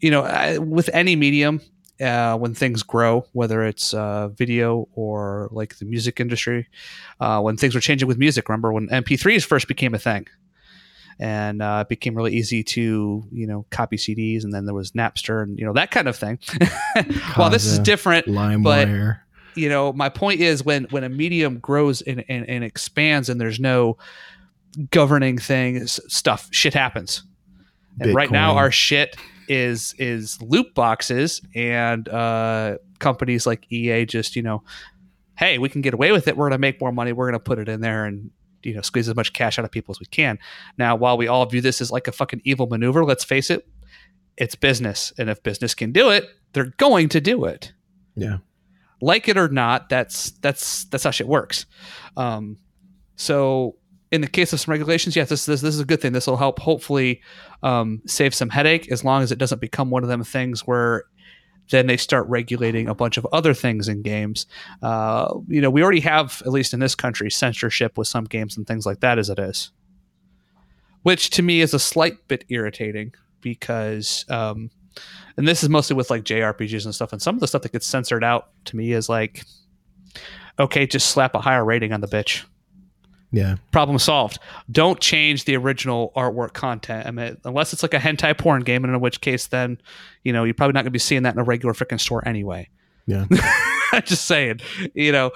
you 0.00 0.10
know, 0.10 0.22
I, 0.22 0.58
with 0.58 0.88
any 0.92 1.14
medium, 1.16 1.60
uh, 2.00 2.36
when 2.36 2.54
things 2.54 2.82
grow, 2.82 3.26
whether 3.32 3.64
it's 3.64 3.94
uh, 3.94 4.28
video 4.28 4.88
or 4.94 5.48
like 5.52 5.78
the 5.78 5.84
music 5.84 6.20
industry, 6.20 6.68
uh, 7.20 7.40
when 7.40 7.56
things 7.56 7.74
were 7.74 7.80
changing 7.80 8.08
with 8.08 8.18
music. 8.18 8.48
Remember 8.48 8.72
when 8.72 8.88
MP3s 8.88 9.44
first 9.44 9.68
became 9.68 9.94
a 9.94 9.98
thing? 9.98 10.26
And 11.18 11.62
uh, 11.62 11.78
it 11.82 11.88
became 11.88 12.14
really 12.14 12.34
easy 12.34 12.62
to 12.62 13.24
you 13.30 13.46
know 13.46 13.66
copy 13.70 13.96
CDs, 13.96 14.44
and 14.44 14.52
then 14.52 14.66
there 14.66 14.74
was 14.74 14.92
Napster 14.92 15.42
and 15.42 15.58
you 15.58 15.64
know 15.64 15.72
that 15.72 15.90
kind 15.90 16.08
of 16.08 16.16
thing. 16.16 16.38
Well, 17.36 17.50
this 17.50 17.66
is 17.66 17.78
different, 17.78 18.26
but 18.62 18.88
you 19.54 19.68
know 19.68 19.92
my 19.92 20.08
point 20.08 20.40
is 20.40 20.64
when 20.64 20.84
when 20.84 21.04
a 21.04 21.08
medium 21.08 21.58
grows 21.58 22.00
and, 22.02 22.24
and, 22.28 22.48
and 22.48 22.64
expands 22.64 23.28
and 23.28 23.40
there's 23.40 23.60
no 23.60 23.98
governing 24.90 25.38
things, 25.38 26.00
stuff 26.08 26.48
shit 26.50 26.74
happens. 26.74 27.22
And 28.00 28.10
Bitcoin. 28.10 28.14
right 28.14 28.30
now, 28.30 28.56
our 28.56 28.70
shit 28.70 29.16
is 29.48 29.94
is 29.98 30.40
loot 30.42 30.74
boxes 30.74 31.40
and 31.54 32.08
uh, 32.08 32.78
companies 32.98 33.46
like 33.46 33.70
EA 33.70 34.04
just 34.04 34.36
you 34.36 34.42
know, 34.42 34.62
hey, 35.38 35.58
we 35.58 35.68
can 35.68 35.82
get 35.82 35.94
away 35.94 36.12
with 36.12 36.28
it. 36.28 36.36
We're 36.36 36.48
gonna 36.48 36.58
make 36.58 36.80
more 36.80 36.92
money. 36.92 37.12
We're 37.12 37.26
gonna 37.26 37.38
put 37.38 37.58
it 37.58 37.68
in 37.68 37.80
there 37.80 38.04
and 38.04 38.30
you 38.66 38.74
know 38.74 38.82
squeeze 38.82 39.08
as 39.08 39.14
much 39.14 39.32
cash 39.32 39.58
out 39.58 39.64
of 39.64 39.70
people 39.70 39.92
as 39.92 40.00
we 40.00 40.06
can. 40.06 40.38
Now, 40.78 40.96
while 40.96 41.16
we 41.16 41.28
all 41.28 41.46
view 41.46 41.60
this 41.60 41.80
as 41.80 41.90
like 41.90 42.08
a 42.08 42.12
fucking 42.12 42.42
evil 42.44 42.66
maneuver, 42.66 43.04
let's 43.04 43.24
face 43.24 43.50
it, 43.50 43.66
it's 44.36 44.54
business, 44.54 45.12
and 45.18 45.30
if 45.30 45.42
business 45.42 45.74
can 45.74 45.92
do 45.92 46.10
it, 46.10 46.28
they're 46.52 46.72
going 46.76 47.08
to 47.10 47.20
do 47.20 47.44
it. 47.44 47.72
Yeah, 48.14 48.38
like 49.00 49.28
it 49.28 49.36
or 49.36 49.48
not, 49.48 49.88
that's 49.88 50.32
that's 50.32 50.84
that's 50.84 51.04
how 51.04 51.10
shit 51.10 51.28
works. 51.28 51.66
Um, 52.16 52.58
so 53.16 53.76
in 54.12 54.20
the 54.20 54.26
case 54.26 54.52
of 54.52 54.60
some 54.60 54.72
regulations, 54.72 55.16
yes, 55.16 55.28
this 55.28 55.46
this, 55.46 55.60
this 55.60 55.74
is 55.74 55.80
a 55.80 55.84
good 55.84 56.00
thing. 56.00 56.12
This 56.12 56.26
will 56.26 56.36
help 56.36 56.58
hopefully 56.58 57.22
um, 57.62 58.02
save 58.06 58.34
some 58.34 58.50
headache 58.50 58.90
as 58.90 59.04
long 59.04 59.22
as 59.22 59.32
it 59.32 59.38
doesn't 59.38 59.60
become 59.60 59.90
one 59.90 60.02
of 60.02 60.08
them 60.08 60.24
things 60.24 60.66
where 60.66 61.04
then 61.70 61.86
they 61.86 61.96
start 61.96 62.26
regulating 62.28 62.88
a 62.88 62.94
bunch 62.94 63.16
of 63.16 63.26
other 63.32 63.54
things 63.54 63.88
in 63.88 64.02
games. 64.02 64.46
Uh, 64.82 65.34
you 65.48 65.60
know, 65.60 65.70
we 65.70 65.82
already 65.82 66.00
have, 66.00 66.42
at 66.44 66.52
least 66.52 66.72
in 66.72 66.80
this 66.80 66.94
country, 66.94 67.30
censorship 67.30 67.98
with 67.98 68.08
some 68.08 68.24
games 68.24 68.56
and 68.56 68.66
things 68.66 68.86
like 68.86 69.00
that 69.00 69.18
as 69.18 69.30
it 69.30 69.38
is, 69.38 69.70
which 71.02 71.30
to 71.30 71.42
me 71.42 71.60
is 71.60 71.74
a 71.74 71.78
slight 71.78 72.14
bit 72.28 72.44
irritating 72.48 73.12
because, 73.40 74.24
um, 74.28 74.70
and 75.36 75.46
this 75.46 75.62
is 75.62 75.68
mostly 75.68 75.96
with 75.96 76.10
like 76.10 76.24
JRPGs 76.24 76.84
and 76.84 76.94
stuff, 76.94 77.12
and 77.12 77.20
some 77.20 77.34
of 77.34 77.40
the 77.40 77.46
stuff 77.46 77.62
that 77.62 77.72
gets 77.72 77.86
censored 77.86 78.24
out 78.24 78.48
to 78.66 78.76
me 78.76 78.92
is 78.92 79.08
like, 79.08 79.44
okay, 80.58 80.86
just 80.86 81.08
slap 81.08 81.34
a 81.34 81.40
higher 81.40 81.64
rating 81.64 81.92
on 81.92 82.00
the 82.00 82.08
bitch. 82.08 82.44
Yeah. 83.32 83.56
Problem 83.72 83.98
solved. 83.98 84.38
Don't 84.70 85.00
change 85.00 85.44
the 85.44 85.56
original 85.56 86.12
artwork 86.16 86.52
content. 86.52 87.06
I 87.06 87.10
mean, 87.10 87.36
unless 87.44 87.72
it's 87.72 87.82
like 87.82 87.94
a 87.94 87.98
hentai 87.98 88.36
porn 88.38 88.62
game, 88.62 88.84
and 88.84 88.94
in 88.94 89.00
which 89.00 89.20
case, 89.20 89.48
then, 89.48 89.78
you 90.24 90.32
know, 90.32 90.44
you're 90.44 90.54
probably 90.54 90.72
not 90.72 90.80
going 90.80 90.86
to 90.86 90.90
be 90.90 90.98
seeing 90.98 91.22
that 91.24 91.34
in 91.34 91.40
a 91.40 91.44
regular 91.44 91.74
freaking 91.74 92.00
store 92.00 92.26
anyway. 92.26 92.68
Yeah. 93.06 93.26
Just 94.04 94.26
saying, 94.26 94.60
you 94.94 95.12
know, 95.12 95.32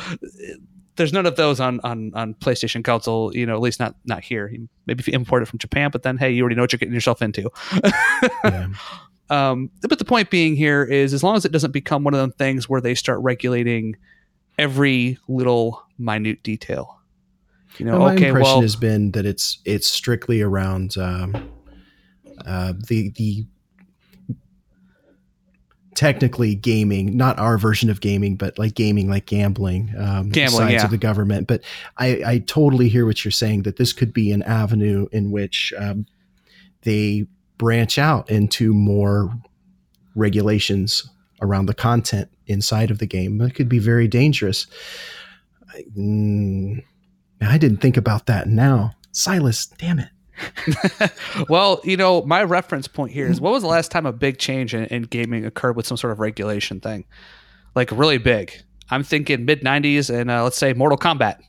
there's 0.96 1.12
none 1.12 1.26
of 1.26 1.36
those 1.36 1.60
on, 1.60 1.80
on, 1.84 2.12
on 2.14 2.34
PlayStation 2.34 2.84
console, 2.84 3.34
you 3.34 3.46
know, 3.46 3.54
at 3.54 3.60
least 3.60 3.80
not, 3.80 3.94
not 4.04 4.22
here. 4.22 4.52
Maybe 4.86 5.00
if 5.00 5.08
you 5.08 5.14
import 5.14 5.42
it 5.42 5.46
from 5.46 5.58
Japan, 5.58 5.90
but 5.90 6.02
then, 6.02 6.16
hey, 6.16 6.30
you 6.30 6.42
already 6.42 6.56
know 6.56 6.62
what 6.62 6.72
you're 6.72 6.78
getting 6.78 6.94
yourself 6.94 7.22
into. 7.22 7.50
yeah. 8.44 8.68
Um, 9.30 9.70
but 9.88 10.00
the 10.00 10.04
point 10.04 10.28
being 10.28 10.56
here 10.56 10.82
is 10.82 11.14
as 11.14 11.22
long 11.22 11.36
as 11.36 11.44
it 11.44 11.52
doesn't 11.52 11.70
become 11.70 12.02
one 12.02 12.14
of 12.14 12.18
them 12.18 12.32
things 12.32 12.68
where 12.68 12.80
they 12.80 12.96
start 12.96 13.20
regulating 13.20 13.94
every 14.58 15.18
little 15.28 15.86
minute 16.00 16.42
detail 16.42 16.99
you 17.78 17.86
know, 17.86 17.98
my 17.98 18.14
okay, 18.14 18.28
impression 18.28 18.42
well, 18.42 18.60
has 18.60 18.76
been 18.76 19.12
that 19.12 19.26
it's 19.26 19.58
it's 19.64 19.88
strictly 19.88 20.42
around 20.42 20.96
um, 20.98 21.50
uh, 22.46 22.74
the 22.88 23.10
the 23.10 23.46
technically 25.94 26.54
gaming, 26.54 27.16
not 27.16 27.38
our 27.38 27.58
version 27.58 27.90
of 27.90 28.00
gaming, 28.00 28.36
but 28.36 28.58
like 28.58 28.74
gaming, 28.74 29.10
like 29.10 29.26
gambling, 29.26 29.92
um, 29.98 30.30
gambling 30.30 30.68
sides 30.68 30.72
yeah. 30.72 30.84
of 30.84 30.90
the 30.90 30.96
government. 30.96 31.46
But 31.46 31.62
I, 31.98 32.22
I 32.24 32.38
totally 32.46 32.88
hear 32.88 33.04
what 33.04 33.24
you're 33.24 33.32
saying 33.32 33.64
that 33.64 33.76
this 33.76 33.92
could 33.92 34.12
be 34.12 34.32
an 34.32 34.42
avenue 34.44 35.08
in 35.12 35.30
which 35.30 35.74
um, 35.76 36.06
they 36.82 37.26
branch 37.58 37.98
out 37.98 38.30
into 38.30 38.72
more 38.72 39.30
regulations 40.14 41.08
around 41.42 41.66
the 41.66 41.74
content 41.74 42.30
inside 42.46 42.90
of 42.90 42.98
the 42.98 43.06
game. 43.06 43.38
That 43.38 43.54
could 43.54 43.68
be 43.68 43.78
very 43.78 44.08
dangerous. 44.08 44.66
I, 45.74 45.84
mm, 45.96 46.82
I 47.40 47.58
didn't 47.58 47.78
think 47.78 47.96
about 47.96 48.26
that 48.26 48.48
now. 48.48 48.92
Silas, 49.12 49.66
damn 49.66 49.98
it. 49.98 50.08
well, 51.48 51.80
you 51.84 51.96
know, 51.96 52.22
my 52.22 52.42
reference 52.42 52.88
point 52.88 53.12
here 53.12 53.26
is 53.26 53.40
what 53.40 53.52
was 53.52 53.62
the 53.62 53.68
last 53.68 53.90
time 53.90 54.06
a 54.06 54.12
big 54.12 54.38
change 54.38 54.74
in, 54.74 54.84
in 54.86 55.02
gaming 55.02 55.44
occurred 55.44 55.76
with 55.76 55.86
some 55.86 55.96
sort 55.96 56.12
of 56.12 56.20
regulation 56.20 56.80
thing? 56.80 57.04
Like 57.74 57.90
really 57.90 58.18
big. 58.18 58.52
I'm 58.90 59.02
thinking 59.02 59.44
mid 59.44 59.62
90s 59.62 60.12
and 60.12 60.30
uh, 60.30 60.44
let's 60.44 60.56
say 60.56 60.72
Mortal 60.72 60.98
Kombat. 60.98 61.40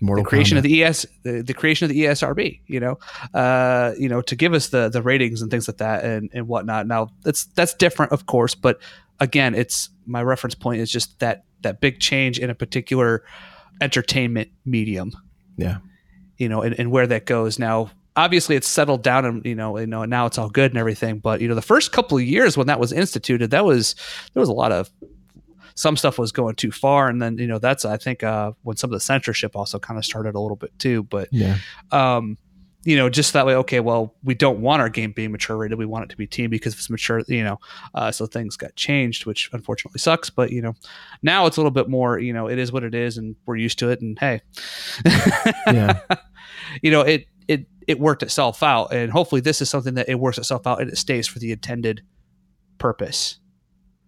Mortal 0.00 0.24
the 0.24 0.28
creation 0.28 0.56
Kombat. 0.56 0.58
of 0.58 0.64
the 0.64 0.84
ES, 0.84 1.06
the, 1.22 1.42
the, 1.42 1.54
creation 1.54 1.86
of 1.86 1.88
the 1.90 2.04
ESRB, 2.04 2.60
you 2.66 2.80
know, 2.80 2.98
uh, 3.32 3.92
you 3.98 4.08
know, 4.08 4.20
to 4.22 4.36
give 4.36 4.52
us 4.52 4.68
the 4.68 4.90
the 4.90 5.00
ratings 5.00 5.40
and 5.40 5.50
things 5.50 5.66
like 5.66 5.78
that 5.78 6.04
and 6.04 6.28
and 6.34 6.46
whatnot. 6.48 6.86
Now 6.86 7.08
that's 7.22 7.46
that's 7.46 7.72
different, 7.74 8.12
of 8.12 8.26
course, 8.26 8.54
but 8.54 8.78
again, 9.20 9.54
it's 9.54 9.88
my 10.04 10.22
reference 10.22 10.54
point 10.54 10.80
is 10.80 10.90
just 10.90 11.18
that 11.20 11.44
that 11.62 11.80
big 11.80 11.98
change 11.98 12.38
in 12.38 12.50
a 12.50 12.54
particular 12.54 13.24
entertainment 13.80 14.50
medium. 14.64 15.12
Yeah, 15.56 15.78
you 16.38 16.48
know, 16.48 16.62
and, 16.62 16.78
and 16.78 16.90
where 16.90 17.06
that 17.06 17.26
goes 17.26 17.58
now. 17.58 17.90
Obviously, 18.14 18.56
it's 18.56 18.66
settled 18.66 19.02
down, 19.02 19.26
and 19.26 19.44
you 19.44 19.54
know, 19.54 19.78
you 19.78 19.86
know, 19.86 20.04
now 20.06 20.24
it's 20.24 20.38
all 20.38 20.48
good 20.48 20.70
and 20.70 20.78
everything. 20.78 21.18
But 21.18 21.40
you 21.42 21.48
know, 21.48 21.54
the 21.54 21.62
first 21.62 21.92
couple 21.92 22.16
of 22.16 22.24
years 22.24 22.56
when 22.56 22.66
that 22.68 22.80
was 22.80 22.92
instituted, 22.92 23.50
that 23.50 23.64
was 23.64 23.94
there 24.32 24.40
was 24.40 24.48
a 24.48 24.54
lot 24.54 24.72
of 24.72 24.90
some 25.76 25.96
stuff 25.96 26.18
was 26.18 26.32
going 26.32 26.54
too 26.54 26.72
far, 26.72 27.08
and 27.08 27.20
then 27.20 27.38
you 27.38 27.46
know 27.46 27.58
that's 27.58 27.84
I 27.84 27.98
think 27.98 28.22
uh, 28.22 28.52
when 28.62 28.76
some 28.76 28.90
of 28.90 28.92
the 28.92 29.00
censorship 29.00 29.54
also 29.54 29.78
kind 29.78 29.98
of 29.98 30.04
started 30.04 30.34
a 30.34 30.40
little 30.40 30.56
bit 30.56 30.76
too. 30.78 31.02
But 31.04 31.28
yeah, 31.30 31.58
um, 31.92 32.38
you 32.86 32.96
know, 32.96 33.10
just 33.10 33.32
that 33.32 33.44
way. 33.44 33.56
Okay, 33.56 33.80
well, 33.80 34.14
we 34.22 34.32
don't 34.32 34.60
want 34.60 34.80
our 34.80 34.88
game 34.88 35.10
being 35.10 35.32
mature 35.32 35.56
rated. 35.56 35.76
We 35.76 35.86
want 35.86 36.04
it 36.04 36.10
to 36.10 36.16
be 36.16 36.28
teen 36.28 36.48
because 36.48 36.72
it's 36.74 36.88
mature. 36.88 37.20
You 37.26 37.42
know, 37.42 37.58
uh, 37.94 38.12
so 38.12 38.26
things 38.26 38.56
got 38.56 38.76
changed, 38.76 39.26
which 39.26 39.50
unfortunately 39.52 39.98
sucks. 39.98 40.30
But 40.30 40.52
you 40.52 40.62
know, 40.62 40.74
now 41.20 41.46
it's 41.46 41.56
a 41.56 41.60
little 41.60 41.72
bit 41.72 41.88
more. 41.88 42.20
You 42.20 42.32
know, 42.32 42.46
it 42.48 42.58
is 42.58 42.70
what 42.70 42.84
it 42.84 42.94
is, 42.94 43.18
and 43.18 43.34
we're 43.44 43.56
used 43.56 43.80
to 43.80 43.90
it. 43.90 44.00
And 44.02 44.16
hey, 44.20 44.40
yeah, 45.66 45.98
you 46.82 46.92
know, 46.92 47.00
it 47.00 47.26
it 47.48 47.66
it 47.88 47.98
worked 47.98 48.22
itself 48.22 48.62
out, 48.62 48.92
and 48.92 49.10
hopefully, 49.10 49.40
this 49.40 49.60
is 49.60 49.68
something 49.68 49.94
that 49.94 50.08
it 50.08 50.20
works 50.20 50.38
itself 50.38 50.64
out 50.64 50.80
and 50.80 50.88
it 50.88 50.96
stays 50.96 51.26
for 51.26 51.40
the 51.40 51.50
intended 51.50 52.02
purpose. 52.78 53.40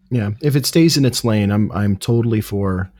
Yeah, 0.08 0.30
if 0.40 0.54
it 0.54 0.66
stays 0.66 0.96
in 0.96 1.04
its 1.04 1.24
lane, 1.24 1.50
I'm 1.50 1.72
I'm 1.72 1.96
totally 1.96 2.40
for 2.40 2.92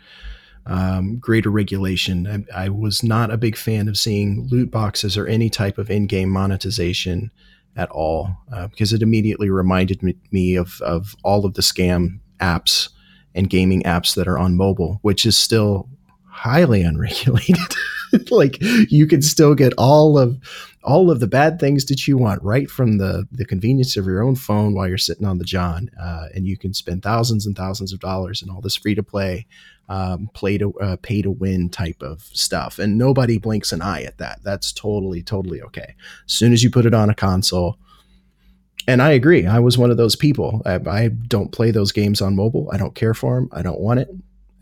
um, 0.68 1.16
greater 1.18 1.50
regulation. 1.50 2.46
I, 2.54 2.64
I, 2.64 2.68
was 2.68 3.02
not 3.02 3.30
a 3.30 3.38
big 3.38 3.56
fan 3.56 3.88
of 3.88 3.98
seeing 3.98 4.46
loot 4.50 4.70
boxes 4.70 5.16
or 5.16 5.26
any 5.26 5.48
type 5.48 5.78
of 5.78 5.90
in-game 5.90 6.28
monetization 6.28 7.30
at 7.74 7.90
all 7.90 8.36
uh, 8.52 8.66
because 8.66 8.92
it 8.92 9.00
immediately 9.02 9.48
reminded 9.48 10.02
me 10.30 10.56
of 10.56 10.80
of 10.82 11.16
all 11.24 11.46
of 11.46 11.54
the 11.54 11.62
scam 11.62 12.20
apps 12.38 12.90
and 13.34 13.48
gaming 13.48 13.82
apps 13.82 14.14
that 14.14 14.28
are 14.28 14.38
on 14.38 14.56
mobile, 14.56 14.98
which 15.02 15.24
is 15.24 15.36
still 15.36 15.88
highly 16.26 16.82
unregulated. 16.90 17.74
like 18.30 18.58
you 18.90 19.06
can 19.06 19.22
still 19.22 19.54
get 19.54 19.72
all 19.78 20.18
of 20.18 20.38
all 20.84 21.10
of 21.10 21.20
the 21.20 21.26
bad 21.26 21.58
things 21.58 21.84
that 21.86 22.06
you 22.06 22.16
want 22.16 22.42
right 22.42 22.70
from 22.70 22.98
the 22.98 23.26
the 23.32 23.44
convenience 23.44 23.96
of 23.96 24.06
your 24.06 24.22
own 24.22 24.34
phone 24.34 24.74
while 24.74 24.88
you're 24.88 24.98
sitting 24.98 25.26
on 25.26 25.38
the 25.38 25.44
john, 25.44 25.90
uh, 26.00 26.26
and 26.34 26.46
you 26.46 26.56
can 26.56 26.72
spend 26.72 27.02
thousands 27.02 27.46
and 27.46 27.56
thousands 27.56 27.92
of 27.92 28.00
dollars 28.00 28.42
in 28.42 28.50
all 28.50 28.60
this 28.60 28.76
free 28.76 28.94
to 28.94 29.02
play, 29.02 29.46
um, 29.88 30.30
play 30.34 30.56
to 30.58 30.72
uh, 30.80 30.96
pay 31.02 31.22
to 31.22 31.30
win 31.30 31.68
type 31.68 32.02
of 32.02 32.22
stuff, 32.22 32.78
and 32.78 32.96
nobody 32.96 33.38
blinks 33.38 33.72
an 33.72 33.82
eye 33.82 34.02
at 34.02 34.18
that. 34.18 34.40
That's 34.42 34.72
totally 34.72 35.22
totally 35.22 35.60
okay. 35.62 35.94
As 36.26 36.32
soon 36.32 36.52
as 36.52 36.62
you 36.62 36.70
put 36.70 36.86
it 36.86 36.94
on 36.94 37.10
a 37.10 37.14
console. 37.14 37.76
And 38.86 39.02
I 39.02 39.10
agree. 39.10 39.46
I 39.46 39.58
was 39.58 39.76
one 39.76 39.90
of 39.90 39.98
those 39.98 40.16
people. 40.16 40.62
I, 40.64 40.76
I 40.76 41.08
don't 41.08 41.52
play 41.52 41.72
those 41.72 41.92
games 41.92 42.22
on 42.22 42.34
mobile. 42.34 42.70
I 42.72 42.78
don't 42.78 42.94
care 42.94 43.12
for 43.12 43.34
them. 43.34 43.50
I 43.52 43.60
don't 43.60 43.80
want 43.80 44.00
it 44.00 44.08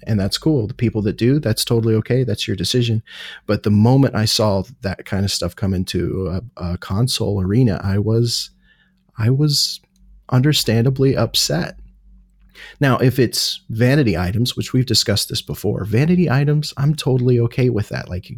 and 0.07 0.19
that's 0.19 0.39
cool. 0.39 0.67
The 0.67 0.75
people 0.75 1.03
that 1.03 1.17
do, 1.17 1.39
that's 1.39 1.65
totally 1.65 1.95
okay. 1.97 2.25
That's 2.25 2.47
your 2.47 2.57
decision. 2.57 3.03
But 3.47 3.63
the 3.63 3.71
moment 3.71 4.15
I 4.15 4.25
saw 4.25 4.63
that 4.83 5.05
kind 5.05 5.25
of 5.25 5.31
stuff 5.31 5.57
come 5.57 5.75
into 5.75 6.29
a, 6.29 6.73
a 6.73 6.79
console 6.79 7.41
arena, 7.41 7.81
I 7.83 7.99
was, 7.99 8.51
I 9.19 9.31
was 9.31 9.81
understandably 10.31 11.17
upset. 11.17 11.79
Now, 12.81 12.99
if 12.99 13.19
it's 13.19 13.61
vanity 13.69 14.17
items, 14.17 14.57
which 14.57 14.73
we've 14.73 14.87
discussed 14.87 15.29
this 15.29 15.43
before, 15.43 15.85
vanity 15.85 16.31
items, 16.31 16.73
I'm 16.77 16.95
totally 16.95 17.39
okay 17.41 17.69
with 17.69 17.89
that. 17.91 18.09
Like, 18.09 18.31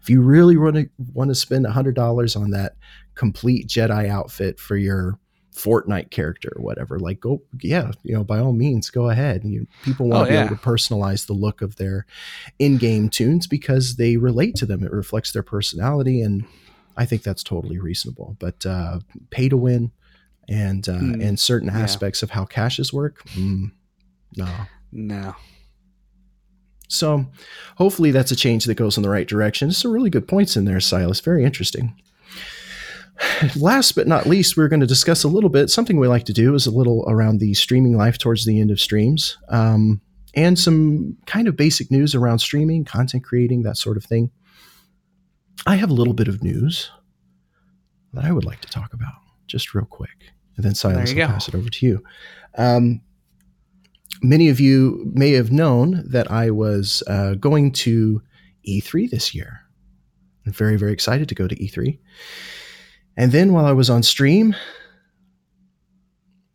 if 0.00 0.10
you 0.10 0.20
really 0.20 0.56
want 0.56 0.76
to 0.76 0.88
want 1.12 1.30
to 1.30 1.34
spend 1.34 1.66
hundred 1.66 1.94
dollars 1.94 2.36
on 2.36 2.50
that 2.50 2.76
complete 3.14 3.68
Jedi 3.68 4.08
outfit 4.08 4.58
for 4.58 4.76
your 4.76 5.18
Fortnite 5.54 6.10
character 6.10 6.52
or 6.56 6.62
whatever, 6.62 6.98
like 6.98 7.20
go, 7.20 7.40
yeah, 7.60 7.92
you 8.02 8.12
know, 8.12 8.24
by 8.24 8.40
all 8.40 8.52
means, 8.52 8.90
go 8.90 9.08
ahead. 9.08 9.44
You, 9.44 9.66
people 9.84 10.08
want 10.08 10.22
oh, 10.22 10.24
to 10.24 10.30
be 10.30 10.34
yeah. 10.34 10.44
able 10.46 10.56
to 10.56 10.62
personalize 10.62 11.26
the 11.26 11.32
look 11.32 11.62
of 11.62 11.76
their 11.76 12.06
in-game 12.58 13.08
toons 13.08 13.46
because 13.46 13.96
they 13.96 14.16
relate 14.16 14.56
to 14.56 14.66
them. 14.66 14.82
It 14.82 14.92
reflects 14.92 15.32
their 15.32 15.44
personality, 15.44 16.20
and 16.22 16.44
I 16.96 17.04
think 17.04 17.22
that's 17.22 17.44
totally 17.44 17.78
reasonable. 17.78 18.36
But 18.40 18.66
uh, 18.66 19.00
pay 19.30 19.48
to 19.48 19.56
win 19.56 19.92
and 20.48 20.88
uh, 20.88 20.92
mm, 20.92 21.24
and 21.24 21.38
certain 21.38 21.68
yeah. 21.68 21.78
aspects 21.78 22.22
of 22.22 22.30
how 22.30 22.44
caches 22.44 22.92
work, 22.92 23.24
mm, 23.28 23.70
no, 24.36 24.48
no. 24.90 25.36
So, 26.88 27.26
hopefully, 27.76 28.10
that's 28.10 28.30
a 28.30 28.36
change 28.36 28.64
that 28.64 28.74
goes 28.74 28.96
in 28.96 29.02
the 29.02 29.08
right 29.08 29.26
direction. 29.26 29.70
Some 29.70 29.92
really 29.92 30.10
good 30.10 30.28
points 30.28 30.56
in 30.56 30.64
there, 30.64 30.80
Silas. 30.80 31.20
Very 31.20 31.44
interesting. 31.44 31.94
Last 33.56 33.92
but 33.92 34.06
not 34.06 34.26
least, 34.26 34.56
we're 34.56 34.68
going 34.68 34.80
to 34.80 34.86
discuss 34.86 35.24
a 35.24 35.28
little 35.28 35.50
bit 35.50 35.70
something 35.70 35.98
we 35.98 36.08
like 36.08 36.24
to 36.24 36.32
do 36.32 36.54
is 36.54 36.66
a 36.66 36.70
little 36.70 37.04
around 37.08 37.38
the 37.38 37.54
streaming 37.54 37.96
life 37.96 38.18
towards 38.18 38.44
the 38.44 38.60
end 38.60 38.70
of 38.70 38.80
streams, 38.80 39.38
um, 39.48 40.00
and 40.34 40.58
some 40.58 41.16
kind 41.26 41.46
of 41.46 41.56
basic 41.56 41.90
news 41.90 42.14
around 42.14 42.40
streaming, 42.40 42.84
content 42.84 43.24
creating, 43.24 43.62
that 43.62 43.76
sort 43.76 43.96
of 43.96 44.04
thing. 44.04 44.30
I 45.66 45.76
have 45.76 45.90
a 45.90 45.94
little 45.94 46.14
bit 46.14 46.28
of 46.28 46.42
news 46.42 46.90
that 48.12 48.24
I 48.24 48.32
would 48.32 48.44
like 48.44 48.60
to 48.62 48.68
talk 48.68 48.92
about, 48.92 49.14
just 49.46 49.74
real 49.74 49.86
quick, 49.86 50.32
and 50.56 50.64
then 50.64 50.74
Silas 50.74 51.10
will 51.10 51.16
go. 51.16 51.26
pass 51.26 51.48
it 51.48 51.54
over 51.54 51.70
to 51.70 51.86
you. 51.86 52.02
Um, 52.56 53.00
many 54.22 54.48
of 54.48 54.60
you 54.60 55.10
may 55.14 55.32
have 55.32 55.52
known 55.52 56.04
that 56.08 56.30
I 56.30 56.50
was 56.50 57.02
uh, 57.06 57.34
going 57.34 57.72
to 57.72 58.22
E3 58.68 59.10
this 59.10 59.34
year. 59.34 59.60
I'm 60.46 60.52
very, 60.52 60.76
very 60.76 60.92
excited 60.92 61.28
to 61.28 61.34
go 61.34 61.48
to 61.48 61.54
E3. 61.56 61.98
And 63.16 63.32
then 63.32 63.52
while 63.52 63.64
I 63.64 63.72
was 63.72 63.90
on 63.90 64.02
stream, 64.02 64.54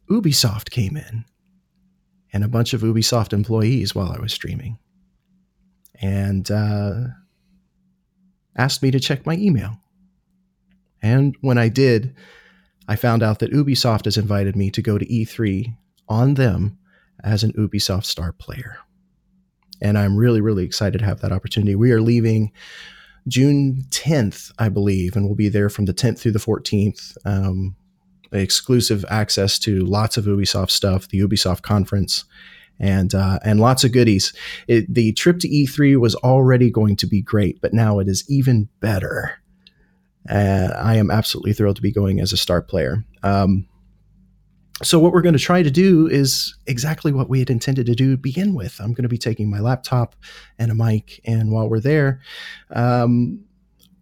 Ubisoft 0.10 0.72
came 0.72 0.97
in 0.97 1.26
and 2.34 2.43
a 2.43 2.49
bunch 2.49 2.74
of 2.74 2.82
Ubisoft 2.82 3.34
employees 3.34 3.95
while 3.95 4.12
I 4.12 4.20
was 4.20 4.34
streaming 4.34 4.78
and 6.01 6.49
uh, 6.49 7.01
asked 8.57 8.82
me 8.82 8.91
to 8.91 8.99
check 8.99 9.26
my 9.26 9.36
email. 9.36 9.78
And 11.01 11.36
when 11.41 11.57
I 11.57 11.70
did, 11.70 12.16
I 12.88 12.95
found 12.95 13.24
out 13.24 13.39
that 13.39 13.53
Ubisoft 13.53 14.05
has 14.05 14.18
invited 14.18 14.55
me 14.55 14.72
to 14.72 14.82
go 14.82 14.97
to 14.97 15.05
E3 15.05 15.76
on 16.07 16.34
them 16.34 16.78
as 17.24 17.43
an 17.43 17.53
Ubisoft 17.53 18.05
star 18.05 18.34
player. 18.34 18.78
And 19.82 19.97
I'm 19.97 20.18
really, 20.18 20.41
really 20.41 20.66
excited 20.66 20.97
to 20.97 21.05
have 21.05 21.22
that 21.22 21.32
opportunity. 21.32 21.76
We 21.76 21.91
are 21.91 22.01
leaving 22.01 22.51
June 23.30 23.86
10th, 23.89 24.51
I 24.59 24.69
believe, 24.69 25.15
and 25.15 25.25
we'll 25.25 25.36
be 25.36 25.49
there 25.49 25.69
from 25.69 25.86
the 25.86 25.93
10th 25.93 26.19
through 26.19 26.34
the 26.34 26.39
14th. 26.39 27.17
Um, 27.25 27.75
exclusive 28.32 29.05
access 29.09 29.57
to 29.59 29.80
lots 29.86 30.17
of 30.17 30.25
Ubisoft 30.25 30.71
stuff, 30.71 31.07
the 31.07 31.19
Ubisoft 31.19 31.61
conference, 31.61 32.25
and 32.80 33.13
uh, 33.13 33.39
and 33.43 33.59
lots 33.59 33.84
of 33.84 33.91
goodies. 33.91 34.34
It, 34.67 34.93
the 34.93 35.13
trip 35.13 35.39
to 35.39 35.49
E3 35.49 35.99
was 35.99 36.15
already 36.15 36.69
going 36.69 36.95
to 36.97 37.07
be 37.07 37.21
great, 37.21 37.61
but 37.61 37.73
now 37.73 37.99
it 37.99 38.07
is 38.07 38.23
even 38.30 38.69
better. 38.80 39.39
Uh, 40.30 40.69
I 40.75 40.95
am 40.97 41.09
absolutely 41.09 41.53
thrilled 41.53 41.77
to 41.77 41.82
be 41.82 41.91
going 41.91 42.19
as 42.19 42.34
a 42.34 42.38
star 42.38 42.61
player. 42.61 43.03
Um, 43.23 43.67
so 44.82 44.99
what 44.99 45.11
we're 45.11 45.21
going 45.21 45.34
to 45.34 45.39
try 45.39 45.61
to 45.61 45.71
do 45.71 46.07
is 46.07 46.55
exactly 46.67 47.11
what 47.11 47.30
we 47.30 47.39
had 47.39 47.49
intended 47.49 47.86
to 47.88 47.95
do 47.95 48.11
to 48.11 48.17
begin 48.17 48.53
with. 48.53 48.80
I'm 48.80 48.93
going 48.93 49.03
to 49.03 49.09
be 49.09 49.17
taking 49.17 49.49
my 49.49 49.59
laptop 49.59 50.15
and 50.57 50.71
a 50.71 50.75
mic, 50.75 51.19
and 51.25 51.51
while 51.51 51.69
we're 51.69 51.80
there, 51.80 52.21
um, 52.71 53.43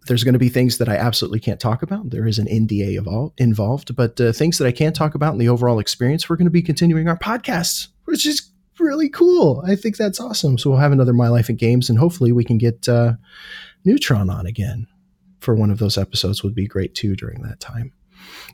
there's 0.06 0.24
going 0.24 0.34
to 0.34 0.38
be 0.38 0.48
things 0.48 0.78
that 0.78 0.88
I 0.88 0.96
absolutely 0.96 1.40
can't 1.40 1.60
talk 1.60 1.82
about. 1.82 2.10
There 2.10 2.26
is 2.26 2.38
an 2.38 2.46
NDA 2.46 3.32
involved, 3.38 3.94
but 3.94 4.20
uh, 4.20 4.32
things 4.32 4.58
that 4.58 4.66
I 4.66 4.72
can't 4.72 4.96
talk 4.96 5.14
about 5.14 5.32
in 5.32 5.38
the 5.38 5.48
overall 5.48 5.78
experience, 5.78 6.28
we're 6.28 6.36
going 6.36 6.46
to 6.46 6.50
be 6.50 6.62
continuing 6.62 7.08
our 7.08 7.18
podcasts, 7.18 7.88
which 8.04 8.24
is 8.24 8.50
really 8.78 9.08
cool. 9.08 9.62
I 9.66 9.74
think 9.74 9.96
that's 9.96 10.20
awesome. 10.20 10.58
So 10.58 10.70
we'll 10.70 10.78
have 10.78 10.92
another 10.92 11.12
My 11.12 11.28
Life 11.28 11.50
in 11.50 11.56
Games, 11.56 11.90
and 11.90 11.98
hopefully 11.98 12.32
we 12.32 12.44
can 12.44 12.58
get 12.58 12.88
uh, 12.88 13.14
Neutron 13.84 14.30
on 14.30 14.46
again 14.46 14.86
for 15.40 15.54
one 15.54 15.70
of 15.70 15.78
those 15.78 15.98
episodes. 15.98 16.42
Would 16.42 16.54
be 16.54 16.66
great 16.66 16.94
too 16.94 17.14
during 17.14 17.42
that 17.42 17.60
time. 17.60 17.92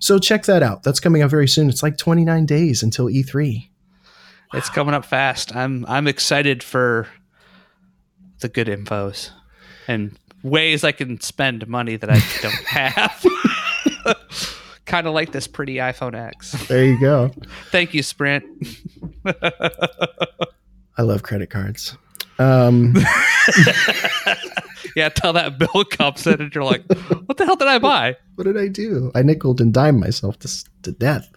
So 0.01 0.19
check 0.19 0.45
that 0.45 0.63
out. 0.63 0.83
That's 0.83 1.01
coming 1.01 1.23
up 1.23 1.31
very 1.31 1.49
soon. 1.49 1.69
It's 1.69 1.83
like 1.83 1.97
29 1.97 2.47
days 2.47 2.83
until 2.83 3.07
E3. 3.07 3.57
Wow. 3.57 4.59
It's 4.59 4.69
coming 4.69 4.95
up 4.95 5.05
fast. 5.05 5.55
I'm 5.55 5.85
I'm 5.87 6.07
excited 6.07 6.63
for 6.63 7.09
the 8.41 8.49
good 8.49 8.67
infos 8.67 9.31
and 9.89 10.19
ways 10.43 10.85
I 10.85 10.93
can 10.93 11.21
spend 11.21 11.67
money 11.67 11.97
that 11.97 12.11
I 12.11 12.21
don't 12.43 12.55
have. 12.67 13.25
kind 14.85 15.07
of 15.07 15.15
like 15.15 15.33
this 15.33 15.47
pretty 15.47 15.77
iPhone 15.77 16.15
X. 16.15 16.53
There 16.69 16.85
you 16.85 17.01
go. 17.01 17.33
Thank 17.71 17.95
you, 17.95 18.03
Sprint. 18.03 18.45
I 20.97 21.03
love 21.03 21.23
credit 21.23 21.51
cards. 21.51 21.97
Um, 22.39 22.95
yeah, 24.97 25.09
tell 25.09 25.33
that 25.35 25.59
bill 25.59 25.85
comes 25.85 26.27
in 26.27 26.41
and 26.41 26.55
you're 26.55 26.65
like, 26.65 26.85
what 27.27 27.37
the 27.37 27.45
hell 27.47 27.57
did 27.57 27.69
I 27.69 27.79
buy? 27.79 28.17
what 28.35 28.45
did 28.45 28.57
I 28.59 28.69
do? 28.69 29.11
I 29.15 29.23
nickled 29.23 29.61
and 29.61 29.73
dimed 29.73 30.01
myself 30.01 30.39
to, 30.41 30.65
to 30.83 30.93
death. 30.93 31.29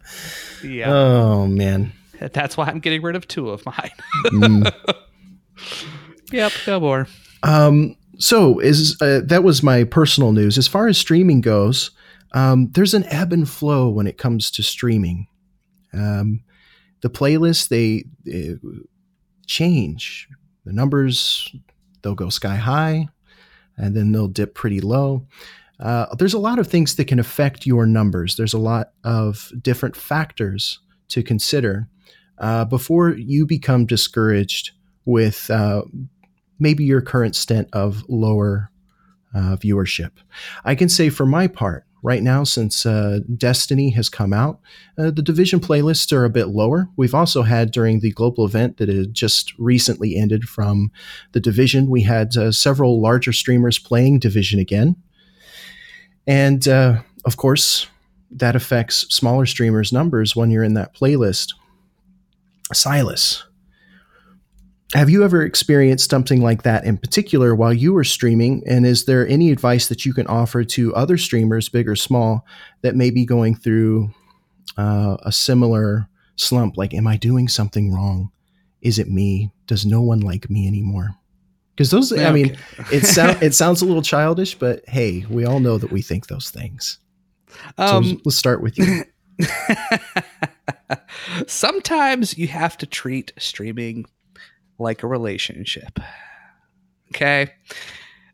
Yeah, 0.64 0.92
Oh, 0.92 1.48
man. 1.48 1.94
that's 2.34 2.58
why 2.58 2.66
I'm 2.66 2.80
getting 2.80 3.02
rid 3.04 3.16
of 3.16 3.28
two 3.28 3.50
of 3.50 3.66
mine. 3.66 3.92
Mm. 4.26 4.74
yep, 6.32 6.52
no 6.66 6.80
more. 6.80 7.08
Um, 7.44 7.96
so 8.18 8.60
is 8.60 9.00
uh, 9.02 9.22
that 9.26 9.44
was 9.44 9.62
my 9.62 9.84
personal 9.84 10.32
news. 10.32 10.58
As 10.58 10.68
far 10.68 10.88
as 10.88 10.98
streaming 10.98 11.42
goes, 11.42 11.92
um, 12.34 12.72
there's 12.72 12.94
an 12.94 13.06
ebb 13.06 13.32
and 13.32 13.48
flow 13.48 13.90
when 13.90 14.08
it 14.08 14.18
comes 14.18 14.50
to 14.52 14.64
streaming. 14.64 15.28
Um, 15.94 16.42
the 17.02 17.10
playlists 17.10 17.68
they, 17.70 18.06
they 18.26 18.56
change. 19.46 20.28
The 20.66 20.74
numbers 20.74 21.54
they'll 22.02 22.16
go 22.16 22.30
sky 22.30 22.56
high, 22.56 23.08
and 23.78 23.96
then 23.96 24.12
they'll 24.12 24.28
dip 24.28 24.56
pretty 24.56 24.82
low. 24.82 25.26
Uh, 25.80 26.08
there's 26.16 26.34
a 26.34 26.40
lot 26.40 26.60
of 26.60 26.68
things 26.68 26.96
that 26.96 27.06
can 27.06 27.20
affect 27.20 27.66
your 27.66 27.86
numbers. 27.86 28.36
There's 28.36 28.54
a 28.54 28.60
lot 28.60 28.92
of 29.04 29.52
different 29.62 29.96
factors 29.96 30.80
to 31.10 31.24
consider 31.24 31.88
uh, 32.40 32.66
before 32.66 33.12
you 33.12 33.46
become 33.46 33.86
discouraged 33.86 34.72
with 35.06 35.50
uh, 35.50 35.84
maybe 36.60 36.84
your 36.84 37.02
current 37.02 37.36
stint 37.36 37.70
of 37.74 38.04
lower 38.10 38.72
uh, 39.36 39.56
viewership. 39.58 40.12
I 40.66 40.76
can 40.76 40.90
say 40.90 41.10
for 41.10 41.26
my 41.26 41.48
part, 41.48 41.86
right 42.04 42.22
now, 42.22 42.44
since 42.44 42.86
uh, 42.86 43.20
Destiny 43.36 43.90
has 43.92 44.10
come 44.10 44.34
out, 44.34 44.60
uh, 44.98 45.12
the 45.12 45.22
Division 45.22 45.60
playlists 45.60 46.12
are 46.14 46.26
a 46.26 46.30
bit 46.30 46.48
lower. 46.48 46.90
We've 46.96 47.16
also 47.16 47.44
had 47.44 47.72
during 47.72 48.00
the 48.00 48.12
global 48.12 48.46
event 48.46 48.78
that 48.78 48.90
had 48.90 49.14
just 49.14 49.54
recently 49.58 50.16
ended 50.16 50.46
from 50.46 50.92
the 51.32 51.40
Division, 51.40 51.90
we 51.90 52.04
had 52.04 52.36
uh, 52.38 52.52
several 52.52 53.02
larger 53.02 53.34
streamers 53.34 53.80
playing 53.80 54.20
Division 54.20 54.60
again. 54.60 54.96
And 56.26 56.68
uh, 56.68 57.02
of 57.26 57.38
course, 57.38 57.88
that 58.32 58.56
affects 58.56 59.08
smaller 59.14 59.46
streamers' 59.46 59.94
numbers 59.94 60.36
when 60.36 60.52
you're 60.52 60.64
in 60.64 60.74
that 60.74 60.94
playlist. 60.94 61.54
Silas, 62.74 63.46
have 64.94 65.10
you 65.10 65.24
ever 65.24 65.42
experienced 65.42 66.10
something 66.10 66.42
like 66.42 66.64
that 66.64 66.86
in 66.86 66.98
particular 66.98 67.54
while 67.54 67.74
you 67.74 67.94
were 67.94 68.06
streaming? 68.06 68.64
And 68.66 68.86
is 68.86 69.06
there 69.06 69.28
any 69.28 69.52
advice 69.52 69.88
that 69.88 70.06
you 70.06 70.14
can 70.14 70.28
offer 70.28 70.64
to 70.64 70.96
other 70.96 71.18
streamers, 71.18 71.68
big 71.68 71.90
or 71.90 71.96
small, 71.96 72.46
that 72.82 72.96
may 72.96 73.10
be 73.10 73.26
going 73.26 73.56
through 73.56 74.12
uh, 74.78 75.18
a 75.24 75.32
similar 75.32 76.08
slump? 76.38 76.78
Like, 76.78 76.94
am 76.94 77.06
I 77.06 77.18
doing 77.18 77.50
something 77.50 77.94
wrong? 77.94 78.32
Is 78.82 78.98
it 78.98 79.10
me? 79.10 79.52
Does 79.66 79.86
no 79.86 80.02
one 80.02 80.22
like 80.22 80.50
me 80.50 80.68
anymore? 80.68 81.16
Because 81.76 81.92
those, 81.92 82.12
I 82.18 82.32
mean, 82.32 82.58
it 82.92 83.06
sound 83.06 83.44
it 83.44 83.54
sounds 83.54 83.82
a 83.82 83.86
little 83.86 84.02
childish, 84.02 84.56
but 84.56 84.88
hey, 84.88 85.26
we 85.30 85.46
all 85.46 85.60
know 85.60 85.78
that 85.78 85.92
we 85.92 86.02
think 86.02 86.28
those 86.28 86.50
things. 86.50 87.00
So 87.78 87.84
Um, 87.84 88.22
let's 88.26 88.38
start 88.38 88.64
with 88.64 88.78
you. 88.78 89.04
Sometimes 91.48 92.38
you 92.38 92.48
have 92.48 92.78
to 92.78 92.86
treat 92.86 93.32
streaming 93.38 94.06
like 94.80 95.04
a 95.04 95.08
relationship. 95.08 96.00
Okay. 97.14 97.52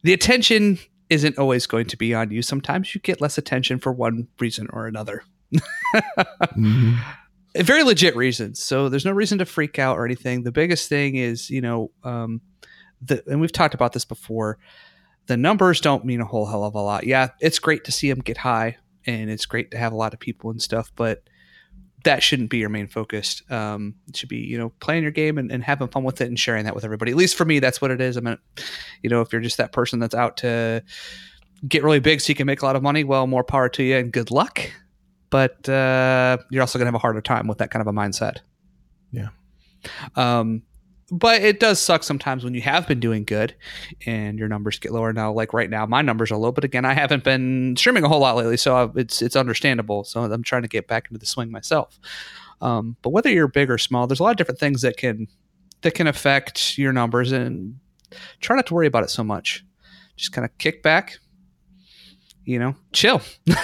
The 0.04 0.14
attention 0.14 0.80
isn't 1.10 1.38
always 1.38 1.68
going 1.68 1.86
to 1.88 1.98
be 1.98 2.14
on 2.14 2.32
you. 2.32 2.41
Sometimes 2.41 2.94
you 2.96 3.02
get 3.02 3.22
less 3.22 3.38
attention 3.38 3.80
for 3.80 3.91
one 3.94 4.28
reason 4.39 4.68
or 4.72 4.88
another. 4.88 5.24
Mhm. 6.56 7.00
Very 7.56 7.84
legit 7.84 8.16
reasons. 8.16 8.60
So 8.60 8.89
there's 8.89 9.06
no 9.06 9.12
reason 9.12 9.38
to 9.38 9.46
freak 9.46 9.78
out 9.78 9.96
or 9.98 10.06
anything. 10.06 10.41
The 10.41 10.52
biggest 10.52 10.89
thing 10.89 11.16
is, 11.18 11.52
you 11.52 11.62
know, 11.62 11.91
um, 12.04 12.41
the, 13.00 13.24
and 13.28 13.39
we've 13.39 13.52
talked 13.52 13.76
about 13.76 13.94
this 13.94 14.06
before. 14.06 14.58
The 15.28 15.38
numbers 15.38 15.80
don't 15.80 16.04
mean 16.04 16.20
a 16.20 16.26
whole 16.26 16.48
hell 16.48 16.64
of 16.64 16.74
a 16.74 16.82
lot. 16.82 17.06
Yeah, 17.06 17.30
it's 17.39 17.60
great 17.60 17.84
to 17.84 17.91
see 17.91 18.10
them 18.10 18.20
get 18.22 18.38
high, 18.38 18.78
and 19.06 19.30
it's 19.30 19.46
great 19.46 19.70
to 19.72 19.78
have 19.78 19.94
a 19.94 19.96
lot 19.96 20.16
of 20.16 20.20
people 20.20 20.50
and 20.50 20.60
stuff, 20.60 20.91
but 20.96 21.22
that 22.04 22.22
shouldn't 22.22 22.49
be 22.49 22.58
your 22.58 22.70
main 22.70 22.88
focus. 22.88 23.41
Um, 23.49 23.95
it 24.08 24.18
should 24.18 24.30
be, 24.30 24.38
you 24.38 24.58
know, 24.58 24.70
playing 24.80 25.04
your 25.04 25.12
game 25.12 25.38
and, 25.38 25.51
and 25.51 25.64
having 25.64 25.88
fun 25.88 26.04
with 26.04 26.22
it 26.22 26.28
and 26.28 26.39
sharing 26.39 26.66
that 26.66 26.76
with 26.76 26.84
everybody. 26.84 27.12
At 27.12 27.18
least 27.18 27.36
for 27.36 27.45
me, 27.45 27.60
that's 27.60 27.82
what 27.82 27.91
it 27.91 28.01
is. 28.01 28.18
I 28.18 28.20
mean, 28.20 28.38
you 29.01 29.10
know, 29.10 29.22
if 29.22 29.32
you're 29.32 29.41
just 29.41 29.58
that 29.58 29.72
person 29.72 29.99
that's 29.99 30.16
out 30.16 30.38
to 30.38 30.84
get 31.68 31.84
really 31.84 31.99
big 31.99 32.20
so 32.22 32.30
you 32.30 32.36
can 32.36 32.45
make 32.45 32.62
a 32.62 32.66
lot 32.66 32.76
of 32.76 32.84
money, 32.84 33.04
well, 33.04 33.26
more 33.26 33.43
power 33.43 33.70
to 33.70 33.84
you 33.84 33.97
and 33.97 34.12
good 34.12 34.32
luck. 34.32 34.60
But 35.30 35.68
uh, 35.68 36.38
you're 36.51 36.62
also 36.62 36.78
going 36.78 36.86
to 36.86 36.89
have 36.89 36.95
a 36.95 36.99
harder 36.99 37.22
time 37.22 37.47
with 37.47 37.58
that 37.60 37.72
kind 37.72 37.82
of 37.82 37.88
a 37.88 37.93
mindset. 37.93 38.38
Yeah. 39.12 39.30
Um, 40.16 40.64
but 41.14 41.43
it 41.43 41.59
does 41.59 41.80
suck 41.80 42.01
sometimes 42.01 42.43
when 42.43 42.55
you 42.55 42.61
have 42.61 42.88
been 42.88 42.99
doing 42.99 43.24
good 43.24 43.53
and 44.07 44.39
your 44.39 44.47
numbers 44.47 44.80
get 44.80 44.91
lower 44.91 45.14
now. 45.14 45.32
Like 45.32 45.53
right 45.53 45.70
now, 45.70 45.86
my 45.86 46.01
numbers 46.01 46.32
are 46.32 46.38
low, 46.38 46.51
but 46.51 46.64
again, 46.64 46.86
I 46.86 46.93
haven't 46.93 47.24
been 47.24 47.76
streaming 47.78 48.03
a 48.03 48.07
whole 48.07 48.20
lot 48.20 48.36
lately, 48.36 48.57
so 48.57 48.91
it's 48.95 49.22
it's 49.22 49.36
understandable. 49.36 50.03
So 50.05 50.24
I'm 50.24 50.41
trying 50.41 50.64
to 50.64 50.68
get 50.68 50.88
back 50.88 51.07
into 51.09 51.20
the 51.20 51.28
swing 51.28 51.51
myself. 51.51 51.99
Um, 52.61 52.97
but 53.03 53.11
whether 53.11 53.30
you're 53.30 53.47
big 53.47 53.70
or 53.70 53.78
small, 53.78 54.07
there's 54.07 54.20
a 54.20 54.24
lot 54.24 54.32
of 54.32 54.38
different 54.38 54.59
things 54.59 54.82
that 54.82 54.97
can 54.97 55.28
that 55.82 55.93
can 55.93 56.07
affect 56.07 56.80
your 56.80 56.91
numbers, 56.91 57.32
and 57.32 57.80
try 58.39 58.55
not 58.55 58.66
to 58.68 58.74
worry 58.74 58.88
about 58.88 59.03
it 59.03 59.11
so 59.11 59.24
much. 59.24 59.64
Just 60.16 60.32
kind 60.32 60.45
of 60.45 60.57
kick 60.57 60.82
back, 60.82 61.20
you 62.46 62.60
know, 62.60 62.76
chill. 62.91 63.22
yeah, 63.46 63.56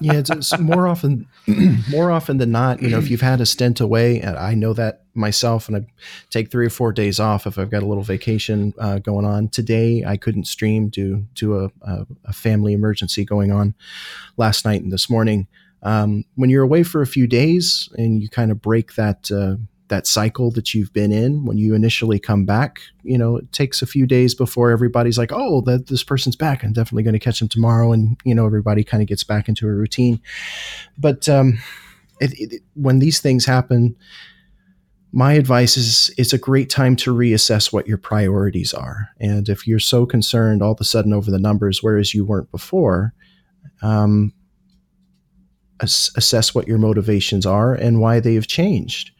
it's, 0.00 0.30
it's 0.30 0.58
more 0.58 0.86
often, 0.86 1.26
more 1.90 2.10
often 2.10 2.38
than 2.38 2.50
not. 2.50 2.82
You 2.82 2.88
know, 2.88 2.98
if 2.98 3.10
you've 3.10 3.20
had 3.20 3.40
a 3.40 3.46
stint 3.46 3.80
away, 3.80 4.20
and 4.20 4.36
I 4.36 4.54
know 4.54 4.72
that 4.74 5.02
myself, 5.14 5.68
and 5.68 5.76
I 5.76 5.86
take 6.30 6.50
three 6.50 6.66
or 6.66 6.70
four 6.70 6.92
days 6.92 7.18
off 7.18 7.46
if 7.46 7.58
I've 7.58 7.70
got 7.70 7.82
a 7.82 7.86
little 7.86 8.02
vacation 8.02 8.74
uh, 8.78 8.98
going 8.98 9.24
on. 9.24 9.48
Today, 9.48 10.04
I 10.06 10.16
couldn't 10.16 10.44
stream 10.44 10.88
due 10.88 11.26
to 11.36 11.60
a, 11.60 11.70
a, 11.82 12.06
a 12.26 12.32
family 12.32 12.72
emergency 12.72 13.24
going 13.24 13.52
on 13.52 13.74
last 14.36 14.64
night 14.64 14.82
and 14.82 14.92
this 14.92 15.08
morning. 15.08 15.46
Um, 15.82 16.24
when 16.34 16.50
you're 16.50 16.64
away 16.64 16.82
for 16.82 17.00
a 17.00 17.06
few 17.06 17.26
days 17.26 17.88
and 17.96 18.20
you 18.20 18.28
kind 18.28 18.50
of 18.50 18.60
break 18.60 18.94
that 18.94 19.30
uh, 19.30 19.56
that 19.88 20.06
cycle 20.06 20.50
that 20.52 20.74
you've 20.74 20.92
been 20.92 21.12
in, 21.12 21.44
when 21.44 21.58
you 21.58 21.74
initially 21.74 22.18
come 22.18 22.44
back, 22.44 22.80
you 23.02 23.16
know, 23.16 23.36
it 23.36 23.52
takes 23.52 23.82
a 23.82 23.86
few 23.86 24.06
days 24.06 24.34
before 24.34 24.70
everybody's 24.70 25.18
like, 25.18 25.32
"Oh, 25.32 25.60
that 25.62 25.86
this 25.86 26.02
person's 26.02 26.36
back. 26.36 26.64
I'm 26.64 26.72
definitely 26.72 27.04
going 27.04 27.14
to 27.14 27.20
catch 27.20 27.38
them 27.38 27.48
tomorrow," 27.48 27.92
and 27.92 28.16
you 28.24 28.34
know, 28.34 28.46
everybody 28.46 28.82
kind 28.84 29.02
of 29.02 29.08
gets 29.08 29.24
back 29.24 29.48
into 29.48 29.66
a 29.68 29.72
routine. 29.72 30.20
But 30.98 31.28
um, 31.28 31.58
it, 32.20 32.32
it, 32.38 32.62
when 32.74 32.98
these 32.98 33.20
things 33.20 33.44
happen, 33.44 33.96
my 35.12 35.32
advice 35.34 35.76
is 35.76 36.12
it's 36.18 36.32
a 36.32 36.38
great 36.38 36.68
time 36.68 36.96
to 36.96 37.14
reassess 37.14 37.72
what 37.72 37.86
your 37.86 37.98
priorities 37.98 38.74
are. 38.74 39.10
And 39.20 39.48
if 39.48 39.66
you're 39.66 39.78
so 39.78 40.04
concerned 40.04 40.62
all 40.62 40.72
of 40.72 40.80
a 40.80 40.84
sudden 40.84 41.12
over 41.12 41.30
the 41.30 41.38
numbers, 41.38 41.82
whereas 41.82 42.12
you 42.12 42.24
weren't 42.24 42.50
before, 42.50 43.14
um, 43.82 44.32
ass- 45.80 46.10
assess 46.16 46.54
what 46.54 46.68
your 46.68 46.78
motivations 46.78 47.46
are 47.46 47.74
and 47.74 48.00
why 48.00 48.20
they 48.20 48.34
have 48.34 48.46
changed. 48.46 49.12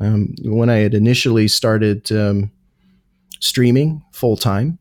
Um, 0.00 0.34
when 0.42 0.70
I 0.70 0.76
had 0.76 0.94
initially 0.94 1.48
started 1.48 2.10
um, 2.12 2.50
streaming 3.40 4.04
full 4.12 4.36
time, 4.36 4.78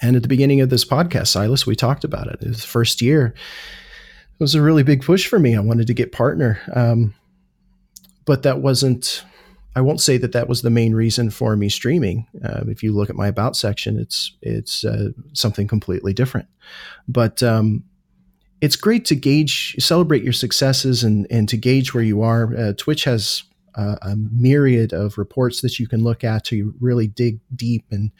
and 0.00 0.16
at 0.16 0.22
the 0.22 0.28
beginning 0.28 0.60
of 0.60 0.70
this 0.70 0.84
podcast, 0.84 1.28
Silas, 1.28 1.66
we 1.66 1.76
talked 1.76 2.02
about 2.04 2.26
it. 2.26 2.42
It 2.42 2.48
was 2.48 2.62
the 2.62 2.66
first 2.66 3.00
year. 3.00 3.26
It 3.26 4.40
was 4.40 4.56
a 4.56 4.62
really 4.62 4.82
big 4.82 5.02
push 5.02 5.28
for 5.28 5.38
me. 5.38 5.54
I 5.54 5.60
wanted 5.60 5.86
to 5.86 5.94
get 5.94 6.10
partner. 6.10 6.60
Um, 6.74 7.14
but 8.24 8.42
that 8.42 8.60
wasn't 8.60 9.24
i 9.74 9.80
won't 9.80 10.00
say 10.00 10.16
that 10.16 10.32
that 10.32 10.48
was 10.48 10.62
the 10.62 10.70
main 10.70 10.94
reason 10.94 11.30
for 11.30 11.56
me 11.56 11.68
streaming 11.68 12.26
uh, 12.44 12.62
if 12.68 12.82
you 12.82 12.92
look 12.92 13.10
at 13.10 13.16
my 13.16 13.26
about 13.26 13.56
section 13.56 13.98
it's 13.98 14.32
it's 14.42 14.84
uh, 14.84 15.08
something 15.32 15.66
completely 15.66 16.12
different 16.12 16.48
but 17.08 17.42
um, 17.42 17.84
it's 18.60 18.76
great 18.76 19.04
to 19.04 19.16
gauge 19.16 19.76
celebrate 19.78 20.22
your 20.22 20.32
successes 20.32 21.02
and 21.02 21.26
and 21.30 21.48
to 21.48 21.56
gauge 21.56 21.94
where 21.94 22.04
you 22.04 22.22
are 22.22 22.54
uh, 22.56 22.72
twitch 22.76 23.04
has 23.04 23.44
uh, 23.74 23.96
a 24.02 24.16
myriad 24.16 24.92
of 24.92 25.18
reports 25.18 25.60
that 25.60 25.78
you 25.78 25.88
can 25.88 26.02
look 26.02 26.24
at 26.24 26.44
to 26.44 26.74
really 26.80 27.06
dig 27.06 27.40
deep 27.54 27.84
and 27.90 28.10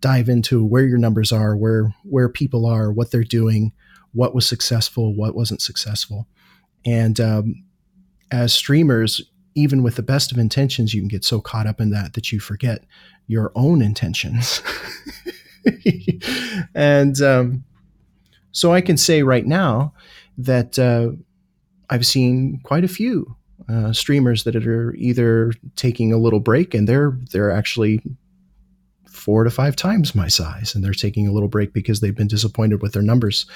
dive 0.00 0.28
into 0.28 0.64
where 0.64 0.86
your 0.86 0.98
numbers 0.98 1.30
are 1.30 1.56
where 1.56 1.94
where 2.04 2.28
people 2.28 2.64
are 2.64 2.90
what 2.90 3.10
they're 3.10 3.22
doing 3.22 3.72
what 4.12 4.34
was 4.34 4.48
successful 4.48 5.14
what 5.14 5.34
wasn't 5.34 5.60
successful 5.60 6.26
and 6.84 7.20
um, 7.20 7.64
as 8.30 8.52
streamers, 8.52 9.22
even 9.54 9.82
with 9.82 9.96
the 9.96 10.02
best 10.02 10.32
of 10.32 10.38
intentions, 10.38 10.94
you 10.94 11.00
can 11.00 11.08
get 11.08 11.24
so 11.24 11.40
caught 11.40 11.66
up 11.66 11.80
in 11.80 11.90
that 11.90 12.14
that 12.14 12.32
you 12.32 12.40
forget 12.40 12.84
your 13.26 13.52
own 13.54 13.82
intentions. 13.82 14.62
and 16.74 17.20
um, 17.20 17.64
so 18.52 18.72
I 18.72 18.80
can 18.80 18.96
say 18.96 19.22
right 19.22 19.46
now 19.46 19.92
that 20.38 20.78
uh, 20.78 21.10
I've 21.90 22.06
seen 22.06 22.60
quite 22.62 22.84
a 22.84 22.88
few 22.88 23.36
uh, 23.70 23.92
streamers 23.92 24.44
that 24.44 24.56
are 24.56 24.94
either 24.94 25.52
taking 25.76 26.12
a 26.12 26.18
little 26.18 26.40
break 26.40 26.74
and 26.74 26.88
they're 26.88 27.16
they're 27.32 27.50
actually 27.50 28.00
four 29.20 29.44
to 29.44 29.50
five 29.50 29.76
times 29.76 30.14
my 30.14 30.28
size, 30.28 30.74
and 30.74 30.82
they're 30.82 30.92
taking 30.92 31.28
a 31.28 31.32
little 31.32 31.48
break 31.48 31.72
because 31.72 32.00
they've 32.00 32.16
been 32.16 32.26
disappointed 32.26 32.82
with 32.82 32.92
their 32.92 33.02
numbers. 33.02 33.46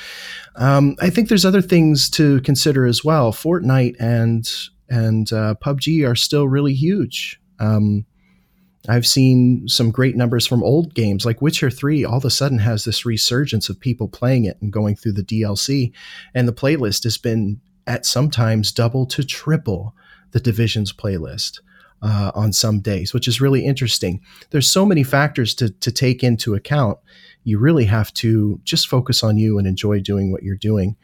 Um, 0.57 0.97
I 1.01 1.11
think 1.11 1.29
there's 1.29 1.45
other 1.45 1.62
things 1.62 2.11
to 2.11 2.41
consider 2.43 2.87
as 2.87 3.03
well. 3.05 3.33
Fortnite 3.33 3.97
and 3.99 4.49
and 4.89 5.33
uh, 5.33 5.55
PUBG 5.65 6.09
are 6.09 6.15
still 6.15 6.47
really 6.47 6.75
huge. 6.75 7.41
Um, 7.59 8.05
I've 8.87 9.07
seen 9.07 9.67
some 9.67 9.91
great 9.91 10.15
numbers 10.15 10.47
from 10.47 10.62
old 10.62 10.95
games 10.95 11.25
like 11.25 11.41
Witcher 11.41 11.71
3 11.71 12.05
all 12.05 12.19
of 12.19 12.25
a 12.27 12.31
sudden 12.31 12.59
has 12.59 12.85
this 12.85 13.07
resurgence 13.07 13.71
of 13.71 13.81
people 13.81 14.09
playing 14.09 14.45
it 14.45 14.59
and 14.61 14.71
going 14.71 14.95
through 14.95 15.15
the 15.15 15.23
DLC 15.23 15.91
and 16.35 16.47
the 16.47 16.53
playlist 16.53 17.05
has 17.05 17.17
been 17.17 17.62
at 17.87 18.05
sometimes 18.05 18.73
double 18.73 19.07
to 19.07 19.25
triple 19.25 19.95
the 20.35 20.41
division's 20.41 20.93
playlist 20.93 21.61
uh, 22.03 22.32
on 22.35 22.53
some 22.53 22.80
days, 22.80 23.14
which 23.14 23.28
is 23.28 23.41
really 23.41 23.64
interesting. 23.64 24.20
There's 24.51 24.68
so 24.68 24.85
many 24.85 25.05
factors 25.05 25.55
to, 25.55 25.70
to 25.70 25.93
take 25.93 26.22
into 26.24 26.55
account. 26.55 26.99
You 27.45 27.59
really 27.59 27.85
have 27.85 28.12
to 28.14 28.61
just 28.64 28.89
focus 28.89 29.22
on 29.22 29.39
you 29.39 29.59
and 29.59 29.66
enjoy 29.66 30.01
doing 30.01 30.32
what 30.32 30.43
you're 30.43 30.57
doing. 30.57 30.97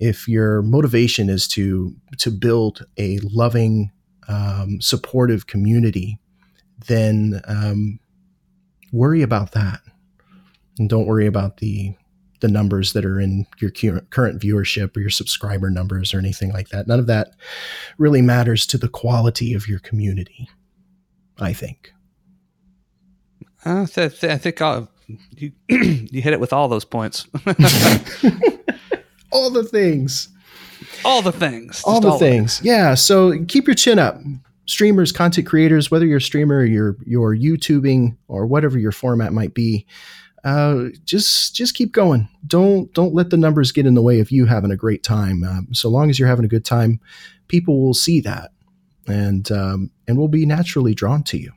If 0.00 0.28
your 0.28 0.62
motivation 0.62 1.30
is 1.30 1.48
to 1.48 1.94
to 2.18 2.30
build 2.30 2.84
a 2.98 3.18
loving, 3.22 3.92
um, 4.28 4.80
supportive 4.80 5.46
community, 5.46 6.18
then 6.86 7.40
um, 7.46 8.00
worry 8.92 9.22
about 9.22 9.52
that, 9.52 9.80
and 10.78 10.90
don't 10.90 11.06
worry 11.06 11.26
about 11.26 11.58
the 11.58 11.94
the 12.40 12.48
numbers 12.48 12.92
that 12.92 13.04
are 13.04 13.20
in 13.20 13.46
your 13.58 13.70
current 13.70 14.40
viewership 14.40 14.96
or 14.96 15.00
your 15.00 15.10
subscriber 15.10 15.70
numbers 15.70 16.12
or 16.12 16.18
anything 16.18 16.52
like 16.52 16.68
that. 16.68 16.86
None 16.86 16.98
of 16.98 17.06
that 17.06 17.30
really 17.98 18.22
matters 18.22 18.66
to 18.66 18.78
the 18.78 18.88
quality 18.88 19.54
of 19.54 19.68
your 19.68 19.78
community, 19.78 20.48
I 21.38 21.52
think. 21.52 21.92
Uh, 23.64 23.86
th- 23.86 24.22
I 24.24 24.38
think 24.38 24.62
I'll, 24.62 24.88
you, 25.30 25.52
you 25.68 26.22
hit 26.22 26.32
it 26.32 26.40
with 26.40 26.52
all 26.52 26.68
those 26.68 26.84
points. 26.84 27.26
all 29.32 29.50
the 29.50 29.64
things. 29.70 30.28
All 31.04 31.22
the 31.22 31.32
things. 31.32 31.82
All 31.84 32.00
the 32.00 32.10
all 32.10 32.18
things. 32.18 32.60
Yeah. 32.62 32.94
So 32.94 33.44
keep 33.46 33.66
your 33.66 33.74
chin 33.74 33.98
up. 33.98 34.18
Streamers, 34.66 35.12
content 35.12 35.46
creators, 35.46 35.90
whether 35.90 36.04
you're 36.04 36.18
a 36.18 36.20
streamer 36.20 36.58
or 36.58 36.64
you're, 36.64 36.96
you're 37.06 37.36
YouTubing 37.36 38.16
or 38.26 38.46
whatever 38.46 38.78
your 38.78 38.92
format 38.92 39.32
might 39.32 39.54
be, 39.54 39.86
uh, 40.46 40.90
just 41.04 41.56
just 41.56 41.74
keep 41.74 41.90
going. 41.90 42.28
Don't 42.46 42.92
don't 42.94 43.12
let 43.12 43.30
the 43.30 43.36
numbers 43.36 43.72
get 43.72 43.84
in 43.84 43.94
the 43.94 44.02
way 44.02 44.20
of 44.20 44.30
you 44.30 44.46
having 44.46 44.70
a 44.70 44.76
great 44.76 45.02
time. 45.02 45.42
Um, 45.42 45.74
so 45.74 45.88
long 45.88 46.08
as 46.08 46.20
you're 46.20 46.28
having 46.28 46.44
a 46.44 46.48
good 46.48 46.64
time, 46.64 47.00
people 47.48 47.82
will 47.82 47.94
see 47.94 48.20
that, 48.20 48.52
and 49.08 49.50
um, 49.50 49.90
and 50.06 50.16
will 50.16 50.28
be 50.28 50.46
naturally 50.46 50.94
drawn 50.94 51.24
to 51.24 51.36
you. 51.36 51.50